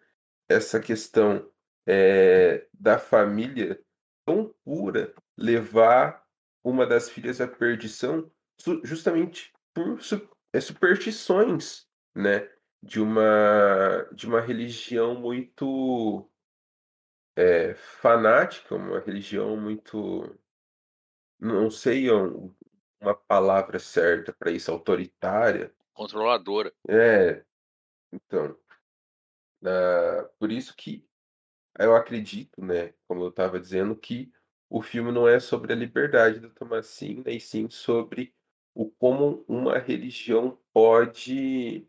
[0.48, 1.50] essa questão
[1.84, 3.82] é, da família
[4.24, 6.24] tão pura levar
[6.62, 8.30] uma das filhas à perdição
[8.84, 9.98] justamente por
[10.60, 12.48] superstições, né?
[12.80, 16.30] De uma, de uma religião muito
[17.36, 20.38] é, fanática, uma religião muito.
[21.38, 22.08] Não sei
[23.00, 26.72] uma palavra certa para isso, autoritária, Controladora.
[26.88, 27.44] É,
[28.12, 28.58] então,
[29.64, 31.06] ah, por isso que
[31.78, 34.32] eu acredito, né, como eu estava dizendo, que
[34.68, 38.34] o filme não é sobre a liberdade do Tomassinho, e sim sobre
[38.74, 41.88] o como uma religião pode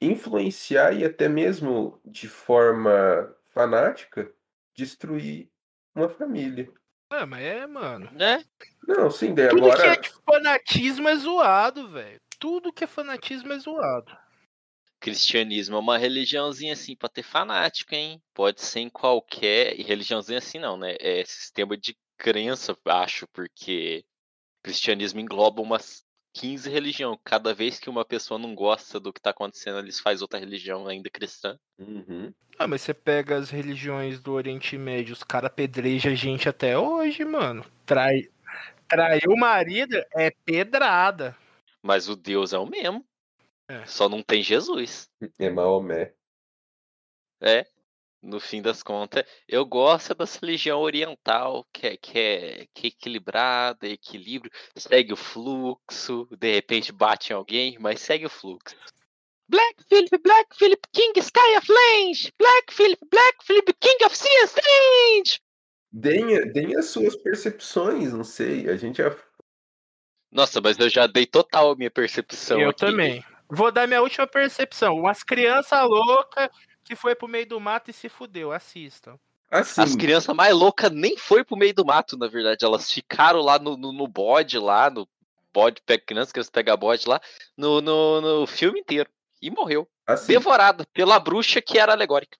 [0.00, 4.32] influenciar e até mesmo de forma fanática
[4.78, 5.50] destruir
[5.94, 6.72] uma família.
[7.10, 8.08] Ah, mas é, mano.
[8.12, 8.44] Né?
[8.86, 9.82] Não, sim, daí Tudo agora.
[9.82, 12.20] que é de fanatismo é zoado, velho.
[12.38, 14.16] Tudo que é fanatismo é zoado.
[15.00, 18.22] Cristianismo é uma religiãozinha assim pra ter fanático, hein?
[18.32, 19.78] Pode ser em qualquer.
[19.78, 20.96] E religiãozinha assim não, né?
[21.00, 24.04] É sistema de crença, acho, porque
[24.62, 27.18] cristianismo engloba umas 15 religiões.
[27.24, 30.86] Cada vez que uma pessoa não gosta do que tá acontecendo, eles faz outra religião
[30.86, 31.58] ainda cristã.
[31.78, 32.32] Uhum.
[32.58, 36.78] Ah, mas você pega as religiões do Oriente Médio, os caras pedrejam a gente até
[36.78, 37.64] hoje, mano.
[37.86, 38.28] Trai...
[38.88, 41.36] Traiu o marido é pedrada.
[41.82, 43.04] Mas o Deus é o mesmo.
[43.68, 43.84] É.
[43.84, 45.08] Só não tem Jesus.
[45.38, 46.14] É Maomé.
[47.40, 47.66] É.
[48.20, 52.88] No fim das contas, eu gosto dessa religião oriental, que é, que é, que é
[52.88, 58.76] equilibrada, equilíbrio, segue o fluxo, de repente bate em alguém, mas segue o fluxo.
[59.48, 62.32] Black Philip, Black Philip, King Sky of Lange!
[62.38, 65.40] Black Philip, Black Philip, King of Sea Strange!
[65.90, 68.68] Deem, deem as suas percepções, não sei.
[68.68, 69.16] A gente já
[70.30, 72.80] Nossa, mas eu já dei total a minha percepção eu aqui.
[72.80, 73.24] também.
[73.50, 74.96] Vou dar minha última percepção.
[74.96, 76.50] Umas crianças loucas
[76.88, 78.50] que foi pro meio do mato e se fudeu.
[78.50, 79.18] Assistam.
[79.50, 82.64] Assim, As crianças mais loucas nem foi pro meio do mato, na verdade.
[82.64, 85.08] Elas ficaram lá no, no, no bode, lá, no
[85.52, 87.20] bode pega criança, criança pega bode lá,
[87.56, 89.08] no, no, no filme inteiro.
[89.40, 89.88] E morreu.
[90.06, 92.36] assim Devorada pela bruxa que era alegórica.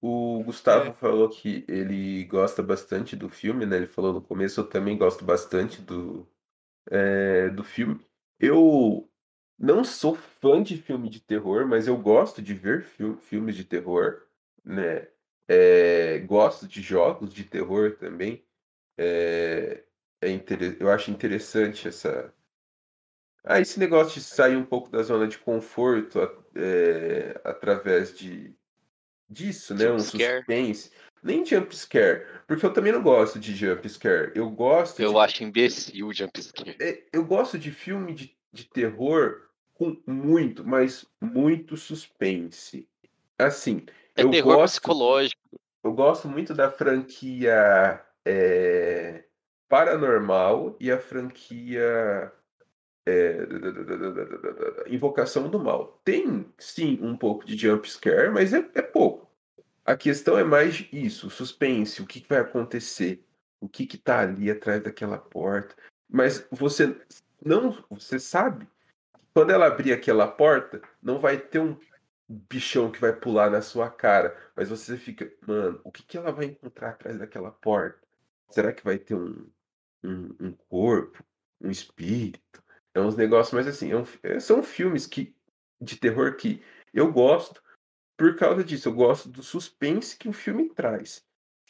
[0.00, 0.92] o Gustavo É.
[0.92, 3.76] falou que ele gosta bastante do filme, né?
[3.76, 6.28] Ele falou no começo, eu também gosto bastante do,
[6.90, 7.98] é, do filme.
[8.38, 9.08] Eu
[9.58, 13.64] não sou fã de filme de terror, mas eu gosto de ver fil- filmes de
[13.64, 14.22] terror,
[14.64, 15.06] né?
[15.46, 18.44] É, gosto de jogos de terror também.
[18.98, 19.84] É,
[20.20, 20.28] é
[20.80, 22.34] eu acho interessante essa.
[23.44, 26.18] Ah, esse negócio de sair um pouco da zona de conforto
[26.54, 28.54] é, através de
[29.28, 29.90] disso, né?
[29.90, 30.38] Um Jumpscare.
[30.38, 30.90] suspense.
[31.22, 34.32] Nem jump scare, porque eu também não gosto de jump scare.
[34.34, 36.76] Eu gosto Eu de acho imbecil o jumpscare.
[36.80, 42.88] é, eu gosto de filme de, de terror com muito, mas muito suspense.
[43.38, 43.84] Assim,
[44.16, 45.40] É eu terror gosto, psicológico.
[45.82, 49.24] eu gosto muito da franquia é,
[49.68, 52.32] Paranormal e a franquia
[53.06, 53.38] é,
[54.86, 56.00] Invocação do Mal.
[56.04, 59.30] Tem, sim, um pouco de jump scare, mas é, é pouco.
[59.84, 63.24] A questão é mais isso, o suspense, o que que vai acontecer,
[63.60, 65.74] o que que tá ali atrás daquela porta.
[66.08, 66.94] Mas você
[67.44, 68.68] não, você sabe,
[69.34, 71.76] quando ela abrir aquela porta, não vai ter um
[72.28, 76.32] bichão que vai pular na sua cara, mas você fica, mano, o que que ela
[76.32, 78.00] vai encontrar atrás daquela porta?
[78.50, 79.50] Será que vai ter um,
[80.04, 81.22] um, um corpo,
[81.60, 82.62] um espírito?
[82.94, 85.34] É uns negócios, mas assim, é um é- são filmes que,
[85.80, 87.62] de terror que eu gosto
[88.16, 88.88] por causa disso.
[88.88, 91.24] Eu gosto do suspense que o filme traz.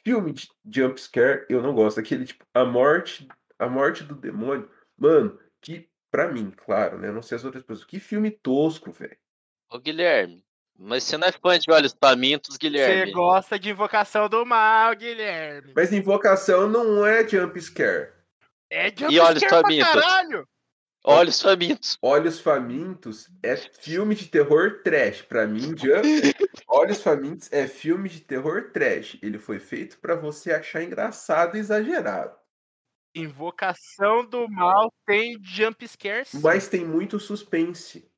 [0.04, 2.00] Filme de jump scare, eu não gosto.
[2.00, 3.28] Aquele tipo, a morte,
[3.58, 4.68] a morte do demônio.
[4.98, 7.08] Mano, que, pra mim, claro, né?
[7.08, 7.84] eu Não sei as outras pessoas.
[7.86, 9.16] Que filme tosco, velho.
[9.70, 10.44] Ô, Guilherme,
[10.78, 13.12] mas você não é fã de Olhos Famintos, Você Guilherme?
[13.12, 15.72] gosta de invocação do mal, Guilherme.
[15.74, 18.12] Mas Invocação não é jump scare.
[18.70, 19.92] É E olhos jumpscare pra famintos?
[19.92, 20.48] caralho.
[21.04, 21.98] Olhos Famintos.
[22.00, 25.22] Olhos Famintos é filme de terror trash.
[25.22, 25.82] Pra mim, jump...
[26.68, 29.18] Olhos Famintos é filme de terror trash.
[29.20, 32.36] Ele foi feito pra você achar engraçado e exagerado.
[33.14, 36.40] Invocação do mal tem jumpscare sim.
[36.40, 38.10] Mas tem muito suspense.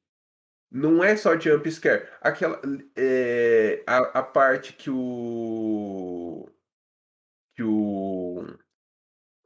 [0.74, 2.08] Não é só jump scare.
[2.20, 2.60] Aquela.
[2.96, 6.50] é, a, a parte que o.
[7.54, 8.44] Que o.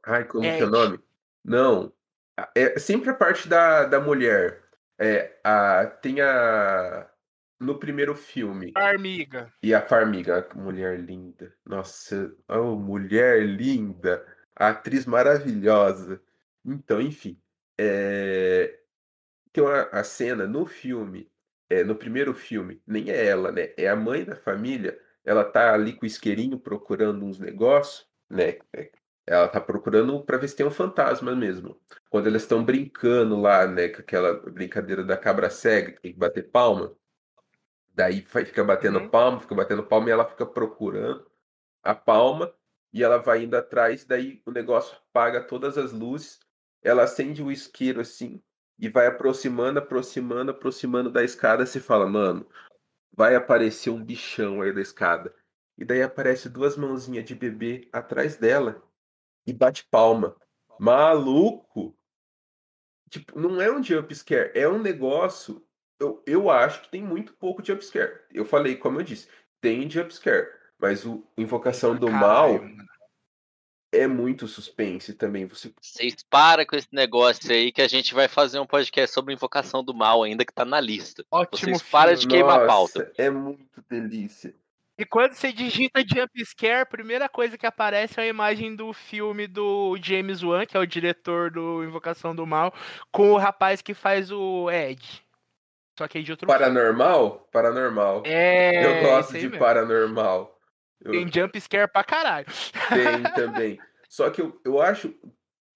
[0.07, 0.99] Ai, como que é o nome?
[1.45, 1.93] Não.
[2.55, 4.63] É sempre a parte da, da mulher.
[4.97, 7.07] É, a, tem a.
[7.59, 8.71] No primeiro filme.
[8.71, 9.53] Farmiga.
[9.61, 11.53] E a Farmiga, mulher linda.
[11.63, 14.25] Nossa, oh, mulher linda.
[14.59, 16.21] A atriz maravilhosa.
[16.65, 17.41] Então, enfim.
[17.79, 18.79] é,
[19.53, 21.31] Tem uma, a cena no filme,
[21.69, 23.73] é, no primeiro filme, nem é ela, né?
[23.77, 24.99] É a mãe da família.
[25.25, 28.59] Ela tá ali com o isqueirinho procurando uns negócios, né?
[28.73, 28.91] É,
[29.27, 31.79] Ela tá procurando pra ver se tem um fantasma mesmo.
[32.09, 33.89] Quando elas estão brincando lá, né?
[33.89, 36.95] Com aquela brincadeira da cabra cega, que tem que bater palma.
[37.93, 39.09] Daí fica batendo Uhum.
[39.09, 41.29] palma, fica batendo palma e ela fica procurando
[41.83, 42.53] a palma
[42.91, 46.39] e ela vai indo atrás, daí o negócio apaga todas as luzes,
[46.81, 48.41] ela acende o isqueiro assim
[48.77, 52.47] e vai aproximando, aproximando, aproximando da escada, se fala, mano,
[53.11, 55.35] vai aparecer um bichão aí da escada.
[55.77, 58.81] E daí aparece duas mãozinhas de bebê atrás dela
[59.45, 60.35] e bate palma.
[60.79, 61.95] Maluco!
[63.09, 65.65] Tipo, não é um jump scare, é um negócio.
[65.99, 68.21] Eu, eu acho que tem muito pouco jump scare.
[68.31, 69.27] Eu falei, como eu disse,
[69.59, 70.47] tem jump scare,
[70.79, 72.89] mas o Invocação do Mal Caralho, mano.
[73.91, 75.45] é muito suspense também.
[75.45, 79.33] Você Vocês param com esse negócio aí que a gente vai fazer um podcast sobre
[79.33, 81.25] Invocação do Mal ainda que tá na lista.
[81.29, 82.33] Ótimo Vocês param de filme.
[82.35, 82.99] queimar a pauta.
[82.99, 84.53] Nossa, é muito delícia.
[84.97, 89.47] E quando você digita jumpscare, a primeira coisa que aparece é a imagem do filme
[89.47, 92.73] do James Wan, que é o diretor do Invocação do Mal,
[93.09, 95.23] com o rapaz que faz o Ed.
[95.97, 97.47] Só que aí de outro Paranormal?
[97.49, 98.23] Paranormal.
[98.25, 99.57] É, eu gosto de mesmo.
[99.57, 100.58] paranormal.
[101.01, 102.47] Eu Tem jumpscare pra caralho.
[102.89, 103.79] tenho também.
[104.09, 105.13] Só que eu, eu acho.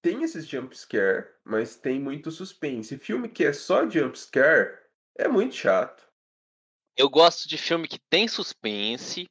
[0.01, 2.97] Tem esses jump scare, mas tem muito suspense.
[2.97, 4.77] Filme que é só jump scare
[5.17, 6.05] é muito chato.
[6.97, 9.25] Eu gosto de filme que tem suspense,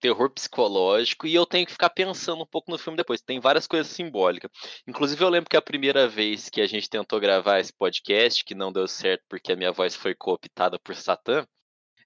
[0.00, 3.22] terror psicológico, e eu tenho que ficar pensando um pouco no filme depois.
[3.22, 4.50] Tem várias coisas simbólicas.
[4.86, 8.54] Inclusive, eu lembro que a primeira vez que a gente tentou gravar esse podcast, que
[8.54, 11.46] não deu certo porque a minha voz foi cooptada por Satã,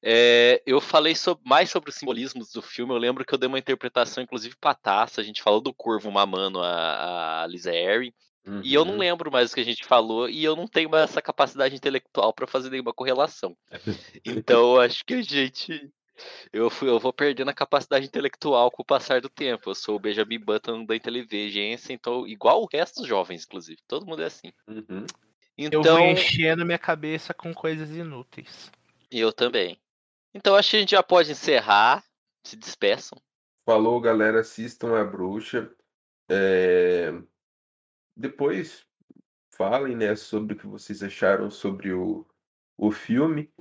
[0.02, 2.92] é, eu falei sob- mais sobre os simbolismos do filme.
[2.92, 5.20] Eu lembro que eu dei uma interpretação, inclusive, pra taça.
[5.20, 8.14] A gente falou do corvo mamando a, a Lisa Harry.
[8.62, 8.98] E eu não Uhum.
[8.98, 12.32] lembro mais o que a gente falou, e eu não tenho mais essa capacidade intelectual
[12.32, 13.56] pra fazer nenhuma correlação.
[14.24, 15.90] Então eu acho que a gente.
[16.52, 19.70] Eu, fui, eu vou perdendo a capacidade intelectual com o passar do tempo.
[19.70, 23.78] Eu sou o Benjamin Button da inteligência, então, igual o resto dos jovens, inclusive.
[23.88, 24.52] Todo mundo é assim.
[24.68, 25.06] Uhum.
[25.56, 28.70] Eu Então, vou enchendo minha cabeça com coisas inúteis.
[29.10, 29.78] eu também.
[30.34, 32.04] Então acho que a gente já pode encerrar.
[32.44, 33.20] Se despeçam.
[33.64, 35.70] Falou, galera, assistam a bruxa.
[36.28, 37.12] É,
[38.16, 38.86] Depois
[39.50, 42.26] falem, né, sobre o que vocês acharam sobre o,
[42.78, 43.52] o filme.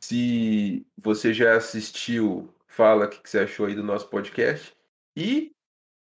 [0.00, 4.76] Se você já assistiu, fala o que você achou aí do nosso podcast.
[5.16, 5.54] E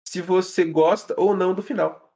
[0.06, 2.14] se você gosta ou não do final.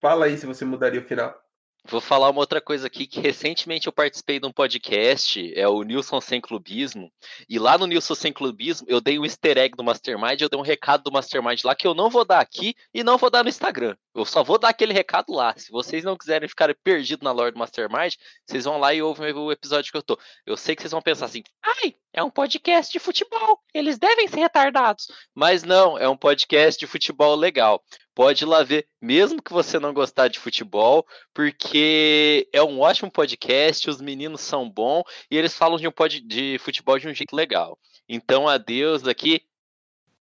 [0.00, 1.43] Fala aí se você mudaria o final.
[1.86, 5.82] Vou falar uma outra coisa aqui, que recentemente eu participei de um podcast, é o
[5.82, 7.12] Nilson Sem Clubismo,
[7.46, 10.58] e lá no Nilson Sem Clubismo eu dei um easter egg do Mastermind, eu dei
[10.58, 13.42] um recado do Mastermind lá que eu não vou dar aqui e não vou dar
[13.42, 13.94] no Instagram.
[14.14, 15.54] Eu só vou dar aquele recado lá.
[15.56, 18.14] Se vocês não quiserem ficar perdidos na lore do Mastermind,
[18.46, 20.18] vocês vão lá e ouvem o episódio que eu tô.
[20.46, 24.28] Eu sei que vocês vão pensar assim, ai, é um podcast de futebol, eles devem
[24.28, 25.08] ser retardados.
[25.34, 27.82] Mas não, é um podcast de futebol legal.
[28.14, 31.04] Pode ir lá ver, mesmo que você não gostar de futebol,
[31.34, 36.20] porque é um ótimo podcast, os meninos são bons e eles falam de um pod
[36.20, 37.76] de futebol de um jeito legal.
[38.08, 39.42] Então, adeus aqui.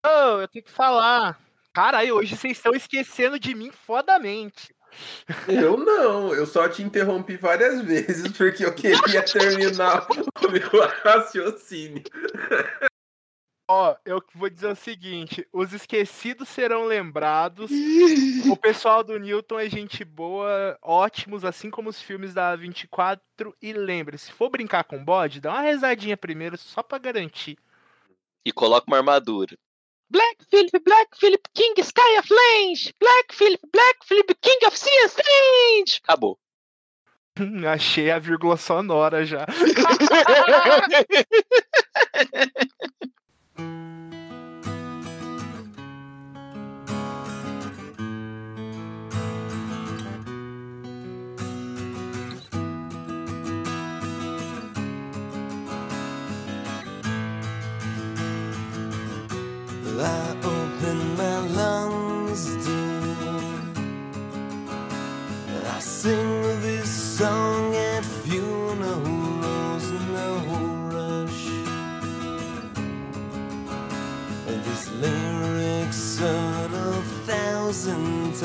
[0.05, 1.37] Ô, eu tenho que falar.
[1.73, 4.73] Caralho, hoje vocês estão esquecendo de mim fodamente.
[5.47, 10.07] Eu não, eu só te interrompi várias vezes porque eu queria terminar
[10.45, 12.03] o meu raciocínio.
[13.67, 17.71] Ó, eu vou dizer o seguinte: os esquecidos serão lembrados.
[18.51, 23.55] o pessoal do Newton é gente boa, ótimos, assim como os filmes da 24.
[23.59, 27.57] E lembre, se for brincar com bode, dá uma rezadinha primeiro, só pra garantir.
[28.45, 29.57] E coloca uma armadura.
[30.13, 32.93] Black Philip, Black Philip, King Sky of Lange!
[32.99, 36.01] Black Philip, Black Philip, King of Sea Strange!
[36.07, 36.37] Acabou.
[37.67, 39.47] Achei a vírgula sonora já.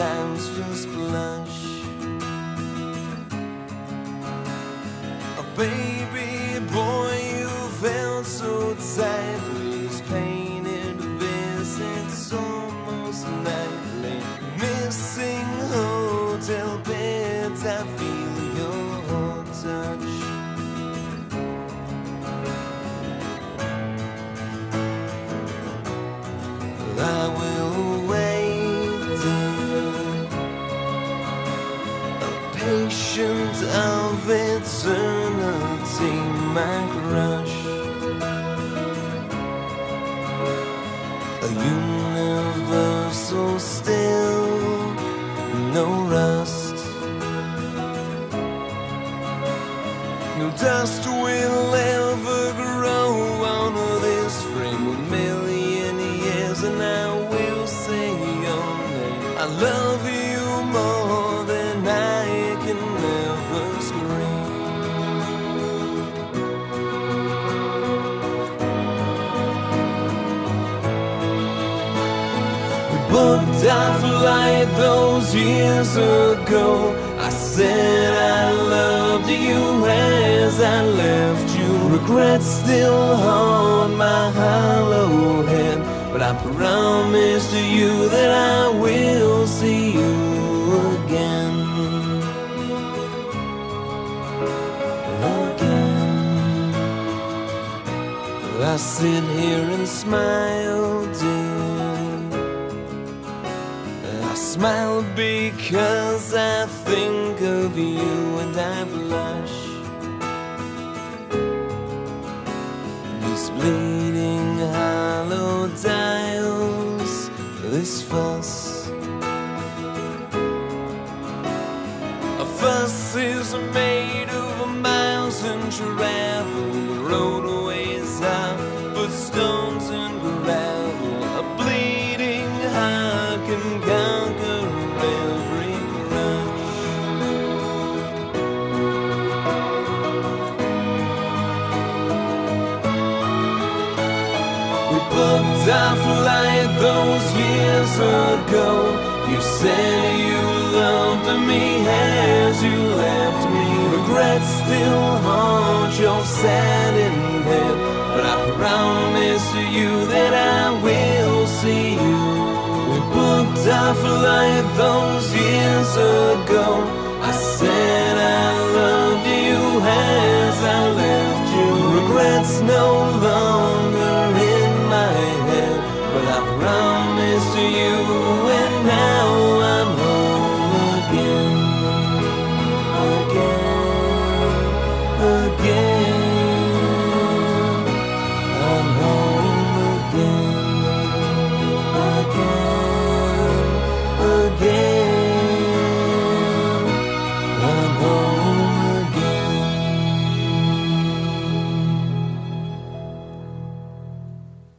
[0.00, 0.37] and
[36.58, 37.54] human crush.
[41.42, 41.87] A human